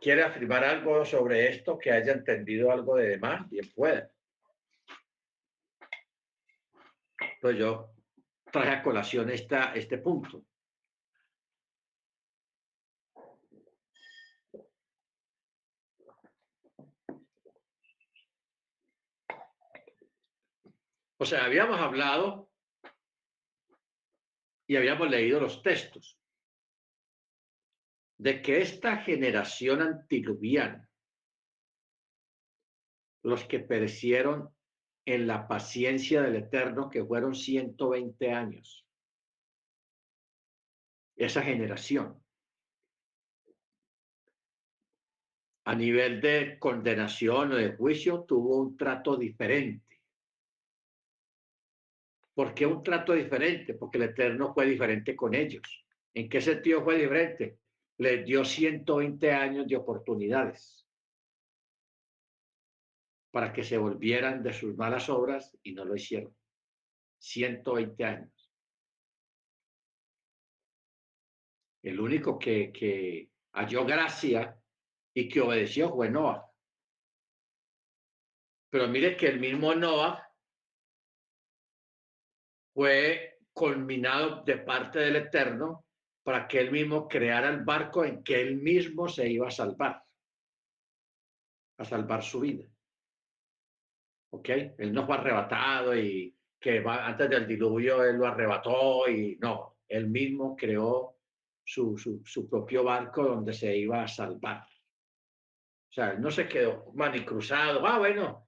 quiere 0.00 0.22
afirmar 0.22 0.64
algo 0.64 1.04
sobre 1.04 1.48
esto 1.48 1.78
que 1.78 1.90
haya 1.90 2.12
entendido 2.12 2.70
algo 2.70 2.96
de 2.96 3.08
demás? 3.08 3.48
Bien 3.48 3.68
puede. 3.74 4.08
Pues 7.40 7.58
yo 7.58 7.90
traje 8.50 8.70
a 8.70 8.82
colación 8.82 9.30
esta, 9.30 9.74
este 9.74 9.98
punto. 9.98 10.44
O 21.18 21.24
sea, 21.24 21.44
habíamos 21.44 21.80
hablado 21.80 22.50
y 24.66 24.76
habíamos 24.76 25.08
leído 25.08 25.40
los 25.40 25.62
textos 25.62 26.18
de 28.18 28.42
que 28.42 28.60
esta 28.60 28.98
generación 28.98 29.82
antiluviana, 29.82 30.88
los 33.22 33.44
que 33.44 33.60
perecieron 33.60 34.54
en 35.04 35.26
la 35.26 35.46
paciencia 35.46 36.22
del 36.22 36.36
Eterno, 36.36 36.90
que 36.90 37.04
fueron 37.04 37.34
120 37.34 38.32
años, 38.32 38.86
esa 41.16 41.42
generación, 41.42 42.22
a 45.64 45.74
nivel 45.74 46.20
de 46.20 46.58
condenación 46.58 47.52
o 47.52 47.56
de 47.56 47.76
juicio, 47.76 48.24
tuvo 48.24 48.58
un 48.58 48.76
trato 48.76 49.16
diferente. 49.16 49.85
¿Por 52.36 52.54
qué 52.54 52.66
un 52.66 52.84
trato 52.84 53.14
diferente? 53.14 53.74
Porque 53.74 53.96
el 53.96 54.04
Eterno 54.04 54.52
fue 54.52 54.66
diferente 54.66 55.16
con 55.16 55.34
ellos. 55.34 55.62
¿En 56.14 56.28
qué 56.28 56.40
sentido 56.40 56.84
fue 56.84 56.98
diferente? 56.98 57.58
les 57.98 58.24
dio 58.24 58.44
120 58.44 59.32
años 59.32 59.66
de 59.66 59.76
oportunidades 59.76 60.86
para 63.30 63.52
que 63.52 63.64
se 63.64 63.78
volvieran 63.78 64.42
de 64.42 64.52
sus 64.52 64.76
malas 64.76 65.08
obras 65.08 65.56
y 65.62 65.72
no 65.72 65.84
lo 65.84 65.94
hicieron. 65.94 66.34
120 67.18 68.04
años. 68.04 68.52
El 71.82 72.00
único 72.00 72.38
que, 72.38 73.30
halló 73.52 73.84
gracia 73.84 74.58
y 75.14 75.28
que 75.28 75.40
obedeció 75.40 75.94
fue 75.94 76.10
Noah. 76.10 76.44
Pero 78.70 78.88
mire 78.88 79.16
que 79.16 79.28
el 79.28 79.40
mismo 79.40 79.74
Noah 79.74 80.25
fue 82.76 83.38
culminado 83.54 84.42
de 84.44 84.58
parte 84.58 84.98
del 84.98 85.16
Eterno 85.16 85.86
para 86.22 86.46
que 86.46 86.60
él 86.60 86.70
mismo 86.70 87.08
creara 87.08 87.48
el 87.48 87.64
barco 87.64 88.04
en 88.04 88.22
que 88.22 88.38
él 88.38 88.56
mismo 88.56 89.08
se 89.08 89.26
iba 89.30 89.48
a 89.48 89.50
salvar, 89.50 90.04
a 91.78 91.84
salvar 91.86 92.22
su 92.22 92.40
vida. 92.40 92.66
¿Ok? 94.30 94.48
Él 94.76 94.92
no 94.92 95.06
fue 95.06 95.16
arrebatado 95.16 95.96
y 95.96 96.36
que 96.60 96.84
antes 96.86 97.30
del 97.30 97.46
diluvio 97.46 98.04
él 98.04 98.16
lo 98.16 98.26
arrebató 98.26 99.08
y 99.08 99.38
no, 99.40 99.78
él 99.88 100.08
mismo 100.08 100.54
creó 100.54 101.16
su, 101.64 101.96
su, 101.96 102.46
propio 102.46 102.84
barco 102.84 103.22
donde 103.22 103.54
se 103.54 103.74
iba 103.74 104.02
a 104.02 104.08
salvar. 104.08 104.64
O 104.64 105.92
sea, 105.94 106.10
él 106.10 106.20
no 106.20 106.30
se 106.30 106.46
quedó 106.46 106.92
cruzado. 107.24 107.86
Ah, 107.86 107.98
bueno, 107.98 108.46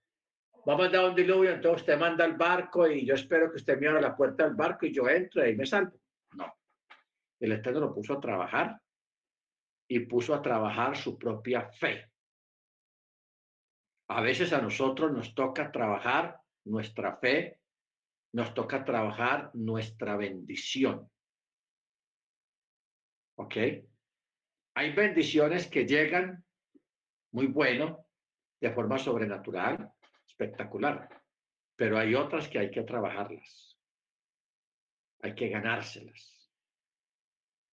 vamos 0.69 0.93
a 0.93 1.07
un 1.07 1.15
diluvio, 1.15 1.51
entonces 1.53 1.81
usted 1.81 1.99
manda 1.99 2.27
el 2.27 2.35
barco 2.35 2.87
y 2.87 3.07
yo 3.07 3.15
espero 3.15 3.51
que 3.51 3.57
usted 3.57 3.81
me 3.81 3.89
abra 3.89 4.03
la 4.03 4.15
puerta 4.15 4.45
del 4.45 4.55
barco 4.55 4.85
y 4.85 4.93
yo 4.93 5.09
entro 5.09 5.47
y 5.49 5.57
me 5.57 5.65
salvo. 5.65 5.99
No, 6.35 6.55
el 7.41 7.53
Eterno 7.53 7.81
lo 7.81 7.95
puso 7.95 8.13
a 8.13 8.21
trabajar 8.21 8.79
y 9.89 10.01
puso 10.01 10.35
a 10.35 10.43
trabajar 10.43 10.95
su 10.95 11.19
propia 11.19 11.71
fe. 11.71 12.13
A 14.11 14.21
veces 14.21 14.53
a 14.53 14.61
nosotros 14.61 15.11
nos 15.11 15.35
toca 15.35 15.73
trabajar 15.73 16.39
nuestra 16.67 17.17
fe, 17.17 17.61
nos 18.35 18.53
toca 18.53 18.85
trabajar 18.85 19.51
nuestra 19.55 20.19
bendición. 20.19 21.11
¿Ok? 23.39 23.57
Hay 24.75 24.93
bendiciones 24.93 25.67
que 25.67 25.87
llegan 25.87 26.45
muy 27.33 27.47
bueno, 27.47 28.05
de 28.61 28.71
forma 28.71 28.99
sobrenatural, 28.99 29.95
espectacular, 30.39 31.09
pero 31.75 31.99
hay 31.99 32.15
otras 32.15 32.49
que 32.49 32.61
hay 32.61 32.71
que 32.71 32.83
trabajarlas. 32.83 33.77
Hay 35.21 35.35
que 35.35 35.49
ganárselas. 35.49 36.53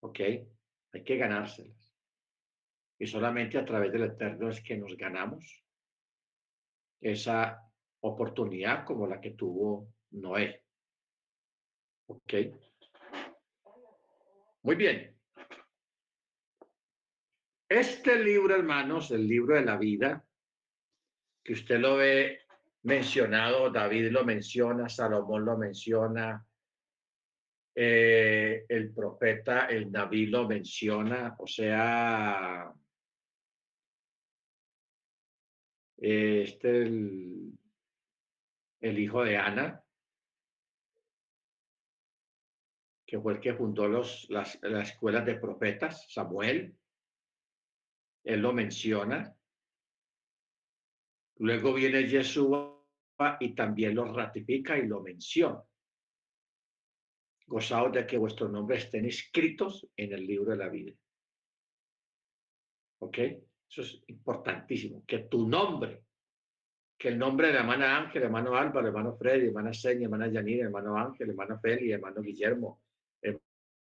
¿Ok? 0.01 0.19
Hay 0.93 1.03
que 1.03 1.17
ganárselas. 1.17 1.95
Y 2.97 3.05
solamente 3.05 3.59
a 3.59 3.65
través 3.65 3.91
del 3.91 4.05
Eterno 4.05 4.49
es 4.49 4.61
que 4.61 4.77
nos 4.77 4.97
ganamos 4.97 5.63
esa 7.01 7.61
oportunidad 7.99 8.83
como 8.83 9.05
la 9.05 9.21
que 9.21 9.31
tuvo 9.31 9.93
Noé. 10.11 10.63
¿Ok? 12.07 12.33
Muy 14.63 14.75
bien. 14.75 15.15
Este 17.69 18.23
libro, 18.23 18.55
hermanos, 18.55 19.11
el 19.11 19.27
libro 19.27 19.55
de 19.55 19.65
la 19.65 19.77
vida, 19.77 20.25
que 21.43 21.53
usted 21.53 21.79
lo 21.79 21.97
ve 21.97 22.44
mencionado, 22.85 23.71
David 23.71 24.11
lo 24.11 24.23
menciona, 24.23 24.87
Salomón 24.87 25.43
lo 25.43 25.57
menciona, 25.57 26.45
eh, 27.73 28.63
el 28.69 28.93
profeta, 28.93 29.65
el 29.65 29.91
Naví 29.91 30.27
lo 30.27 30.47
menciona, 30.47 31.35
o 31.39 31.47
sea, 31.47 32.71
este, 35.97 36.83
el, 36.83 37.57
hijo 38.81 39.23
de 39.23 39.37
Ana, 39.37 39.83
que 43.07 43.19
fue 43.19 43.33
el 43.33 43.39
que 43.39 43.55
fundó 43.55 43.87
los, 43.87 44.27
las, 44.29 44.59
las 44.61 44.91
escuelas 44.91 45.25
de 45.25 45.35
profetas, 45.35 46.05
Samuel, 46.13 46.77
él 48.23 48.39
lo 48.41 48.53
menciona. 48.53 49.35
Luego 51.37 51.73
viene 51.73 52.07
Yeshua 52.07 52.74
y 53.39 53.55
también 53.55 53.95
lo 53.95 54.13
ratifica 54.13 54.77
y 54.77 54.87
lo 54.87 55.01
menciona 55.01 55.63
gozaos 57.47 57.91
de 57.91 58.05
que 58.05 58.17
vuestros 58.17 58.51
nombres 58.51 58.85
estén 58.85 59.05
escritos 59.05 59.87
en 59.95 60.13
el 60.13 60.25
libro 60.25 60.51
de 60.51 60.57
la 60.57 60.69
vida. 60.69 60.93
¿Ok? 62.99 63.17
Eso 63.69 63.81
es 63.81 64.03
importantísimo, 64.07 65.03
que 65.05 65.19
tu 65.19 65.47
nombre, 65.47 66.03
que 66.97 67.09
el 67.09 67.17
nombre 67.17 67.47
de 67.47 67.53
la 67.53 67.59
hermana 67.59 67.97
Ángel, 67.97 68.23
hermano 68.23 68.55
Álvaro, 68.55 68.87
hermano 68.87 69.15
Freddy, 69.17 69.47
hermana 69.47 69.73
Seña, 69.73 70.05
hermana 70.05 70.27
Yanira, 70.27 70.65
hermano 70.65 70.97
Ángel, 70.97 71.29
hermano 71.29 71.59
Feli, 71.59 71.91
hermano 71.91 72.21
Guillermo, 72.21 72.81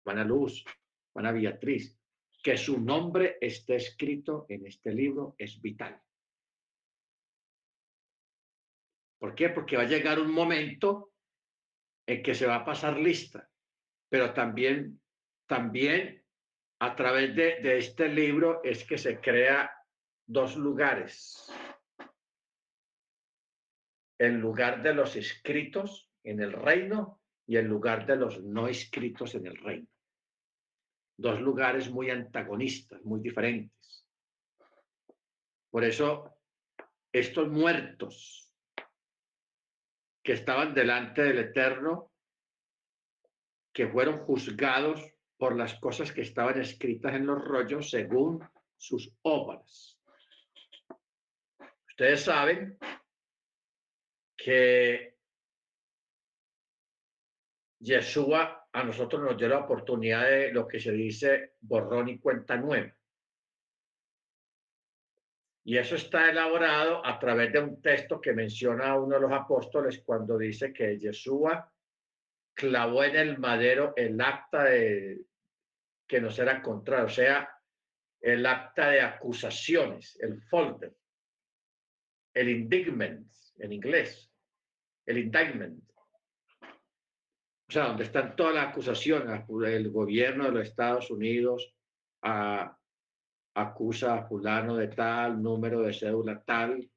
Juana 0.05 0.25
Luz, 0.25 0.65
Juana 1.13 1.33
Beatriz, 1.33 1.97
que 2.43 2.57
su 2.57 2.81
nombre 2.81 3.37
esté 3.41 3.77
escrito 3.77 4.47
en 4.49 4.67
este 4.67 4.93
libro 4.93 5.35
es 5.39 5.61
vital. 5.61 6.01
¿Por 9.19 9.35
qué? 9.35 9.49
Porque 9.49 9.77
va 9.77 9.83
a 9.83 9.87
llegar 9.87 10.19
un 10.19 10.31
momento 10.31 11.13
en 12.07 12.23
que 12.23 12.35
se 12.35 12.47
va 12.47 12.57
a 12.57 12.65
pasar 12.65 12.99
lista, 12.99 13.51
pero 14.09 14.33
también, 14.33 15.01
también 15.47 16.25
a 16.81 16.95
través 16.95 17.35
de, 17.35 17.77
este 17.77 18.09
libro 18.09 18.63
es 18.63 18.85
que 18.85 18.97
se 18.97 19.21
crea 19.21 19.71
dos 20.27 20.57
lugares. 20.57 21.53
El 24.19 24.39
lugar 24.39 24.83
de 24.83 24.95
los 24.95 25.17
escritos 25.17 26.11
en 26.23 26.41
el 26.41 26.53
reino 26.53 27.21
y 27.47 27.57
el 27.57 27.67
lugar 27.67 28.07
de 28.07 28.17
los 28.17 28.43
no 28.43 28.69
escritos 28.69 29.35
en 29.35 29.47
el 29.47 29.57
reino. 29.57 29.89
Dos 31.17 31.41
lugares 31.41 31.91
muy 31.91 32.11
antagonistas, 32.11 33.03
muy 33.05 33.21
diferentes. 33.21 34.07
Por 35.71 35.85
eso, 35.85 36.33
estos 37.13 37.49
muertos 37.49 38.48
que 40.29 40.35
estaban 40.35 40.75
delante 40.75 41.23
del 41.23 41.39
Eterno, 41.39 42.13
que 43.73 43.89
fueron 43.89 44.19
juzgados 44.19 45.01
por 45.39 45.57
las 45.57 45.81
cosas 45.81 46.13
que 46.13 46.21
estaban 46.21 46.61
escritas 46.61 47.15
en 47.15 47.25
los 47.25 47.43
rollos 47.43 47.89
según 47.89 48.47
sus 48.77 49.11
obras. 49.23 49.99
Ustedes 51.89 52.25
saben 52.25 52.77
que 54.37 55.17
Yeshua 57.81 58.69
a 58.71 58.85
nosotros 58.85 59.23
nos 59.23 59.39
dio 59.39 59.49
la 59.49 59.61
oportunidad 59.61 60.27
de 60.27 60.53
lo 60.53 60.69
que 60.69 60.79
se 60.79 60.93
dice 60.93 61.55
borrón 61.61 62.11
y 62.11 62.19
cuenta 62.19 62.59
nueva. 62.59 62.95
Y 65.69 65.77
eso 65.77 65.97
está 65.97 66.31
elaborado 66.31 67.05
a 67.05 67.19
través 67.19 67.53
de 67.53 67.61
un 67.61 67.83
texto 67.83 68.19
que 68.23 68.33
menciona 68.33 68.97
uno 68.97 69.17
de 69.17 69.21
los 69.21 69.33
apóstoles 69.33 70.03
cuando 70.03 70.39
dice 70.39 70.73
que 70.73 70.99
Yeshua 70.99 71.71
clavó 72.55 73.05
en 73.05 73.17
el 73.17 73.37
madero 73.37 73.93
el 73.95 74.19
acta 74.19 74.65
de 74.65 75.27
que 76.07 76.23
nos 76.23 76.39
era 76.39 76.63
contrario, 76.63 77.05
o 77.05 77.11
sea, 77.11 77.55
el 78.19 78.47
acta 78.47 78.89
de 78.89 79.03
acusaciones, 79.03 80.19
el 80.23 80.41
folder, 80.41 80.97
el 82.33 82.49
indictment 82.49 83.31
en 83.59 83.71
inglés, 83.71 84.33
el 85.05 85.19
indictment. 85.19 85.85
O 86.63 87.71
sea, 87.71 87.89
donde 87.89 88.05
están 88.05 88.35
todas 88.37 88.55
las 88.55 88.69
acusaciones, 88.69 89.45
el 89.67 89.91
gobierno 89.91 90.47
de 90.47 90.53
los 90.53 90.67
Estados 90.67 91.11
Unidos 91.11 91.75
acusa 93.61 94.15
a 94.15 94.27
fulano 94.27 94.77
de 94.77 94.89
tal, 94.89 95.43
número 95.43 95.83
de 95.83 95.93
cédula 95.93 96.43
tal, 96.45 96.91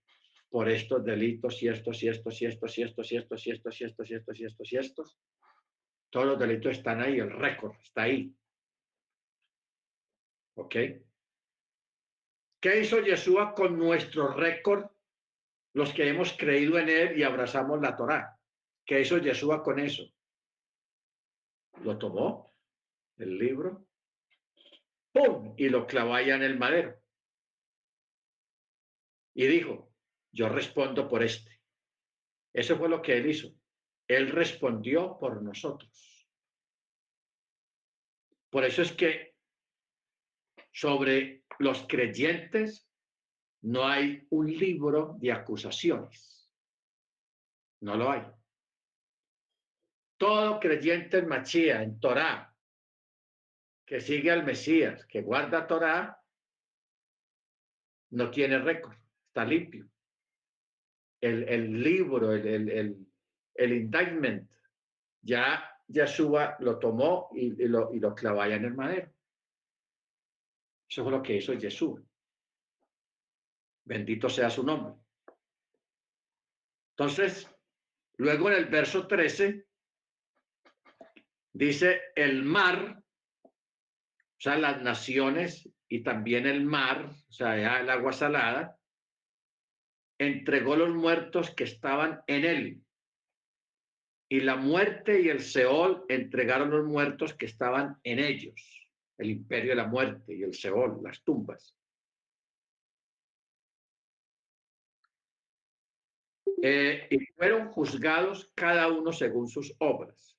por 0.50 0.70
estos 0.70 1.04
delitos 1.04 1.62
y 1.64 1.70
estos 1.70 2.04
y 2.04 2.10
estos 2.10 2.42
y 2.42 2.46
estos 2.46 2.78
y 2.78 2.84
estos 2.84 3.12
y 3.12 3.18
estos 3.18 3.48
y 3.48 3.52
estos 3.52 3.82
y 3.82 3.84
estos 3.86 4.10
y 4.10 4.14
estos 4.14 4.40
y 4.40 4.46
estos 4.46 4.74
y 4.74 4.78
estos. 4.78 5.20
Todos 6.10 6.28
los 6.28 6.40
delitos 6.40 6.74
están 6.74 7.02
ahí, 7.02 7.20
el 7.20 7.32
récord 7.32 7.74
está 7.82 8.04
ahí. 8.04 8.36
¿Ok? 10.56 10.76
¿Qué 12.60 12.80
hizo 12.82 13.00
Yeshua 13.00 13.56
con 13.56 13.78
nuestro 13.78 14.34
récord? 14.34 14.86
Los 15.74 15.94
que 15.94 16.10
hemos 16.10 16.34
creído 16.34 16.78
en 16.78 16.90
él 16.90 17.18
y 17.18 17.24
abrazamos 17.24 17.82
la 17.82 17.96
Torá. 17.96 18.38
¿Qué 18.86 19.02
hizo 19.02 19.18
Yeshua 19.18 19.64
con 19.64 19.80
eso? 19.80 20.04
Lo 21.82 21.98
tomó, 21.98 22.54
el 23.18 23.38
libro, 23.38 23.88
¡pum! 25.12 25.54
Y 25.58 25.70
lo 25.70 25.86
clavó 25.86 26.16
allá 26.16 26.36
en 26.36 26.44
el 26.44 26.58
madero. 26.58 27.00
Y 29.34 29.48
dijo, 29.48 29.94
yo 30.32 30.50
respondo 30.50 31.08
por 31.08 31.24
este. 31.24 31.62
Eso 32.54 32.78
fue 32.78 32.90
lo 32.90 33.02
que 33.02 33.18
él 33.18 33.30
hizo. 33.30 33.54
Él 34.08 34.30
respondió 34.30 35.18
por 35.20 35.42
nosotros. 35.42 36.28
Por 38.50 38.66
eso 38.66 38.82
es 38.82 38.92
que 38.92 39.36
sobre 40.74 41.46
los 41.60 41.86
creyentes 41.88 42.90
no 43.62 43.88
hay 43.88 44.26
un 44.32 44.48
libro 44.48 45.16
de 45.20 45.32
acusaciones. 45.32 46.52
No 47.82 47.96
lo 47.96 48.12
hay. 48.12 48.24
Todo 50.18 50.60
creyente 50.60 51.20
en 51.20 51.28
Machía, 51.28 51.82
en 51.82 52.00
Torá, 52.00 52.51
que 53.92 54.00
sigue 54.00 54.32
al 54.32 54.46
Mesías, 54.46 55.06
que 55.06 55.22
guarda 55.22 55.68
Torá, 55.68 56.18
no 58.12 58.32
tiene 58.32 58.58
récord, 58.58 58.96
está 59.28 59.44
limpio. 59.44 59.86
El, 61.20 61.84
libro, 61.84 62.32
el, 62.32 62.70
el, 62.70 63.06
el, 63.54 63.74
indictment, 63.74 64.50
ya 65.22 65.70
Yeshua 65.88 66.56
lo 66.60 66.80
tomó 66.80 67.32
y, 67.36 67.50
lo, 67.68 67.94
y 67.94 68.00
lo 68.00 68.16
clavó 68.16 68.46
en 68.46 68.64
el 68.64 68.74
madero. 68.74 69.12
Eso 70.90 71.04
fue 71.04 71.12
lo 71.12 71.22
que 71.22 71.36
hizo 71.36 71.60
Jesús. 71.60 72.02
Bendito 73.84 74.30
sea 74.30 74.50
su 74.50 74.64
nombre. 74.64 74.94
Entonces, 76.92 77.46
luego 78.16 78.50
en 78.50 78.56
el 78.56 78.68
verso 78.68 79.06
13, 79.06 79.68
dice 81.52 82.02
el 82.16 82.44
mar, 82.44 83.01
sea, 84.42 84.58
las 84.58 84.82
naciones 84.82 85.70
y 85.88 86.04
también 86.04 86.48
el 86.48 86.66
mar, 86.66 87.06
o 87.30 87.32
sea, 87.32 87.80
el 87.80 87.90
agua 87.90 88.14
salada, 88.14 88.78
entregó 90.20 90.76
los 90.76 90.94
muertos 90.94 91.52
que 91.52 91.64
estaban 91.64 92.22
en 92.28 92.46
él. 92.46 92.82
Y 94.30 94.40
la 94.40 94.56
muerte 94.56 95.22
y 95.22 95.30
el 95.30 95.42
Seol 95.42 96.06
entregaron 96.08 96.70
los 96.70 96.86
muertos 96.86 97.34
que 97.34 97.46
estaban 97.46 97.98
en 98.04 98.20
ellos 98.20 98.82
el 99.22 99.30
imperio 99.30 99.72
de 99.72 99.76
la 99.76 99.88
muerte 99.88 100.36
y 100.36 100.42
el 100.42 100.54
Seol, 100.54 101.00
las 101.04 101.24
tumbas. 101.24 101.76
Eh, 106.64 107.08
y 107.10 107.20
fueron 107.36 107.70
juzgados 107.70 108.52
cada 108.56 108.88
uno 108.88 109.14
según 109.14 109.48
sus 109.48 109.74
obras. 109.78 110.31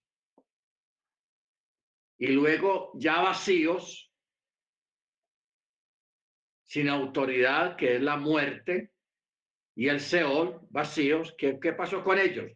Y 2.23 2.29
luego 2.29 2.93
ya 2.95 3.21
vacíos, 3.21 4.13
sin 6.65 6.89
autoridad, 6.89 7.77
que 7.77 7.97
es 7.97 8.03
la 8.03 8.17
muerte, 8.17 8.93
y 9.75 9.89
el 9.89 9.99
Seol, 9.99 10.61
vacíos, 10.71 11.35
¿qué, 11.37 11.59
qué 11.61 11.73
pasó 11.73 12.05
con 12.05 12.19
ellos? 12.19 12.53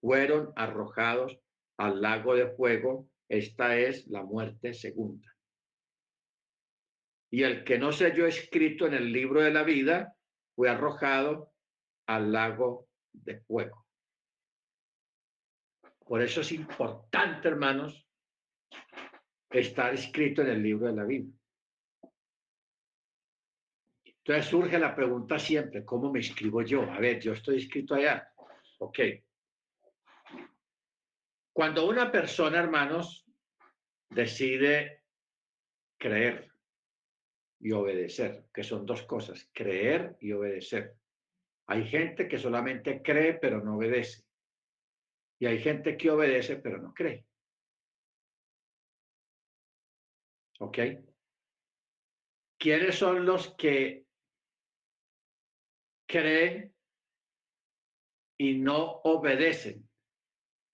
Fueron 0.00 0.52
arrojados 0.56 1.38
al 1.78 2.02
lago 2.02 2.34
de 2.34 2.48
fuego. 2.50 3.08
Esta 3.28 3.78
es 3.78 4.06
la 4.08 4.22
muerte 4.22 4.74
segunda 4.74 5.36
y 7.30 7.42
el 7.42 7.64
que 7.64 7.78
no 7.78 7.92
se 7.92 8.04
halló 8.04 8.26
escrito 8.26 8.86
en 8.86 8.94
el 8.94 9.12
libro 9.12 9.42
de 9.42 9.50
la 9.50 9.62
vida 9.62 10.16
fue 10.54 10.70
arrojado 10.70 11.52
al 12.06 12.32
lago 12.32 12.88
de 13.12 13.40
fuego. 13.40 13.86
Por 16.06 16.22
eso 16.22 16.40
es 16.40 16.52
importante, 16.52 17.48
hermanos, 17.48 18.05
estar 19.50 19.94
escrito 19.94 20.42
en 20.42 20.48
el 20.48 20.62
libro 20.62 20.86
de 20.86 20.92
la 20.92 21.04
vida. 21.04 21.30
Entonces 24.04 24.46
surge 24.46 24.78
la 24.78 24.94
pregunta 24.94 25.38
siempre, 25.38 25.84
¿cómo 25.84 26.12
me 26.12 26.20
escribo 26.20 26.62
yo? 26.62 26.82
A 26.82 26.98
ver, 26.98 27.20
yo 27.20 27.32
estoy 27.32 27.58
escrito 27.58 27.94
allá. 27.94 28.28
Ok. 28.78 28.98
Cuando 31.52 31.88
una 31.88 32.10
persona, 32.10 32.58
hermanos, 32.58 33.24
decide 34.10 35.04
creer, 35.96 36.50
y 37.60 37.72
obedecer, 37.72 38.44
que 38.52 38.62
son 38.62 38.84
dos 38.86 39.02
cosas, 39.02 39.48
creer 39.52 40.16
y 40.20 40.32
obedecer. 40.32 40.94
Hay 41.66 41.84
gente 41.86 42.28
que 42.28 42.38
solamente 42.38 43.02
cree 43.02 43.34
pero 43.34 43.62
no 43.62 43.76
obedece. 43.76 44.24
Y 45.38 45.46
hay 45.46 45.58
gente 45.58 45.96
que 45.96 46.10
obedece 46.10 46.56
pero 46.56 46.78
no 46.78 46.94
cree. 46.94 47.24
¿Ok? 50.60 50.78
¿Quiénes 52.58 52.96
son 52.96 53.26
los 53.26 53.54
que 53.54 54.06
creen 56.06 56.74
y 58.38 58.54
no 58.58 59.00
obedecen? 59.04 59.88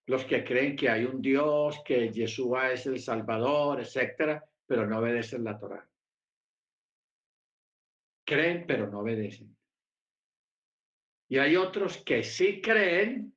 Los 0.07 0.25
que 0.25 0.45
creen 0.45 0.77
que 0.77 0.89
hay 0.89 1.05
un 1.05 1.21
Dios, 1.21 1.81
que 1.85 2.13
Yeshua 2.13 2.73
es 2.73 2.87
el 2.87 3.01
Salvador, 3.01 3.81
etcétera, 3.81 4.45
pero 4.67 4.87
no 4.87 4.99
obedecen 4.99 5.45
la 5.45 5.59
Torah. 5.59 5.89
Creen, 8.25 8.65
pero 8.67 8.89
no 8.89 9.01
obedecen. 9.01 9.57
Y 11.29 11.39
hay 11.39 11.57
otros 11.57 11.99
que 11.99 12.23
sí 12.23 12.61
creen, 12.61 13.37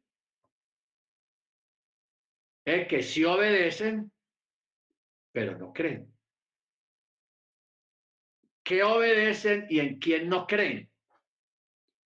eh, 2.65 2.87
que 2.87 3.01
sí 3.01 3.23
obedecen, 3.23 4.11
pero 5.31 5.57
no 5.57 5.71
creen. 5.71 6.14
¿Qué 8.65 8.81
obedecen 8.81 9.67
y 9.69 9.79
en 9.79 9.99
quién 9.99 10.27
no 10.27 10.47
creen? 10.47 10.91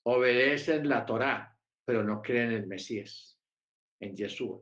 Obedecen 0.05 0.87
la 0.87 1.03
Torá, 1.03 1.57
pero 1.83 2.03
no 2.03 2.21
creen 2.21 2.51
en 2.51 2.57
el 2.57 2.67
Mesías, 2.67 3.39
en 3.99 4.15
Yeshua. 4.15 4.61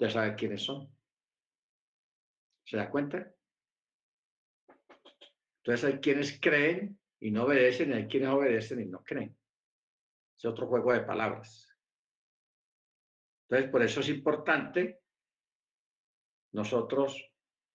Ya 0.00 0.10
sabe 0.10 0.34
quiénes 0.34 0.64
son. 0.64 0.92
¿Se 2.64 2.76
da 2.76 2.90
cuenta? 2.90 3.32
Entonces 5.58 5.84
hay 5.84 6.00
quienes 6.00 6.40
creen 6.40 6.98
y 7.20 7.30
no 7.30 7.44
obedecen, 7.44 7.90
y 7.90 7.94
hay 7.94 8.08
quienes 8.08 8.30
obedecen 8.30 8.80
y 8.80 8.86
no 8.86 9.04
creen. 9.04 9.38
Es 10.36 10.44
otro 10.46 10.66
juego 10.66 10.92
de 10.92 11.02
palabras. 11.02 11.68
Entonces, 13.48 13.70
por 13.70 13.82
eso 13.82 14.00
es 14.00 14.08
importante 14.08 15.00
nosotros 16.52 17.29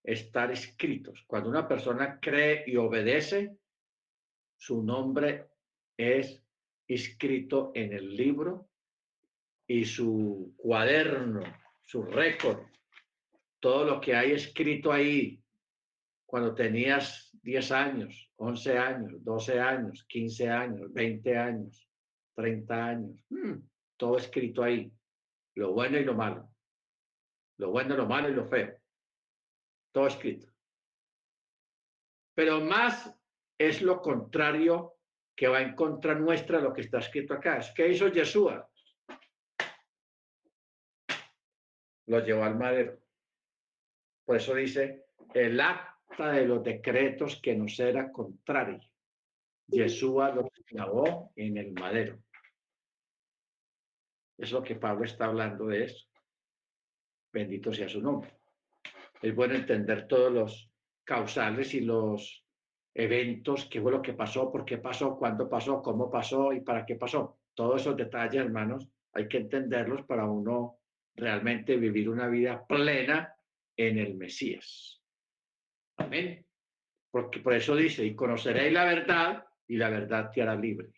estar 0.05 0.51
escritos. 0.51 1.23
Cuando 1.27 1.49
una 1.49 1.67
persona 1.67 2.19
cree 2.19 2.63
y 2.67 2.75
obedece, 2.77 3.57
su 4.57 4.83
nombre 4.83 5.47
es 5.97 6.41
escrito 6.87 7.71
en 7.73 7.93
el 7.93 8.15
libro 8.15 8.69
y 9.67 9.85
su 9.85 10.53
cuaderno, 10.57 11.41
su 11.83 12.03
récord, 12.03 12.59
todo 13.59 13.83
lo 13.85 13.99
que 13.99 14.15
hay 14.15 14.33
escrito 14.33 14.91
ahí 14.91 15.41
cuando 16.25 16.53
tenías 16.53 17.31
10 17.41 17.71
años, 17.71 18.31
11 18.35 18.77
años, 18.77 19.23
12 19.23 19.59
años, 19.59 20.05
15 20.07 20.49
años, 20.49 20.93
20 20.93 21.37
años, 21.37 21.87
30 22.35 22.85
años, 22.85 23.25
mm, 23.29 23.53
todo 23.97 24.17
escrito 24.17 24.61
ahí, 24.61 24.91
lo 25.55 25.73
bueno 25.73 25.97
y 25.97 26.03
lo 26.03 26.13
malo, 26.13 26.47
lo 27.57 27.71
bueno, 27.71 27.95
lo 27.95 28.05
malo 28.05 28.29
y 28.29 28.33
lo 28.33 28.45
feo 28.45 28.84
todo 29.95 30.07
escrito. 30.07 30.51
Pero 32.33 32.59
más 32.59 33.09
es 33.57 33.81
lo 33.81 34.01
contrario 34.01 34.97
que 35.33 35.47
va 35.47 35.61
en 35.61 35.73
contra 35.73 36.13
nuestra 36.13 36.59
lo 36.59 36.73
que 36.73 36.81
está 36.81 36.99
escrito 36.99 37.33
acá. 37.33 37.59
Es 37.59 37.71
que 37.71 37.87
hizo 37.87 38.09
Yeshua. 38.09 38.69
Lo 42.07 42.19
llevó 42.19 42.43
al 42.43 42.57
madero. 42.57 42.99
Por 44.25 44.35
eso 44.35 44.53
dice, 44.53 45.05
el 45.33 45.61
acta 45.61 46.33
de 46.33 46.45
los 46.45 46.61
decretos 46.61 47.39
que 47.41 47.55
nos 47.55 47.79
era 47.79 48.11
contrario. 48.11 48.81
Yeshua 49.67 50.35
lo 50.35 50.49
clavó 50.65 51.31
en 51.37 51.55
el 51.55 51.71
madero. 51.71 52.21
Es 54.37 54.51
lo 54.51 54.61
que 54.61 54.75
Pablo 54.75 55.05
está 55.05 55.27
hablando 55.27 55.67
de 55.67 55.85
eso. 55.85 56.05
Bendito 57.31 57.71
sea 57.71 57.87
su 57.87 58.01
nombre 58.01 58.37
es 59.25 59.33
bueno 59.33 59.55
entender 59.55 60.07
todos 60.07 60.31
los 60.31 60.71
causales 61.03 61.73
y 61.73 61.81
los 61.81 62.45
eventos, 62.93 63.65
qué 63.65 63.81
fue 63.81 63.91
lo 63.91 63.99
que 63.99 64.13
pasó, 64.13 64.51
por 64.51 64.63
qué 64.63 64.77
pasó, 64.77 65.17
cuándo 65.17 65.49
pasó, 65.49 65.81
cómo 65.81 66.11
pasó 66.11 66.53
y 66.53 66.61
para 66.61 66.85
qué 66.85 66.95
pasó. 66.95 67.39
Todos 67.55 67.81
esos 67.81 67.97
detalles, 67.97 68.45
hermanos, 68.45 68.87
hay 69.13 69.27
que 69.27 69.37
entenderlos 69.37 70.03
para 70.03 70.27
uno 70.27 70.77
realmente 71.15 71.75
vivir 71.75 72.07
una 72.07 72.27
vida 72.27 72.67
plena 72.67 73.35
en 73.75 73.97
el 73.97 74.13
Mesías. 74.13 75.01
Amén. 75.97 76.45
Porque 77.09 77.39
por 77.39 77.55
eso 77.55 77.75
dice, 77.75 78.05
y 78.05 78.13
conoceréis 78.13 78.73
la 78.73 78.85
verdad 78.85 79.43
y 79.67 79.77
la 79.77 79.89
verdad 79.89 80.29
te 80.31 80.43
hará 80.43 80.55
libre. 80.55 80.89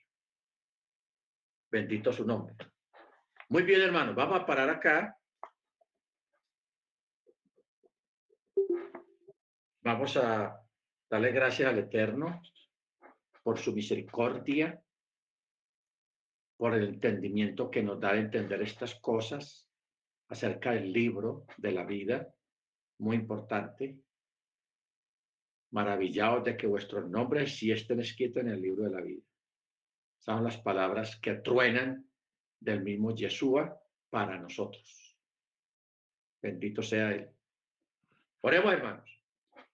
Bendito 1.72 2.12
su 2.12 2.26
nombre. 2.26 2.56
Muy 3.48 3.64
bien, 3.64 3.80
hermanos, 3.80 4.16
vamos 4.16 4.42
a 4.42 4.46
parar 4.46 4.70
acá 4.70 5.17
Vamos 9.88 10.18
a 10.18 10.62
darle 11.10 11.32
gracias 11.32 11.70
al 11.70 11.80
Eterno 11.80 12.42
por 13.42 13.58
su 13.58 13.72
misericordia, 13.72 14.84
por 16.58 16.74
el 16.74 16.90
entendimiento 16.90 17.72
que 17.72 17.82
nos 17.82 17.98
da 17.98 18.12
de 18.12 18.20
entender 18.20 18.62
estas 18.62 18.96
cosas 18.96 19.66
acerca 20.28 20.72
del 20.72 20.92
libro 20.92 21.46
de 21.56 21.72
la 21.72 21.86
vida, 21.86 22.28
muy 23.00 23.16
importante. 23.16 23.98
Maravillados 25.72 26.44
de 26.44 26.58
que 26.58 26.68
vuestros 26.68 27.10
nombres 27.10 27.58
sí 27.58 27.72
estén 27.72 28.02
escritos 28.02 28.44
en 28.44 28.50
el 28.50 28.62
libro 28.62 28.84
de 28.84 28.90
la 28.90 29.02
vida. 29.02 29.24
Son 30.18 30.44
las 30.44 30.58
palabras 30.58 31.18
que 31.22 31.36
truenan 31.36 32.12
del 32.60 32.84
mismo 32.84 33.16
Yeshua 33.16 33.82
para 34.10 34.38
nosotros. 34.38 35.18
Bendito 36.42 36.84
sea 36.84 37.14
Él. 37.14 37.30
Oremos, 38.42 38.74
hermanos. 38.74 39.17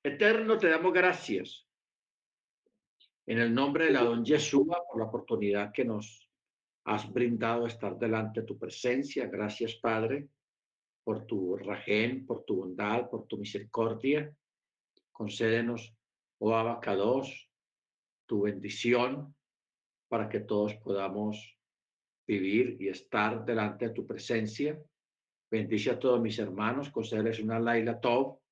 Eterno, 0.05 0.57
te 0.57 0.67
damos 0.67 0.91
gracias 0.91 1.65
en 3.25 3.39
el 3.39 3.53
nombre 3.53 3.85
de 3.85 3.91
la 3.91 4.03
don 4.03 4.25
Yeshua 4.25 4.83
por 4.85 4.99
la 4.99 5.05
oportunidad 5.05 5.71
que 5.71 5.85
nos 5.85 6.29
has 6.83 7.09
brindado 7.09 7.67
estar 7.67 7.97
delante 7.97 8.41
de 8.41 8.45
tu 8.45 8.59
presencia. 8.59 9.27
Gracias, 9.27 9.75
Padre, 9.75 10.27
por 11.05 11.25
tu 11.25 11.55
rajén, 11.55 12.25
por 12.25 12.43
tu 12.43 12.57
bondad, 12.57 13.09
por 13.09 13.27
tu 13.27 13.37
misericordia. 13.37 14.29
Concédenos, 15.13 15.95
oh 16.39 16.53
Abacados, 16.53 17.49
tu 18.25 18.41
bendición 18.41 19.33
para 20.09 20.27
que 20.27 20.41
todos 20.41 20.75
podamos 20.75 21.57
vivir 22.27 22.75
y 22.77 22.89
estar 22.89 23.45
delante 23.45 23.87
de 23.87 23.93
tu 23.93 24.05
presencia. 24.05 24.77
Bendice 25.49 25.91
a 25.91 25.99
todos 25.99 26.19
mis 26.19 26.37
hermanos, 26.39 26.89
concédeles 26.89 27.39
una 27.39 27.57
Laila 27.57 28.01
Tov 28.01 28.42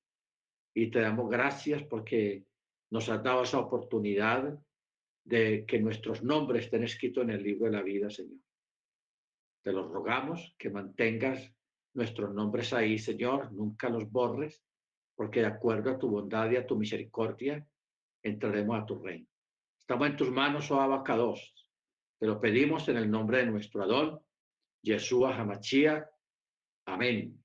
y 0.74 0.90
te 0.90 1.00
damos 1.00 1.30
gracias 1.30 1.82
porque 1.84 2.44
nos 2.90 3.08
has 3.08 3.22
dado 3.22 3.42
esa 3.42 3.58
oportunidad 3.58 4.58
de 5.24 5.64
que 5.66 5.78
nuestros 5.78 6.22
nombres 6.22 6.64
estén 6.64 6.84
escritos 6.84 7.24
en 7.24 7.30
el 7.30 7.42
libro 7.42 7.66
de 7.66 7.72
la 7.72 7.82
vida, 7.82 8.10
Señor. 8.10 8.40
Te 9.62 9.72
los 9.72 9.90
rogamos 9.90 10.54
que 10.58 10.70
mantengas 10.70 11.52
nuestros 11.94 12.34
nombres 12.34 12.72
ahí, 12.72 12.98
Señor, 12.98 13.52
nunca 13.52 13.88
los 13.88 14.10
borres, 14.10 14.62
porque 15.14 15.40
de 15.40 15.46
acuerdo 15.46 15.90
a 15.90 15.98
tu 15.98 16.08
bondad 16.08 16.50
y 16.50 16.56
a 16.56 16.66
tu 16.66 16.76
misericordia, 16.76 17.64
entraremos 18.22 18.80
a 18.80 18.86
tu 18.86 18.98
reino. 18.98 19.26
Estamos 19.78 20.08
en 20.08 20.16
tus 20.16 20.30
manos, 20.30 20.70
oh 20.70 20.80
Abacados. 20.80 21.54
Te 22.18 22.26
lo 22.26 22.40
pedimos 22.40 22.88
en 22.88 22.96
el 22.96 23.10
nombre 23.10 23.38
de 23.38 23.46
nuestro 23.46 23.82
Adón, 23.82 24.20
Yeshua 24.82 25.36
Hamachia. 25.36 26.08
Amén. 26.86 27.41